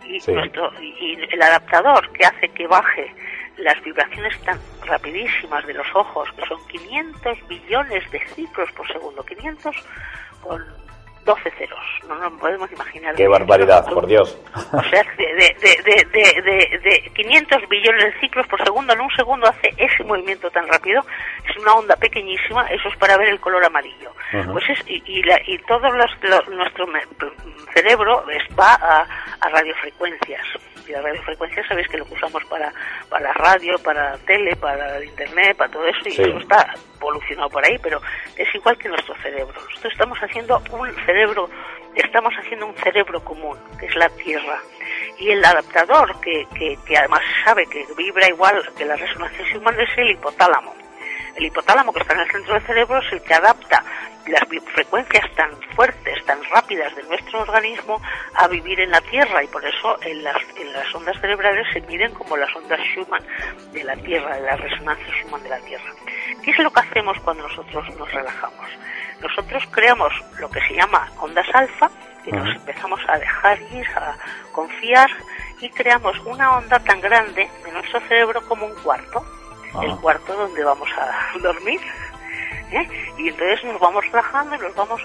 Y, 0.04 0.20
nuestro, 0.30 0.70
y 0.82 1.18
el 1.32 1.42
adaptador 1.42 2.12
que 2.12 2.26
hace 2.26 2.48
que 2.50 2.66
baje 2.66 3.14
las 3.56 3.82
vibraciones 3.82 4.38
tan 4.42 4.58
rapidísimas 4.84 5.66
de 5.66 5.72
los 5.72 5.86
ojos, 5.94 6.28
que 6.32 6.44
son 6.46 6.58
500 6.68 7.48
billones 7.48 8.10
de 8.10 8.20
ciclos 8.28 8.70
por 8.72 8.86
segundo, 8.88 9.24
500 9.24 9.74
con 10.42 10.62
12 11.24 11.50
ceros, 11.52 11.80
no 12.08 12.16
nos 12.16 12.32
podemos 12.38 12.70
imaginar. 12.70 13.14
¡Qué 13.14 13.26
barbaridad, 13.28 13.84
por 13.86 14.06
Dios! 14.06 14.38
O 14.74 14.82
sea, 14.82 15.02
de, 15.16 15.56
de, 15.60 16.06
de, 16.12 16.78
de, 16.82 17.10
500 17.14 17.68
billones 17.68 18.04
de 18.04 18.20
ciclos 18.20 18.46
por 18.48 18.62
segundo, 18.62 18.92
en 18.92 19.00
un 19.00 19.10
segundo 19.10 19.48
hace 19.48 19.70
ese 19.76 20.02
movimiento 20.04 20.50
tan 20.50 20.66
rápido, 20.68 21.00
es 21.48 21.56
una 21.62 21.74
onda 21.74 21.96
pequeñísima, 21.96 22.66
eso 22.68 22.88
es 22.88 22.96
para 22.96 23.16
ver 23.16 23.28
el 23.28 23.40
color 23.40 23.64
amarillo. 23.64 24.10
pues 24.52 24.64
es, 24.68 24.78
y, 24.88 25.02
y, 25.06 25.22
la, 25.22 25.38
y 25.46 25.58
todo 25.58 25.88
los, 25.90 26.48
nuestro 26.48 26.86
cerebro 27.72 28.24
va 28.58 28.74
a, 28.74 29.06
a 29.40 29.48
radiofrecuencias 29.48 30.44
y 30.86 30.92
la 30.92 31.00
radiofrecuencia 31.00 31.66
sabéis 31.66 31.88
que 31.88 31.98
lo 31.98 32.04
usamos 32.04 32.44
para, 32.44 32.72
para 33.08 33.28
la 33.28 33.32
radio, 33.34 33.78
para 33.78 34.10
la 34.10 34.18
tele, 34.18 34.56
para 34.56 34.98
el 34.98 35.04
internet, 35.04 35.56
para 35.56 35.70
todo 35.70 35.86
eso, 35.86 36.00
y 36.06 36.12
eso 36.12 36.38
está 36.38 36.74
evolucionado 36.96 37.48
por 37.50 37.64
ahí, 37.64 37.78
pero 37.82 38.00
es 38.36 38.54
igual 38.54 38.76
que 38.78 38.88
nuestro 38.88 39.14
cerebro. 39.22 39.54
Nosotros 39.54 39.92
estamos 39.92 40.18
haciendo 40.18 40.62
un 40.70 40.94
cerebro, 41.06 41.48
estamos 41.94 42.32
haciendo 42.34 42.66
un 42.66 42.74
cerebro 42.76 43.24
común, 43.24 43.58
que 43.78 43.86
es 43.86 43.96
la 43.96 44.08
Tierra. 44.10 44.58
Y 45.18 45.30
el 45.30 45.44
adaptador, 45.44 46.20
que, 46.20 46.44
que, 46.56 46.76
que 46.84 46.96
además 46.96 47.20
sabe 47.44 47.66
que 47.66 47.86
vibra 47.96 48.28
igual 48.28 48.60
que 48.76 48.84
la 48.84 48.96
resonancia 48.96 49.44
humana, 49.56 49.82
es 49.82 49.98
el 49.98 50.10
hipotálamo. 50.10 50.74
El 51.36 51.46
hipotálamo 51.46 51.92
que 51.92 52.00
está 52.00 52.14
en 52.14 52.20
el 52.20 52.30
centro 52.30 52.54
del 52.54 52.62
cerebro 52.62 52.98
es 52.98 53.12
el 53.12 53.22
que 53.22 53.34
adapta 53.34 53.84
las 54.26 54.42
frecuencias 54.72 55.30
tan 55.34 55.50
fuertes, 55.74 56.24
tan 56.24 56.38
rápidas 56.50 56.94
de 56.96 57.02
nuestro 57.04 57.42
organismo 57.42 58.00
a 58.34 58.48
vivir 58.48 58.80
en 58.80 58.90
la 58.90 59.00
Tierra 59.02 59.42
y 59.42 59.46
por 59.48 59.64
eso 59.64 59.96
en 60.02 60.22
las, 60.22 60.36
en 60.56 60.72
las 60.72 60.94
ondas 60.94 61.20
cerebrales 61.20 61.66
se 61.72 61.80
miden 61.82 62.12
como 62.14 62.36
las 62.36 62.54
ondas 62.56 62.80
Schumann 62.80 63.24
de 63.72 63.84
la 63.84 63.96
Tierra, 63.96 64.36
de 64.36 64.42
la 64.42 64.56
resonancia 64.56 65.06
Schumann 65.20 65.42
de 65.42 65.48
la 65.50 65.60
Tierra. 65.60 65.92
¿Qué 66.42 66.50
es 66.50 66.58
lo 66.58 66.70
que 66.72 66.80
hacemos 66.80 67.18
cuando 67.20 67.46
nosotros 67.48 67.84
nos 67.96 68.10
relajamos? 68.12 68.70
Nosotros 69.20 69.62
creamos 69.70 70.12
lo 70.38 70.50
que 70.50 70.60
se 70.60 70.74
llama 70.74 71.10
ondas 71.20 71.46
alfa, 71.54 71.90
y 72.26 72.32
nos 72.32 72.56
empezamos 72.56 73.00
a 73.08 73.18
dejar 73.18 73.60
ir, 73.72 73.86
a 73.96 74.16
confiar 74.52 75.10
y 75.60 75.68
creamos 75.70 76.18
una 76.24 76.56
onda 76.56 76.78
tan 76.80 77.00
grande 77.00 77.48
de 77.64 77.72
nuestro 77.72 78.00
cerebro 78.00 78.46
como 78.46 78.66
un 78.66 78.74
cuarto, 78.76 79.24
el 79.82 79.90
ah. 79.90 79.98
cuarto 80.00 80.34
donde 80.34 80.64
vamos 80.64 80.88
a 80.96 81.38
dormir 81.38 81.80
¿eh? 82.74 82.88
y 83.18 83.28
entonces 83.28 83.64
nos 83.64 83.80
vamos 83.80 84.04
relajando 84.06 84.56
y 84.56 84.58
nos 84.58 84.74
vamos 84.74 85.00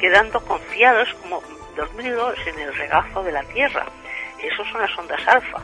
quedando 0.00 0.40
confiados 0.44 1.12
como 1.22 1.42
dormidos 1.76 2.38
en 2.46 2.58
el 2.58 2.74
regazo 2.74 3.22
de 3.22 3.32
la 3.32 3.42
Tierra. 3.44 3.86
Esas 4.42 4.66
son 4.70 4.80
las 4.80 4.98
ondas 4.98 5.20
alfa. 5.26 5.62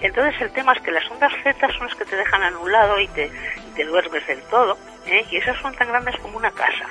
Entonces 0.00 0.40
el 0.40 0.52
tema 0.52 0.72
es 0.72 0.82
que 0.82 0.90
las 0.90 1.08
ondas 1.10 1.32
Z 1.42 1.68
son 1.72 1.86
las 1.86 1.94
que 1.94 2.04
te 2.04 2.16
dejan 2.16 2.42
anulado 2.42 2.98
y 3.00 3.08
te, 3.08 3.30
te 3.74 3.84
duermes 3.84 4.26
del 4.26 4.42
todo, 4.44 4.76
¿eh? 5.06 5.24
y 5.30 5.36
esas 5.36 5.56
son 5.60 5.74
tan 5.74 5.88
grandes 5.88 6.16
como 6.18 6.38
una 6.38 6.50
casa. 6.50 6.86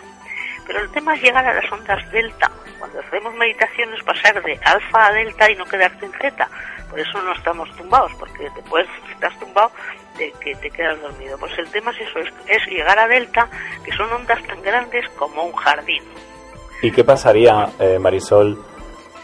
Pero 0.65 0.79
el 0.79 0.91
tema 0.91 1.13
es 1.15 1.21
llegar 1.21 1.45
a 1.45 1.53
las 1.53 1.71
ondas 1.71 2.09
delta. 2.11 2.49
Cuando 2.79 2.99
hacemos 2.99 3.33
meditaciones 3.35 4.01
pasar 4.03 4.41
de 4.41 4.59
alfa 4.63 5.07
a 5.07 5.11
delta 5.11 5.51
y 5.51 5.55
no 5.55 5.65
quedarte 5.65 6.05
en 6.05 6.13
Z. 6.13 6.49
Por 6.89 6.99
eso 6.99 7.21
no 7.21 7.33
estamos 7.33 7.69
tumbados, 7.75 8.13
porque 8.17 8.49
después 8.55 8.87
estás 9.11 9.37
tumbado 9.39 9.71
de 10.17 10.31
que 10.39 10.55
te 10.55 10.69
quedas 10.69 11.01
dormido. 11.01 11.37
Pues 11.37 11.57
el 11.57 11.69
tema 11.69 11.91
es 11.91 12.07
eso, 12.07 12.19
es, 12.19 12.65
llegar 12.67 12.97
a 12.99 13.07
delta, 13.07 13.49
que 13.83 13.91
son 13.91 14.11
ondas 14.11 14.41
tan 14.45 14.61
grandes 14.61 15.07
como 15.17 15.43
un 15.43 15.53
jardín. 15.53 16.03
¿Y 16.81 16.91
qué 16.91 17.03
pasaría, 17.03 17.69
eh, 17.79 17.97
Marisol, 17.99 18.57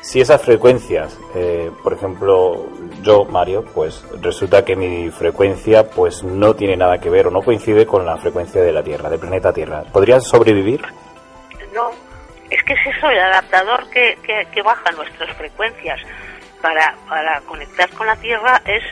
si 0.02 0.22
esas 0.22 0.42
frecuencias, 0.42 1.20
eh, 1.36 1.70
por 1.84 1.94
ejemplo, 1.94 2.68
yo, 3.02 3.26
Mario, 3.26 3.66
pues 3.74 4.04
resulta 4.22 4.64
que 4.64 4.76
mi 4.76 5.10
frecuencia 5.12 5.90
pues 5.90 6.24
no 6.24 6.56
tiene 6.56 6.78
nada 6.78 7.00
que 7.00 7.10
ver 7.10 7.28
o 7.28 7.32
no 7.32 7.42
coincide 7.42 7.86
con 7.86 8.06
la 8.06 8.18
frecuencia 8.18 8.62
de 8.62 8.72
la 8.72 8.82
Tierra, 8.82 9.10
del 9.10 9.20
planeta 9.20 9.52
Tierra. 9.52 9.84
¿Podrías 9.92 10.26
sobrevivir? 10.26 10.82
No, 11.74 11.92
es 12.50 12.64
que 12.64 12.74
es 12.74 12.98
eso, 12.98 13.10
el 13.10 13.20
adaptador 13.20 13.90
que, 13.90 14.18
que, 14.24 14.48
que 14.54 14.62
baja 14.62 14.90
nuestras 14.92 15.36
frecuencias 15.36 16.00
para, 16.62 16.96
para 17.08 17.42
conectar 17.42 17.90
con 17.92 18.08
la 18.08 18.16
Tierra 18.16 18.62
es 18.66 18.84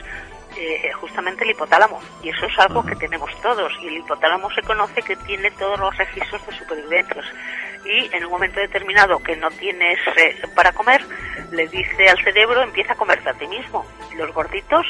eh, 0.56 0.92
justamente 0.92 1.44
el 1.44 1.50
hipotálamo. 1.50 2.00
Y 2.22 2.30
eso 2.30 2.46
es 2.46 2.58
algo 2.58 2.84
que 2.84 2.96
tenemos 2.96 3.30
todos. 3.40 3.72
Y 3.82 3.88
el 3.88 3.98
hipotálamo 3.98 4.50
se 4.50 4.62
conoce 4.62 5.02
que 5.02 5.16
tiene 5.16 5.50
todos 5.52 5.78
los 5.78 5.96
registros 5.96 6.44
de 6.46 6.56
supervivencia. 6.56 7.22
Y 7.84 8.14
en 8.14 8.24
un 8.24 8.30
momento 8.30 8.60
determinado 8.60 9.18
que 9.20 9.36
no 9.36 9.50
tienes 9.50 9.98
eh, 10.16 10.36
para 10.54 10.72
comer, 10.72 11.04
le 11.50 11.66
dice 11.68 12.08
al 12.08 12.22
cerebro, 12.22 12.62
empieza 12.62 12.92
a 12.92 12.96
comerte 12.96 13.30
a 13.30 13.34
ti 13.34 13.46
mismo. 13.46 13.86
Los 14.16 14.32
gorditos, 14.32 14.86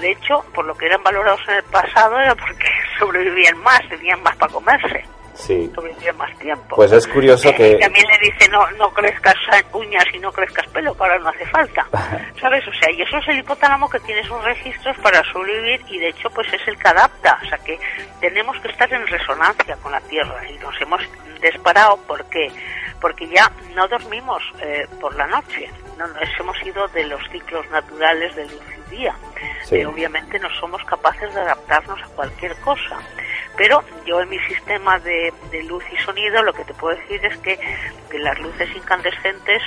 de 0.00 0.10
hecho, 0.10 0.44
por 0.54 0.64
lo 0.64 0.74
que 0.74 0.86
eran 0.86 1.02
valorados 1.02 1.40
en 1.48 1.56
el 1.56 1.64
pasado, 1.64 2.18
era 2.18 2.34
porque 2.34 2.68
sobrevivían 2.98 3.58
más, 3.62 3.80
tenían 3.88 4.22
más 4.22 4.36
para 4.36 4.52
comerse 4.52 5.15
sí. 5.36 5.70
más 6.16 6.38
tiempo. 6.38 6.76
Pues 6.76 6.92
es 6.92 7.06
curioso 7.06 7.54
que... 7.54 7.76
También 7.76 8.06
le 8.06 8.30
dice, 8.30 8.48
no, 8.50 8.70
no 8.72 8.90
crezcas 8.90 9.34
uñas 9.72 10.04
y 10.12 10.18
no 10.18 10.32
crezcas 10.32 10.66
pelo, 10.68 10.94
que 10.94 11.02
ahora 11.02 11.18
no 11.18 11.28
hace 11.28 11.46
falta. 11.46 11.86
¿Sabes? 12.40 12.66
O 12.66 12.72
sea, 12.72 12.90
y 12.90 13.02
eso 13.02 13.16
es 13.18 13.28
el 13.28 13.38
hipotálamo 13.38 13.88
que 13.88 14.00
tiene 14.00 14.22
sus 14.24 14.42
registros 14.42 14.96
para 14.98 15.22
sobrevivir 15.32 15.80
y 15.88 15.98
de 15.98 16.08
hecho 16.08 16.28
pues 16.30 16.46
es 16.52 16.66
el 16.66 16.78
que 16.78 16.88
adapta. 16.88 17.38
O 17.42 17.48
sea 17.48 17.58
que 17.58 17.78
tenemos 18.20 18.58
que 18.60 18.68
estar 18.68 18.92
en 18.92 19.06
resonancia 19.06 19.76
con 19.76 19.92
la 19.92 20.00
Tierra 20.00 20.40
y 20.48 20.58
nos 20.58 20.80
hemos 20.80 21.02
disparado 21.40 21.98
porque 22.06 22.50
porque 23.00 23.28
ya 23.28 23.52
no 23.74 23.86
dormimos 23.88 24.42
eh, 24.62 24.86
por 25.00 25.14
la 25.16 25.26
noche, 25.26 25.70
no 25.98 26.06
nos 26.06 26.40
hemos 26.40 26.56
ido 26.64 26.88
de 26.88 27.04
los 27.04 27.20
ciclos 27.30 27.68
naturales 27.70 28.34
del 28.34 28.48
luz 28.48 28.62
y 28.88 28.96
día. 28.96 29.14
Sí. 29.64 29.76
Eh, 29.76 29.86
obviamente 29.86 30.38
no 30.38 30.48
somos 30.58 30.82
capaces 30.84 31.32
de 31.34 31.40
adaptarnos 31.40 32.02
a 32.02 32.08
cualquier 32.08 32.56
cosa. 32.60 32.98
Pero 33.56 33.82
yo 34.04 34.20
en 34.20 34.28
mi 34.28 34.38
sistema 34.40 34.98
de, 34.98 35.32
luz 35.66 35.84
y 35.92 35.96
sonido 36.04 36.42
lo 36.42 36.52
que 36.52 36.64
te 36.64 36.74
puedo 36.74 36.96
decir 36.96 37.24
es 37.24 37.36
que, 37.38 37.58
las 38.18 38.38
luces 38.40 38.68
incandescentes 38.74 39.62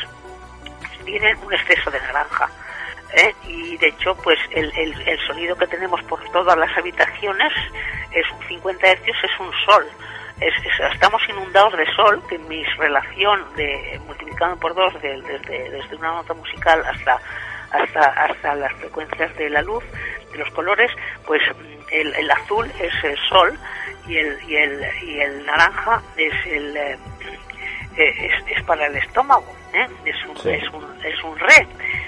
tienen 1.05 1.37
un 1.43 1.53
exceso 1.53 1.91
de 1.91 1.99
naranja. 2.01 2.49
¿eh? 3.13 3.33
y 3.47 3.77
de 3.77 3.87
hecho 3.87 4.15
pues 4.23 4.37
el, 4.51 4.71
el, 4.75 5.19
sonido 5.25 5.55
que 5.55 5.65
tenemos 5.65 6.01
por 6.03 6.23
todas 6.31 6.55
las 6.57 6.75
habitaciones 6.77 7.51
es 8.11 8.25
50 8.47 8.87
hercios 8.87 9.17
es 9.23 9.39
un 9.39 9.51
sol 9.65 9.83
es, 10.39 10.53
estamos 10.93 11.19
inundados 11.27 11.75
de 11.75 11.85
sol 11.95 12.21
que 12.29 12.37
mi 12.37 12.63
relación 12.77 13.43
de 13.55 13.99
multiplicando 14.05 14.57
por 14.57 14.75
dos 14.75 14.93
desde, 15.01 15.39
desde 15.39 15.95
una 15.95 16.11
nota 16.11 16.35
musical 16.35 16.83
hasta 16.85 17.19
hasta 17.71 18.01
hasta 18.01 18.55
las 18.55 18.73
frecuencias 18.73 19.35
de 19.37 19.49
la 19.49 19.63
luz 19.63 19.83
de 20.31 20.37
los 20.37 20.49
colores 20.51 20.91
pues 21.25 21.41
el, 21.91 22.13
el 22.13 22.29
azul 22.29 22.71
es 22.79 23.03
el 23.03 23.17
sol 23.27 23.57
y 24.09 24.17
el, 24.17 24.37
y 24.47 24.55
el, 24.55 24.85
y 25.03 25.19
el 25.19 25.45
naranja 25.45 26.01
es 26.17 26.33
el 26.47 26.75
eh, 26.75 26.97
eh, 27.95 28.29
es, 28.47 28.63
para 28.63 28.87
el 28.87 28.95
estómago 28.95 29.45
¿eh? 29.73 29.87
es, 30.05 30.25
un, 30.25 30.51
es, 30.51 30.69
un, 30.73 31.05
es 31.05 31.23
un 31.23 31.37
re 31.37 31.67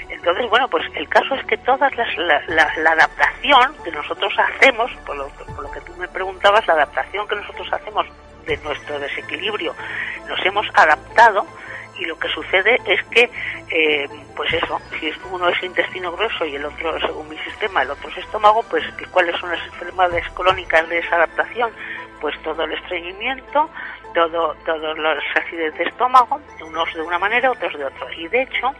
entonces 0.09 0.49
bueno 0.49 0.67
pues 0.67 0.83
el 0.95 1.07
caso 1.07 1.35
es 1.35 1.45
que 1.45 1.57
todas 1.57 1.95
las, 1.95 2.17
la, 2.17 2.73
la, 2.77 2.91
adaptación 2.91 3.75
que 3.83 3.91
nosotros 3.91 4.33
hacemos 4.37 4.91
por 5.05 5.15
lo, 5.15 5.27
por 5.29 5.63
lo 5.63 5.71
que 5.71 5.81
tú 5.81 5.93
me 5.97 6.07
preguntabas 6.07 6.65
la 6.65 6.73
adaptación 6.73 7.27
que 7.27 7.35
nosotros 7.35 7.67
hacemos 7.71 8.07
de 8.45 8.57
nuestro 8.57 8.99
desequilibrio 8.99 9.75
nos 10.27 10.43
hemos 10.43 10.65
adaptado 10.73 11.45
y 12.01 12.05
lo 12.05 12.17
que 12.17 12.27
sucede 12.29 12.81
es 12.87 13.03
que, 13.09 13.29
eh, 13.69 14.09
pues 14.35 14.51
eso, 14.53 14.81
si 14.99 15.13
uno 15.31 15.47
es 15.49 15.63
intestino 15.63 16.11
grueso 16.11 16.45
y 16.45 16.55
el 16.55 16.65
otro, 16.65 16.99
según 16.99 17.29
mi 17.29 17.37
sistema, 17.37 17.83
el 17.83 17.91
otro 17.91 18.09
es 18.09 18.17
estómago, 18.17 18.63
pues 18.71 18.83
¿cuáles 19.11 19.39
son 19.39 19.51
las 19.51 19.63
enfermedades 19.67 20.27
crónicas 20.29 20.89
de 20.89 20.97
esa 20.97 21.17
adaptación? 21.17 21.71
Pues 22.19 22.35
todo 22.41 22.63
el 22.63 22.71
estreñimiento, 22.71 23.69
todo, 24.15 24.55
todos 24.65 24.97
los 24.97 25.23
acidez 25.35 25.75
de 25.75 25.83
estómago, 25.83 26.41
unos 26.65 26.91
de 26.95 27.01
una 27.03 27.19
manera, 27.19 27.51
otros 27.51 27.77
de 27.77 27.85
otra. 27.85 28.11
Y 28.15 28.27
de 28.29 28.41
hecho, 28.41 28.73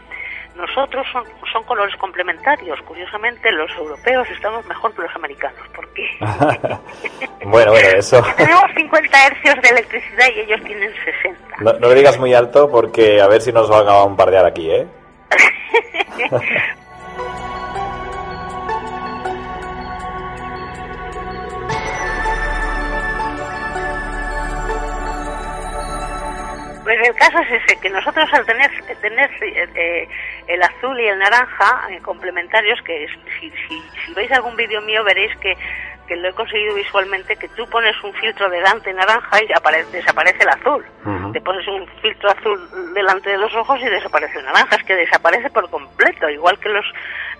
nosotros 0.56 1.06
son, 1.12 1.24
son 1.52 1.62
colores 1.64 1.94
complementarios. 1.96 2.80
Curiosamente, 2.82 3.50
los 3.52 3.70
europeos 3.76 4.28
estamos 4.30 4.64
mejor 4.66 4.94
que 4.94 5.02
los 5.02 5.16
americanos. 5.16 5.60
¿Por 5.74 5.88
qué? 5.94 6.06
bueno, 7.44 7.72
bueno, 7.72 7.88
eso. 7.96 8.22
tenemos 8.36 8.64
50 8.76 9.26
hercios 9.26 9.54
de 9.62 9.68
electricidad 9.68 10.26
y 10.36 10.40
ellos 10.40 10.62
tienen 10.64 10.92
60. 11.22 11.56
No, 11.60 11.72
no 11.74 11.88
lo 11.88 11.94
digas 11.94 12.18
muy 12.18 12.34
alto 12.34 12.70
porque 12.70 13.20
a 13.20 13.28
ver 13.28 13.40
si 13.40 13.52
nos 13.52 13.68
van 13.68 13.88
a 13.88 14.02
bombardear 14.02 14.46
aquí, 14.46 14.70
¿eh? 14.70 14.86
Pues 26.82 26.98
el 27.08 27.14
caso 27.14 27.38
es 27.38 27.62
ese, 27.62 27.80
que 27.80 27.90
nosotros 27.90 28.28
al 28.32 28.44
tener, 28.44 28.70
tener 29.00 29.30
eh, 29.40 30.08
el 30.48 30.62
azul 30.62 30.98
y 31.00 31.06
el 31.06 31.18
naranja 31.18 31.86
eh, 31.90 32.00
complementarios, 32.00 32.80
que 32.82 33.06
si, 33.38 33.50
si, 33.50 33.82
si, 34.04 34.14
veis 34.14 34.30
algún 34.32 34.56
vídeo 34.56 34.80
mío 34.82 35.04
veréis 35.04 35.36
que 35.36 35.56
que 36.06 36.16
lo 36.16 36.28
he 36.28 36.32
conseguido 36.32 36.74
visualmente, 36.74 37.36
que 37.36 37.48
tú 37.50 37.68
pones 37.70 37.94
un 38.02 38.12
filtro 38.14 38.50
delante 38.50 38.92
naranja 38.92 39.42
y 39.42 39.52
aparece, 39.52 39.98
desaparece 39.98 40.42
el 40.42 40.48
azul. 40.48 40.84
Te 41.32 41.40
pones 41.40 41.66
un 41.68 41.86
filtro 42.02 42.30
azul 42.30 42.60
delante 42.94 43.30
de 43.30 43.38
los 43.38 43.54
ojos 43.54 43.80
y 43.80 43.86
desaparece 43.86 44.38
el 44.38 44.44
naranja. 44.44 44.76
Es 44.76 44.84
que 44.84 44.94
desaparece 44.94 45.48
por 45.50 45.70
completo, 45.70 46.28
igual 46.28 46.58
que 46.58 46.68
los, 46.68 46.84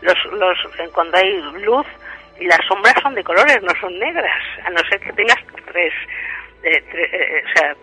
los, 0.01 0.17
los 0.33 0.59
cuando 0.93 1.17
hay 1.17 1.43
luz 1.65 1.87
y 2.39 2.47
las 2.47 2.61
sombras 2.67 2.95
son 3.03 3.15
de 3.15 3.25
colores, 3.25 3.63
no 3.63 3.73
son 3.81 3.99
negras, 3.99 4.43
a 4.65 4.71
no 4.71 4.79
ser 4.89 5.01
que 5.01 5.13
tengas 5.13 5.39
tres, 5.71 5.93
eh, 6.63 6.83
eh, 6.95 7.45
o 7.45 7.59
sea, 7.59 7.77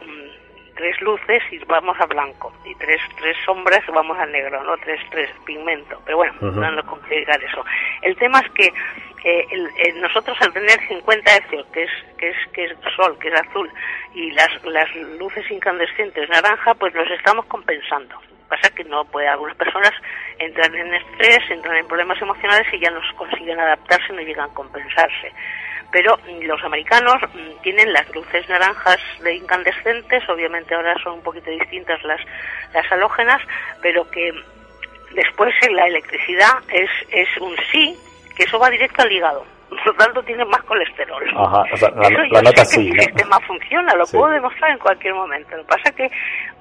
tres 0.79 1.01
luces 1.01 1.43
y 1.51 1.57
vamos 1.65 1.99
a 1.99 2.05
blanco 2.05 2.53
y 2.63 2.73
tres 2.75 3.01
tres 3.17 3.35
sombras 3.45 3.81
y 3.85 3.91
vamos 3.91 4.17
al 4.17 4.31
negro, 4.31 4.63
no 4.63 4.77
tres 4.77 5.01
tres 5.11 5.29
pigmento. 5.45 6.01
Pero 6.05 6.17
bueno, 6.17 6.33
no 6.39 6.71
nos 6.71 6.85
complicar 6.85 7.43
eso. 7.43 7.65
El 8.01 8.15
tema 8.15 8.39
es 8.39 8.49
que 8.51 8.73
eh, 9.25 9.93
nosotros 9.95 10.37
al 10.39 10.53
tener 10.53 10.79
50 10.87 11.35
hercios, 11.35 11.67
que 11.73 11.83
es 11.83 11.91
que 12.17 12.29
es 12.29 12.37
que 12.53 12.63
es 12.63 12.71
sol, 12.95 13.17
que 13.19 13.27
es 13.27 13.33
azul, 13.33 13.69
y 14.13 14.31
las 14.31 14.63
las 14.63 14.95
luces 15.19 15.43
incandescentes 15.51 16.29
naranja, 16.29 16.73
pues 16.75 16.93
los 16.93 17.11
estamos 17.11 17.45
compensando. 17.47 18.15
Pasa 18.47 18.73
que 18.73 18.85
no 18.85 19.03
puede 19.03 19.27
algunas 19.27 19.57
personas 19.57 19.91
entran 20.39 20.73
en 20.73 20.93
estrés, 20.93 21.39
entran 21.51 21.75
en 21.75 21.87
problemas 21.87 22.21
emocionales 22.21 22.73
y 22.73 22.79
ya 22.79 22.89
no 22.89 23.01
consiguen 23.17 23.59
adaptarse, 23.59 24.13
no 24.13 24.21
llegan 24.21 24.49
a 24.49 24.53
compensarse. 24.53 25.33
Pero 25.91 26.17
los 26.41 26.63
americanos 26.63 27.15
mm, 27.33 27.61
tienen 27.63 27.91
las 27.93 28.07
luces 28.13 28.47
naranjas 28.47 28.99
de 29.23 29.35
incandescentes, 29.35 30.27
obviamente 30.29 30.75
ahora 30.75 30.95
son 31.03 31.13
un 31.13 31.23
poquito 31.23 31.49
distintas 31.49 32.03
las, 32.03 32.21
las 32.73 32.91
halógenas, 32.91 33.41
pero 33.81 34.09
que 34.09 34.31
después 35.13 35.53
en 35.61 35.75
la 35.75 35.87
electricidad 35.87 36.53
es, 36.69 36.89
es 37.09 37.27
un 37.41 37.55
sí, 37.71 37.97
que 38.35 38.43
eso 38.43 38.59
va 38.59 38.69
directo 38.69 39.01
al 39.01 39.11
hígado 39.11 39.45
por 39.83 39.85
lo 39.85 39.93
tanto 39.93 40.23
tiene 40.23 40.45
más 40.45 40.61
colesterol. 40.63 41.23
Ajá, 41.35 41.63
o 41.71 41.77
sea, 41.77 41.89
la, 41.91 42.09
la 42.09 42.41
nota 42.41 42.65
sí. 42.65 42.89
El 42.89 42.99
sistema 43.01 43.39
funciona, 43.41 43.93
lo 43.95 44.05
puedo 44.07 44.29
demostrar 44.29 44.71
en 44.71 44.79
cualquier 44.79 45.13
momento. 45.13 45.55
Lo 45.55 45.63
que 45.63 45.67
pasa 45.67 45.91
que 45.95 46.09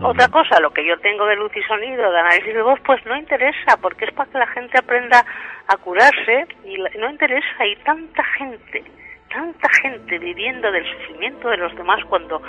otra 0.00 0.28
cosa, 0.28 0.60
lo 0.60 0.70
que 0.70 0.86
yo 0.86 0.98
tengo 1.00 1.26
de 1.26 1.36
luz 1.36 1.50
y 1.56 1.62
sonido, 1.62 2.10
de 2.10 2.18
análisis 2.18 2.54
de 2.54 2.62
voz, 2.62 2.78
pues 2.84 3.04
no 3.06 3.16
interesa, 3.16 3.76
porque 3.80 4.04
es 4.04 4.12
para 4.12 4.30
que 4.30 4.38
la 4.38 4.46
gente 4.48 4.78
aprenda 4.78 5.24
a 5.66 5.76
curarse 5.78 6.46
y 6.64 6.76
no 6.98 7.10
interesa. 7.10 7.48
Hay 7.58 7.76
tanta 7.76 8.22
gente 8.36 8.84
tanta 9.28 9.68
gente 9.82 10.18
viviendo 10.18 10.70
del 10.70 10.84
sufrimiento 10.92 11.48
de 11.48 11.56
los 11.56 11.74
demás 11.76 12.04
cuando 12.08 12.40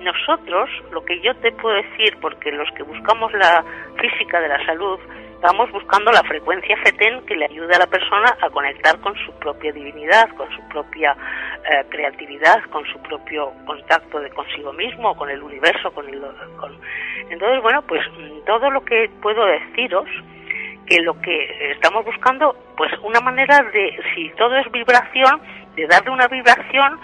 nosotros, 0.00 0.68
lo 0.92 1.04
que 1.04 1.20
yo 1.20 1.34
te 1.36 1.52
puedo 1.52 1.76
decir, 1.76 2.16
porque 2.20 2.52
los 2.52 2.70
que 2.72 2.82
buscamos 2.82 3.32
la 3.32 3.64
física 4.00 4.40
de 4.40 4.48
la 4.48 4.64
salud, 4.66 4.98
estamos 5.34 5.70
buscando 5.72 6.10
la 6.10 6.22
frecuencia 6.22 6.76
FETEN 6.84 7.24
que 7.26 7.36
le 7.36 7.46
ayude 7.46 7.74
a 7.74 7.78
la 7.78 7.86
persona 7.86 8.36
a 8.40 8.50
conectar 8.50 8.98
con 9.00 9.14
su 9.26 9.32
propia 9.38 9.72
divinidad, 9.72 10.28
con 10.36 10.50
su 10.50 10.68
propia 10.68 11.12
eh, 11.12 11.84
creatividad, 11.90 12.62
con 12.70 12.84
su 12.86 12.98
propio 13.02 13.52
contacto 13.66 14.20
de 14.20 14.30
consigo 14.30 14.72
mismo, 14.72 15.14
con 15.16 15.30
el 15.30 15.42
universo, 15.42 15.92
con 15.92 16.08
el... 16.08 16.22
Entonces, 17.30 17.62
bueno, 17.62 17.82
pues 17.82 18.00
todo 18.46 18.70
lo 18.70 18.84
que 18.84 19.10
puedo 19.20 19.44
deciros 19.46 20.08
que 20.86 21.00
lo 21.00 21.18
que 21.20 21.72
estamos 21.72 22.04
buscando, 22.04 22.54
pues 22.76 22.92
una 23.02 23.20
manera 23.20 23.62
de, 23.72 23.98
si 24.14 24.30
todo 24.36 24.56
es 24.56 24.70
vibración, 24.70 25.40
de 25.76 25.86
darle 25.86 26.10
una 26.10 26.28
vibración 26.28 26.98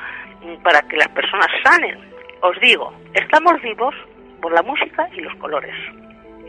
para 0.63 0.83
que 0.83 0.97
las 0.97 1.09
personas 1.09 1.49
sanen. 1.63 1.99
Os 2.43 2.59
digo, 2.61 2.93
estamos 3.15 3.61
vivos 3.63 3.95
por 4.41 4.53
la 4.53 4.63
música 4.63 5.09
y 5.13 5.21
los 5.21 5.35
colores. 5.37 5.75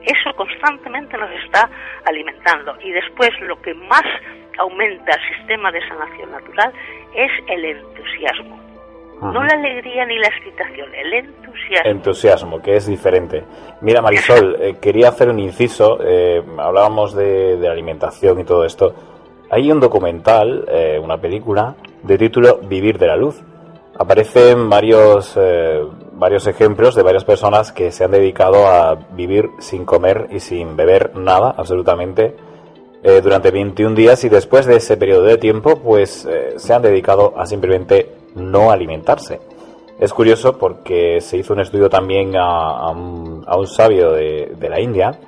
Eso 0.04 0.36
constantemente 0.36 1.18
nos 1.18 1.30
está 1.46 1.70
alimentando. 2.06 2.76
Y 2.84 2.92
después 2.92 3.30
lo 3.42 3.62
que 3.62 3.74
más 3.74 4.04
aumenta 4.58 5.12
el 5.14 5.38
sistema 5.38 5.72
de 5.72 5.80
sanación 5.88 6.32
natural 6.32 6.74
es 7.14 7.32
el 7.48 7.66
entusiasmo. 7.66 8.60
No 9.22 9.44
la 9.44 9.54
alegría 9.54 10.04
ni 10.08 10.18
la 10.18 10.28
excitación, 10.30 10.90
el 10.96 11.14
entusiasmo. 11.14 11.92
Entusiasmo, 11.92 12.60
que 12.60 12.76
es 12.76 12.88
diferente. 12.88 13.44
Mira, 13.82 14.02
Marisol, 14.02 14.58
eh, 14.60 14.78
quería 14.82 15.10
hacer 15.10 15.30
un 15.30 15.38
inciso. 15.38 16.00
Eh, 16.04 16.42
hablábamos 16.58 17.16
de, 17.16 17.58
de, 17.58 17.70
alimentación 17.70 18.40
y 18.40 18.46
todo 18.46 18.66
esto. 18.66 18.96
Hay 19.52 19.72
un 19.72 19.80
documental, 19.80 20.66
eh, 20.68 20.98
una 20.98 21.18
película, 21.18 21.76
de 22.04 22.18
título 22.18 22.60
Vivir 22.64 22.98
de 22.98 23.08
la 23.08 23.16
Luz. 23.16 23.42
Aparecen 23.98 24.70
varios 24.70 25.38
varios 26.22 26.46
ejemplos 26.46 26.94
de 26.94 27.02
varias 27.02 27.26
personas 27.26 27.72
que 27.72 27.92
se 27.92 28.04
han 28.04 28.12
dedicado 28.12 28.68
a 28.68 28.94
vivir 28.94 29.50
sin 29.58 29.86
comer 29.86 30.28
y 30.30 30.40
sin 30.40 30.76
beber 30.76 31.16
nada, 31.16 31.56
absolutamente, 31.58 32.36
eh, 33.02 33.22
durante 33.24 33.50
21 33.50 33.96
días 33.96 34.24
y 34.24 34.30
después 34.30 34.68
de 34.68 34.76
ese 34.76 34.98
periodo 34.98 35.24
de 35.24 35.40
tiempo, 35.40 35.78
pues 35.78 36.28
eh, 36.30 36.54
se 36.58 36.76
han 36.76 36.84
dedicado 36.84 37.34
a 37.36 37.48
simplemente 37.48 38.18
no 38.36 38.70
alimentarse. 38.70 39.40
Es 40.00 40.14
curioso 40.14 40.60
porque 40.60 41.22
se 41.22 41.38
hizo 41.38 41.54
un 41.54 41.62
estudio 41.62 41.90
también 41.90 42.36
a, 42.38 42.92
un, 42.92 43.44
sabio 43.66 44.12
de, 44.12 44.56
la 44.70 44.80
India, 44.80 45.20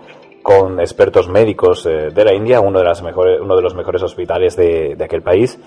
con 0.44 0.80
expertos 0.80 1.28
médicos 1.28 1.88
eh, 1.88 2.12
de 2.14 2.24
la 2.24 2.36
India, 2.36 2.62
uno 2.62 2.78
de, 2.78 2.86
las 2.86 3.02
mejores, 3.02 3.42
uno 3.42 3.56
de 3.56 3.64
los 3.64 3.74
mejores 3.74 4.04
hospitales 4.04 4.56
de, 4.56 4.96
de 4.96 5.04
aquel 5.04 5.24
país, 5.24 5.60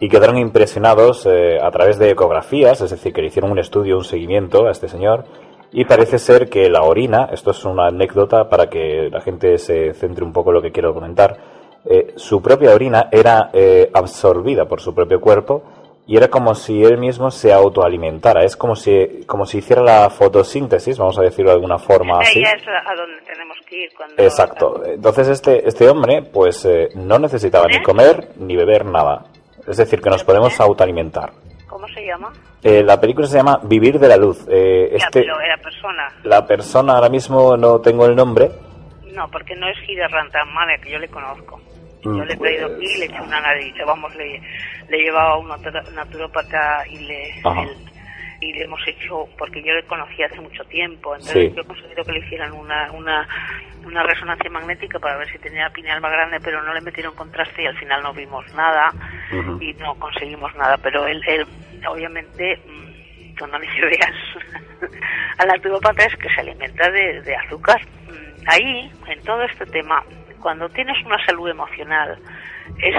y 0.00 0.08
quedaron 0.08 0.38
impresionados 0.38 1.26
eh, 1.26 1.58
a 1.62 1.70
través 1.70 1.98
de 1.98 2.10
ecografías, 2.10 2.80
es 2.80 2.90
decir, 2.90 3.12
que 3.12 3.20
le 3.20 3.28
hicieron 3.28 3.52
un 3.52 3.58
estudio, 3.58 3.98
un 3.98 4.04
seguimiento 4.04 4.66
a 4.66 4.70
este 4.70 4.88
señor, 4.88 5.26
y 5.72 5.84
parece 5.84 6.18
ser 6.18 6.48
que 6.48 6.70
la 6.70 6.82
orina, 6.82 7.28
esto 7.30 7.50
es 7.50 7.64
una 7.66 7.88
anécdota 7.88 8.48
para 8.48 8.68
que 8.68 9.10
la 9.12 9.20
gente 9.20 9.58
se 9.58 9.92
centre 9.92 10.24
un 10.24 10.32
poco 10.32 10.50
en 10.50 10.54
lo 10.54 10.62
que 10.62 10.72
quiero 10.72 10.94
comentar, 10.94 11.36
eh, 11.84 12.14
su 12.16 12.40
propia 12.42 12.74
orina 12.74 13.08
era 13.12 13.50
eh, 13.52 13.90
absorbida 13.92 14.64
por 14.64 14.80
su 14.80 14.94
propio 14.94 15.20
cuerpo 15.20 15.62
y 16.06 16.16
era 16.16 16.28
como 16.28 16.54
si 16.54 16.82
él 16.82 16.98
mismo 16.98 17.30
se 17.30 17.52
autoalimentara, 17.52 18.42
es 18.42 18.56
como 18.56 18.74
si, 18.74 19.24
como 19.26 19.44
si 19.44 19.58
hiciera 19.58 19.82
la 19.82 20.10
fotosíntesis, 20.10 20.98
vamos 20.98 21.18
a 21.18 21.22
decirlo 21.22 21.50
de 21.50 21.56
alguna 21.56 21.78
forma 21.78 22.20
así. 22.20 22.40
es 22.40 22.66
a 22.66 22.94
donde 22.94 23.20
tenemos 23.22 23.56
que 23.66 23.84
ir 23.84 23.90
cuando... 23.94 24.14
Exacto, 24.16 24.82
entonces 24.84 25.28
este, 25.28 25.68
este 25.68 25.88
hombre 25.88 26.22
pues 26.22 26.66
no 26.96 27.18
necesitaba 27.18 27.66
ni 27.68 27.80
comer 27.82 28.30
ni 28.38 28.56
beber 28.56 28.84
nada, 28.86 29.26
es 29.66 29.76
decir, 29.76 30.00
que 30.00 30.10
nos 30.10 30.24
podemos 30.24 30.58
autoalimentar. 30.60 31.30
¿Cómo 31.68 31.86
se 31.88 32.04
llama? 32.04 32.32
Eh, 32.62 32.82
la 32.82 33.00
película 33.00 33.26
se 33.26 33.36
llama 33.36 33.60
Vivir 33.62 33.98
de 33.98 34.08
la 34.08 34.16
Luz. 34.16 34.46
Eh, 34.48 34.90
este, 34.92 35.24
la 35.24 35.56
persona. 35.62 36.08
La 36.24 36.46
persona 36.46 36.94
ahora 36.94 37.08
mismo 37.08 37.56
no 37.56 37.80
tengo 37.80 38.06
el 38.06 38.14
nombre. 38.14 38.50
No, 39.12 39.28
porque 39.30 39.54
no 39.56 39.68
es 39.68 39.78
Gira 39.86 40.08
Rantamane, 40.08 40.80
que 40.80 40.90
yo 40.90 40.98
le 40.98 41.08
conozco. 41.08 41.60
Yo 42.02 42.24
le 42.24 42.32
he 42.32 42.36
traído 42.36 42.66
aquí 42.66 42.84
y 42.84 42.98
le 42.98 43.04
he 43.04 43.08
hecho 43.08 43.22
una 43.22 43.40
nariz. 43.40 43.74
Vamos, 43.86 44.14
le, 44.16 44.40
le 44.88 44.96
he 44.96 45.02
llevado 45.02 45.34
a 45.34 45.38
un 45.38 45.48
naturópata 45.94 46.86
y 46.88 46.98
le, 46.98 47.42
y 48.40 48.52
le 48.54 48.64
hemos 48.64 48.80
hecho, 48.88 49.28
porque 49.36 49.62
yo 49.62 49.74
le 49.74 49.82
conocí 49.84 50.22
hace 50.22 50.40
mucho 50.40 50.64
tiempo, 50.64 51.14
entonces 51.14 51.54
yo 51.54 51.60
he 51.60 51.64
conseguido 51.64 52.02
que 52.04 52.12
le 52.12 52.18
hicieran 52.20 52.52
una, 52.52 52.90
una, 52.92 53.28
una 53.84 54.02
resonancia 54.02 54.50
magnética 54.50 54.98
para 54.98 55.18
ver 55.18 55.30
si 55.30 55.38
tenía 55.38 55.68
pineal 55.70 56.00
más 56.00 56.10
grande, 56.10 56.38
pero 56.42 56.62
no 56.62 56.72
le 56.72 56.80
metieron 56.80 57.14
contraste 57.14 57.62
y 57.62 57.66
al 57.66 57.76
final 57.76 58.02
no 58.02 58.14
vimos 58.14 58.44
nada 58.54 58.92
y 59.60 59.74
no 59.74 59.94
conseguimos 59.96 60.54
nada. 60.56 60.78
Pero 60.78 61.06
él, 61.06 61.22
él 61.26 61.46
obviamente, 61.86 62.58
mm, 62.66 63.36
cuando 63.38 63.58
le 63.58 63.86
veas 63.86 64.10
al 65.36 65.48
naturópata 65.48 66.06
es 66.06 66.16
que 66.16 66.30
se 66.30 66.40
alimenta 66.40 66.90
de, 66.90 67.20
de 67.20 67.36
azúcar. 67.36 67.80
Mm, 68.08 68.48
ahí, 68.48 68.90
en 69.06 69.22
todo 69.22 69.42
este 69.42 69.66
tema, 69.66 70.02
cuando 70.40 70.66
tienes 70.70 70.96
una 71.04 71.22
salud 71.26 71.50
emocional, 71.50 72.18
es, 72.78 72.96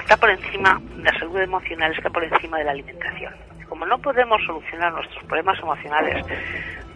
está 0.00 0.16
por 0.16 0.30
encima, 0.30 0.80
la 0.98 1.18
salud 1.18 1.40
emocional 1.40 1.92
está 1.96 2.10
por 2.10 2.22
encima 2.22 2.58
de 2.58 2.64
la 2.64 2.70
alimentación 2.70 3.34
como 3.68 3.86
no 3.86 3.98
podemos 3.98 4.40
solucionar 4.46 4.92
nuestros 4.92 5.24
problemas 5.24 5.58
emocionales, 5.58 6.26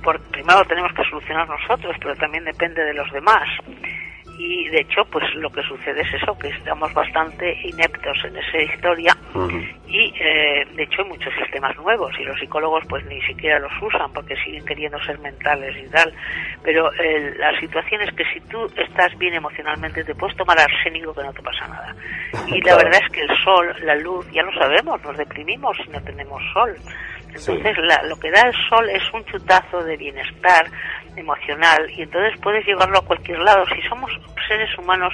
por, 0.02 0.20
primero 0.30 0.64
tenemos 0.64 0.92
que 0.92 1.04
solucionar 1.04 1.48
nosotros, 1.48 1.96
pero 2.00 2.14
también 2.16 2.44
depende 2.44 2.82
de 2.84 2.94
los 2.94 3.10
demás 3.12 3.48
y 4.38 4.68
de 4.68 4.80
hecho 4.82 5.04
pues 5.10 5.24
lo 5.34 5.50
que 5.50 5.62
sucede 5.62 6.00
es 6.00 6.14
eso 6.14 6.38
que 6.38 6.48
estamos 6.48 6.94
bastante 6.94 7.58
ineptos 7.64 8.16
en 8.24 8.36
esa 8.36 8.58
historia. 8.58 9.16
Y 9.88 10.14
eh, 10.20 10.64
de 10.76 10.82
hecho 10.84 11.02
hay 11.02 11.08
muchos 11.08 11.34
sistemas 11.34 11.76
nuevos 11.76 12.12
y 12.20 12.24
los 12.24 12.38
psicólogos 12.38 12.84
pues 12.88 13.04
ni 13.06 13.20
siquiera 13.22 13.58
los 13.58 13.72
usan 13.82 14.12
porque 14.12 14.36
siguen 14.36 14.64
queriendo 14.64 15.02
ser 15.02 15.18
mentales 15.18 15.76
y 15.76 15.90
tal. 15.90 16.12
Pero 16.62 16.92
eh, 16.94 17.34
la 17.36 17.58
situación 17.58 18.02
es 18.02 18.14
que 18.14 18.24
si 18.32 18.40
tú 18.42 18.64
estás 18.76 19.16
bien 19.18 19.34
emocionalmente 19.34 20.04
te 20.04 20.14
puedes 20.14 20.36
tomar 20.36 20.58
arsénico 20.60 21.12
que 21.12 21.22
no 21.22 21.32
te 21.32 21.42
pasa 21.42 21.66
nada. 21.66 21.94
Y 22.48 22.62
la 22.62 22.76
verdad 22.76 23.00
es 23.04 23.12
que 23.12 23.20
el 23.20 23.44
sol 23.44 23.74
la 23.82 23.94
luz 23.96 24.26
ya 24.32 24.42
lo 24.42 24.52
sabemos 24.52 25.02
nos 25.02 25.16
deprimimos 25.16 25.76
si 25.84 25.90
no 25.90 26.00
tenemos 26.02 26.40
sol. 26.52 26.74
Entonces 27.28 27.76
lo 28.08 28.16
que 28.16 28.30
da 28.30 28.42
el 28.42 28.54
sol 28.68 28.88
es 28.88 29.02
un 29.12 29.24
chutazo 29.24 29.82
de 29.84 29.96
bienestar 29.96 30.66
emocional 31.18 31.90
y 31.90 32.02
entonces 32.02 32.38
puedes 32.40 32.64
llevarlo 32.66 32.98
a 32.98 33.04
cualquier 33.04 33.38
lado. 33.40 33.64
Si 33.66 33.80
somos 33.88 34.10
seres 34.46 34.70
humanos, 34.78 35.12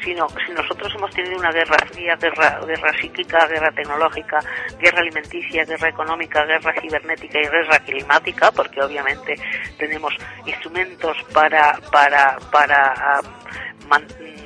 sino 0.04 0.28
si 0.46 0.52
nosotros 0.52 0.94
hemos 0.96 1.12
tenido 1.12 1.38
una 1.38 1.52
guerra 1.52 1.78
fría, 1.92 2.16
guerra, 2.16 2.60
guerra 2.66 2.94
psíquica, 3.00 3.48
guerra 3.48 3.72
tecnológica, 3.72 4.40
guerra 4.80 5.00
alimenticia, 5.00 5.66
guerra 5.66 5.90
económica, 5.90 6.44
guerra 6.46 6.74
cibernética 6.82 7.40
y 7.40 7.48
guerra 7.48 7.80
climática, 7.80 8.52
porque 8.52 8.82
obviamente 8.82 9.36
tenemos 9.78 10.14
instrumentos 10.46 11.18
para, 11.34 11.80
para, 11.92 12.38
para 12.52 13.22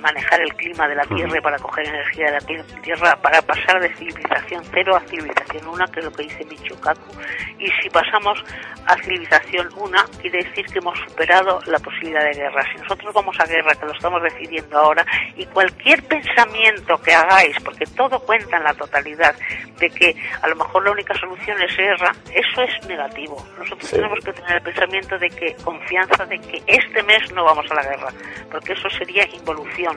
manejar 0.04 0.42
el 0.42 0.54
clima 0.56 0.88
de 0.88 0.96
la 0.96 1.04
Tierra 1.06 1.38
y 1.38 1.42
para 1.42 1.58
coger 1.58 1.88
energía 1.88 2.26
de 2.26 2.32
la 2.34 2.66
Tierra, 2.82 3.16
para 3.22 3.42
pasar 3.42 3.80
de 3.82 3.92
civilización 3.96 4.62
cero 4.72 4.96
a 4.96 5.00
civilización 5.08 5.68
una, 5.68 5.86
que 5.88 6.00
es 6.02 6.06
lo 6.06 6.12
que 6.12 6.24
dice 6.24 6.46
Michokaku. 6.46 7.12
Y 7.58 7.68
si 7.82 7.90
pasamos 7.90 8.44
a 8.86 8.96
civilización 8.98 9.70
una, 9.78 10.06
quiere 10.22 10.44
decir 10.44 10.66
que 10.66 10.80
hemos 10.80 11.00
superado 11.00 11.62
la 11.68 11.80
posibilidad 11.80 12.24
de 12.26 12.34
guerra. 12.34 12.64
Si 12.72 12.82
nosotros 12.82 13.14
vamos 13.14 13.40
a 13.40 13.46
guerra, 13.46 13.76
que 13.76 13.86
lo 13.86 13.94
estamos 13.94 14.22
decidiendo 14.22 14.78
ahora, 14.78 15.06
y 15.38 15.46
cualquier 15.46 16.04
pensamiento 16.04 16.98
que 17.02 17.14
hagáis, 17.14 17.58
porque 17.64 17.86
todo 17.96 18.20
cuenta 18.20 18.58
en 18.58 18.64
la 18.64 18.74
totalidad, 18.74 19.34
de 19.80 19.90
que 19.90 20.16
a 20.42 20.48
lo 20.50 20.58
mejor 20.58 20.84
la 20.84 20.92
única 20.92 21.14
solución 21.16 21.62
es 21.62 21.78
guerra, 21.78 22.12
eso 22.34 22.62
es 22.62 22.88
negativo. 22.88 23.38
Nosotros 23.58 23.90
tenemos 23.90 24.20
que 24.20 24.34
tener 24.34 24.58
el 24.58 24.62
pensamiento 24.62 25.18
de 25.18 25.30
que 25.30 25.56
confianza 25.64 26.26
de 26.26 26.40
que 26.40 26.62
este 26.68 27.02
mes 27.04 27.32
no 27.34 27.46
vamos 27.46 27.66
a 27.72 27.76
la 27.76 27.84
guerra, 27.84 28.10
porque 28.52 28.74
eso 28.74 28.90
sería 28.90 29.26
involución 29.34 29.93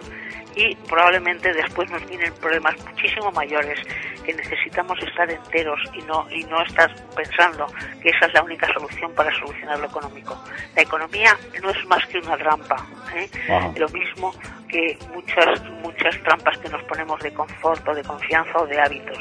y 0.57 0.75
probablemente 0.89 1.53
después 1.53 1.89
nos 1.91 2.05
vienen 2.07 2.33
problemas 2.35 2.75
muchísimo 2.85 3.31
mayores 3.33 3.79
que 4.25 4.33
necesitamos 4.33 4.99
estar 5.03 5.31
enteros 5.31 5.79
y 5.93 6.03
no 6.03 6.27
y 6.31 6.43
no 6.45 6.63
estar 6.63 6.91
pensando 7.15 7.67
que 8.03 8.09
esa 8.09 8.27
es 8.27 8.33
la 8.33 8.43
única 8.43 8.67
solución 8.73 9.15
para 9.15 9.31
solucionar 9.39 9.79
lo 9.79 9.87
económico. 9.87 10.43
La 10.75 10.83
economía 10.83 11.37
no 11.63 11.71
es 11.71 11.87
más 11.87 12.05
que 12.07 12.19
una 12.19 12.39
trampa, 12.39 12.87
¿eh? 13.15 13.29
lo 13.77 13.89
mismo 13.91 14.35
que 14.69 14.99
muchas 15.15 15.63
muchas 15.83 16.21
trampas 16.23 16.57
que 16.59 16.71
nos 16.71 16.83
ponemos 16.85 17.21
de 17.21 17.33
confort 17.35 17.87
o 17.87 17.95
de 17.95 18.03
confianza 18.03 18.59
o 18.59 18.67
de 18.67 18.81
hábitos. 18.81 19.19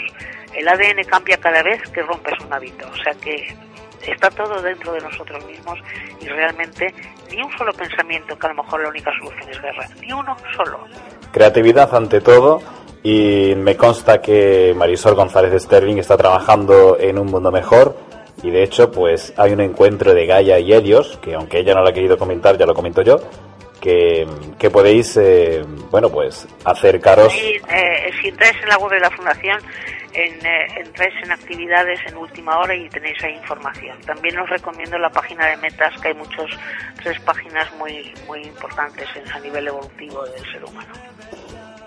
El 0.53 0.67
ADN 0.69 1.03
cambia 1.03 1.37
cada 1.37 1.61
vez 1.61 1.81
que 1.91 2.01
rompes 2.01 2.39
un 2.39 2.53
hábito, 2.53 2.87
o 2.87 2.95
sea 2.95 3.13
que 3.15 3.53
está 4.11 4.29
todo 4.29 4.61
dentro 4.61 4.93
de 4.93 5.01
nosotros 5.01 5.43
mismos 5.45 5.79
y 6.21 6.27
realmente 6.27 6.93
ni 7.31 7.41
un 7.41 7.57
solo 7.57 7.73
pensamiento 7.73 8.37
que 8.37 8.47
a 8.47 8.53
lo 8.53 8.63
mejor 8.63 8.81
la 8.81 8.89
única 8.89 9.11
solución 9.19 9.49
es 9.49 9.61
guerra, 9.61 9.87
ni 10.01 10.11
uno 10.11 10.35
solo. 10.55 10.79
Creatividad 11.31 11.93
ante 11.95 12.21
todo 12.21 12.61
y 13.03 13.53
me 13.55 13.75
consta 13.77 14.21
que 14.21 14.73
Marisol 14.75 15.15
González 15.15 15.51
de 15.51 15.59
Sterling 15.59 15.97
está 15.97 16.17
trabajando 16.17 16.97
en 16.99 17.19
un 17.19 17.27
mundo 17.27 17.51
mejor 17.51 17.95
y 18.41 18.49
de 18.49 18.63
hecho 18.63 18.91
pues 18.91 19.33
hay 19.37 19.53
un 19.53 19.61
encuentro 19.61 20.13
de 20.13 20.25
Gaia 20.25 20.59
y 20.59 20.73
Helios 20.73 21.19
que 21.21 21.35
aunque 21.35 21.59
ella 21.59 21.75
no 21.75 21.81
lo 21.81 21.89
ha 21.89 21.93
querido 21.93 22.17
comentar 22.17 22.57
ya 22.57 22.65
lo 22.65 22.73
comento 22.73 23.01
yo 23.01 23.19
que, 23.79 24.27
que 24.57 24.69
podéis 24.71 25.15
eh, 25.17 25.63
bueno 25.91 26.09
pues 26.09 26.47
acercaros 26.63 27.31
sí, 27.31 27.59
eh, 27.69 28.11
si 28.19 28.29
entráis 28.29 28.55
en 28.63 28.69
la 28.69 28.77
web 28.77 28.91
de 28.91 28.99
la 28.99 29.11
fundación 29.11 29.59
en, 30.15 30.45
eh, 30.45 30.67
en 31.23 31.31
actividades 31.31 31.99
en 32.07 32.17
última 32.17 32.57
hora 32.59 32.75
y 32.75 32.87
tenéis 32.89 33.21
ahí 33.23 33.33
información. 33.33 33.97
También 34.05 34.39
os 34.39 34.49
recomiendo 34.49 34.97
la 34.97 35.09
página 35.09 35.47
de 35.47 35.57
Metas, 35.57 35.99
que 36.01 36.09
hay 36.09 36.13
muchos, 36.13 36.49
tres 37.03 37.19
páginas 37.21 37.71
muy, 37.77 38.13
muy 38.27 38.41
importantes 38.43 39.07
a 39.33 39.39
nivel 39.39 39.67
evolutivo 39.67 40.23
del 40.23 40.51
ser 40.51 40.63
humano. 40.63 40.93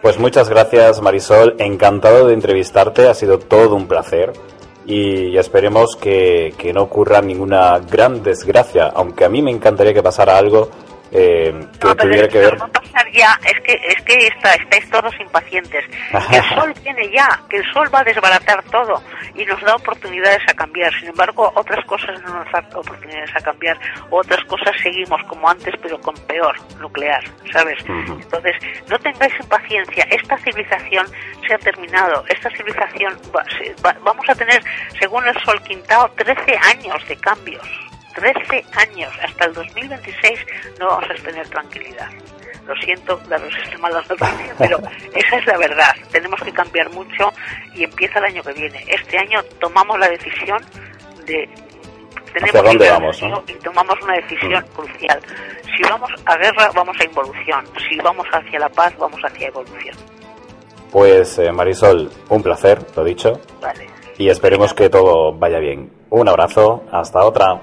Pues 0.03 0.19
muchas 0.19 0.49
gracias 0.49 1.01
Marisol, 1.01 1.57
encantado 1.59 2.29
de 2.29 2.35
entrevistarte, 2.35 3.09
ha 3.09 3.15
sido 3.15 3.39
todo 3.39 3.75
un 3.75 3.89
placer 3.89 4.33
y 4.87 5.37
esperemos 5.37 5.97
que, 5.97 6.55
que 6.57 6.73
no 6.73 6.83
ocurra 6.83 7.21
ninguna 7.21 7.79
gran 7.81 8.23
desgracia, 8.23 8.87
aunque 8.95 9.25
a 9.25 9.29
mí 9.29 9.43
me 9.43 9.51
encantaría 9.51 9.93
que 9.93 10.03
pasara 10.03 10.39
algo 10.39 10.71
eh, 11.13 11.55
que 11.81 11.95
tuviera 11.95 12.29
que 12.29 12.39
ver. 12.39 12.61
va 12.61 12.67
a 12.67 12.69
pasar 12.69 13.11
ya, 13.13 13.39
es 13.45 13.61
que, 13.63 13.73
es 13.73 14.03
que 14.05 14.27
está, 14.27 14.55
estáis 14.55 14.91
todos 14.91 15.13
impacientes. 15.21 15.85
el 16.33 16.43
sol 16.55 16.75
viene 16.83 17.11
ya, 17.11 17.29
que 17.49 17.59
el 17.59 17.73
sol 17.73 17.89
va 17.95 18.01
a 18.01 18.05
desbaratar 18.05 18.63
todo 18.65 19.03
y 19.35 19.45
nos 19.45 19.61
da 19.63 19.77
oportunidades 19.77 20.43
a 20.49 20.55
cambiar. 20.55 20.93
Sin 20.99 21.09
embargo, 21.09 21.51
otras 21.55 21.85
cosas 21.87 22.21
no 22.23 22.35
nos 22.35 22.53
dan 22.53 22.65
oportunidades 22.75 23.31
a 23.35 23.41
cambiar, 23.41 23.79
otras 24.11 24.45
cosas 24.45 24.75
seguimos 24.83 25.23
como 25.29 25.49
antes, 25.49 25.75
pero 25.83 25.99
con 26.01 26.15
peor, 26.27 26.55
nuclear, 26.81 27.23
¿sabes? 27.53 27.79
Entonces, 27.87 28.57
no 28.89 28.99
tengáis 28.99 29.35
impaciencia. 29.41 30.05
Esta 30.11 30.37
civilización 30.39 31.07
se 31.47 31.55
ha 31.55 31.59
terminado. 31.59 32.25
Esta 32.29 32.51
civilización, 32.51 33.17
vamos 34.03 34.29
a 34.29 34.35
tener, 34.35 34.63
según 34.99 35.27
el 35.27 35.39
Sol 35.43 35.61
Quintao, 35.63 36.11
13 36.17 36.59
años 36.75 37.09
de 37.09 37.17
cambios 37.17 37.89
13 38.19 38.65
años, 38.77 39.13
hasta 39.23 39.47
el 39.47 39.55
2026, 39.55 40.47
no 40.79 40.87
vamos 40.89 41.05
a 41.11 41.23
tener 41.23 41.49
tranquilidad. 41.49 42.11
Lo 42.67 42.75
siento 42.77 43.17
daros 43.29 43.53
este 43.65 43.79
malas 43.79 44.09
noticias, 44.11 44.55
pero 44.59 44.79
esa 45.15 45.37
es 45.37 45.47
la 45.47 45.57
verdad. 45.57 45.95
Tenemos 46.13 46.41
que 46.43 46.53
cambiar 46.53 46.91
mucho 46.91 47.33
y 47.75 47.85
empieza 47.85 48.19
el 48.19 48.27
año 48.27 48.43
que 48.43 48.53
viene. 48.53 48.85
Este 48.89 49.19
año 49.19 49.43
tomamos 49.59 49.99
la 49.99 50.09
decisión 50.09 50.59
de 51.25 51.49
tenemos 52.33 52.63
dónde 52.63 52.91
vamos, 52.91 53.23
y 53.47 53.53
tomamos 53.65 53.95
una 54.03 54.15
decisión 54.15 54.63
mm. 54.63 54.77
crucial. 54.77 55.21
Si 55.77 55.83
vamos 55.83 56.11
a 56.27 56.37
guerra, 56.37 56.71
vamos 56.75 56.97
a 57.01 57.05
involución. 57.05 57.65
Si 57.89 57.97
vamos 57.99 58.27
hacia 58.33 58.59
la 58.59 58.69
paz, 58.69 58.95
vamos 58.99 59.21
hacia 59.25 59.49
evolución. 59.49 59.97
Pues 60.91 61.39
eh, 61.39 61.53
Marisol, 61.53 62.11
un 62.29 62.43
placer, 62.43 62.79
lo 62.97 63.05
dicho. 63.05 63.41
Vale. 63.61 63.87
Y 64.19 64.29
esperemos 64.29 64.75
que 64.75 64.91
todo 64.91 65.33
vaya 65.33 65.59
bien. 65.59 65.91
Un 66.11 66.29
abrazo, 66.29 66.85
hasta 66.91 67.25
otra. 67.25 67.61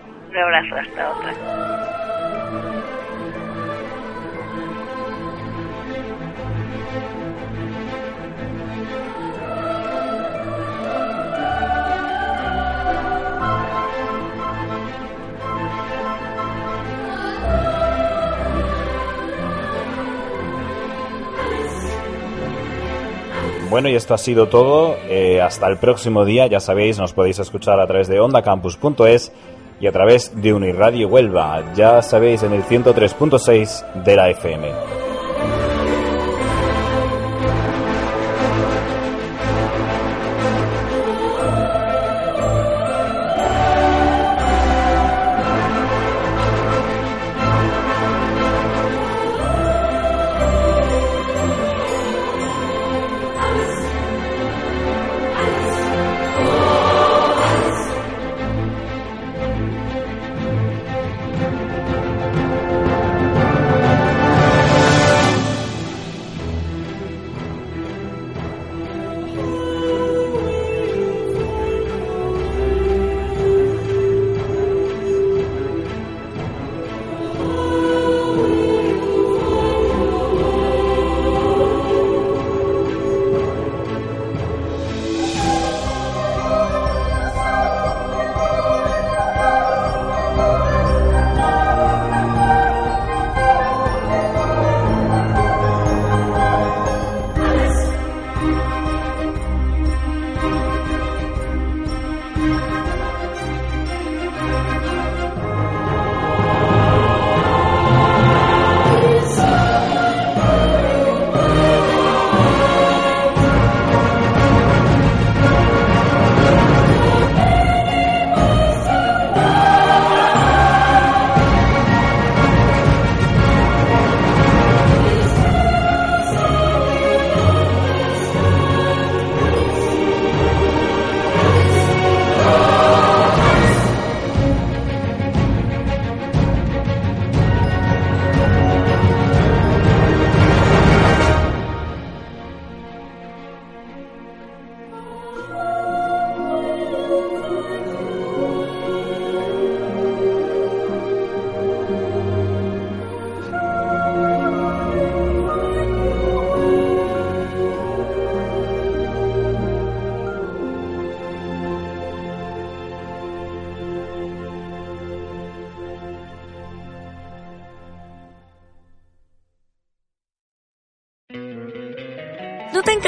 Bueno, 23.70 23.90
y 23.90 23.96
esto 23.96 24.14
ha 24.14 24.18
sido 24.18 24.48
todo. 24.48 24.96
Eh, 25.10 25.42
hasta 25.42 25.68
el 25.68 25.78
próximo 25.78 26.24
día. 26.24 26.48
Ya 26.48 26.62
sabéis, 26.62 26.98
nos 26.98 27.12
podéis 27.12 27.40
escuchar 27.40 27.78
a 27.82 27.86
través 27.86 28.08
de 28.08 28.22
ondacampus.es 28.22 29.34
y 29.80 29.88
a 29.88 29.92
través 29.92 30.32
de 30.42 30.54
Uniradio 30.54 31.08
Huelva, 31.08 31.74
ya 31.74 32.02
sabéis, 32.02 32.44
en 32.44 32.54
el 32.54 32.64
103.6 32.64 34.04
de 34.04 34.16
la 34.16 34.30
FM. 34.30 35.05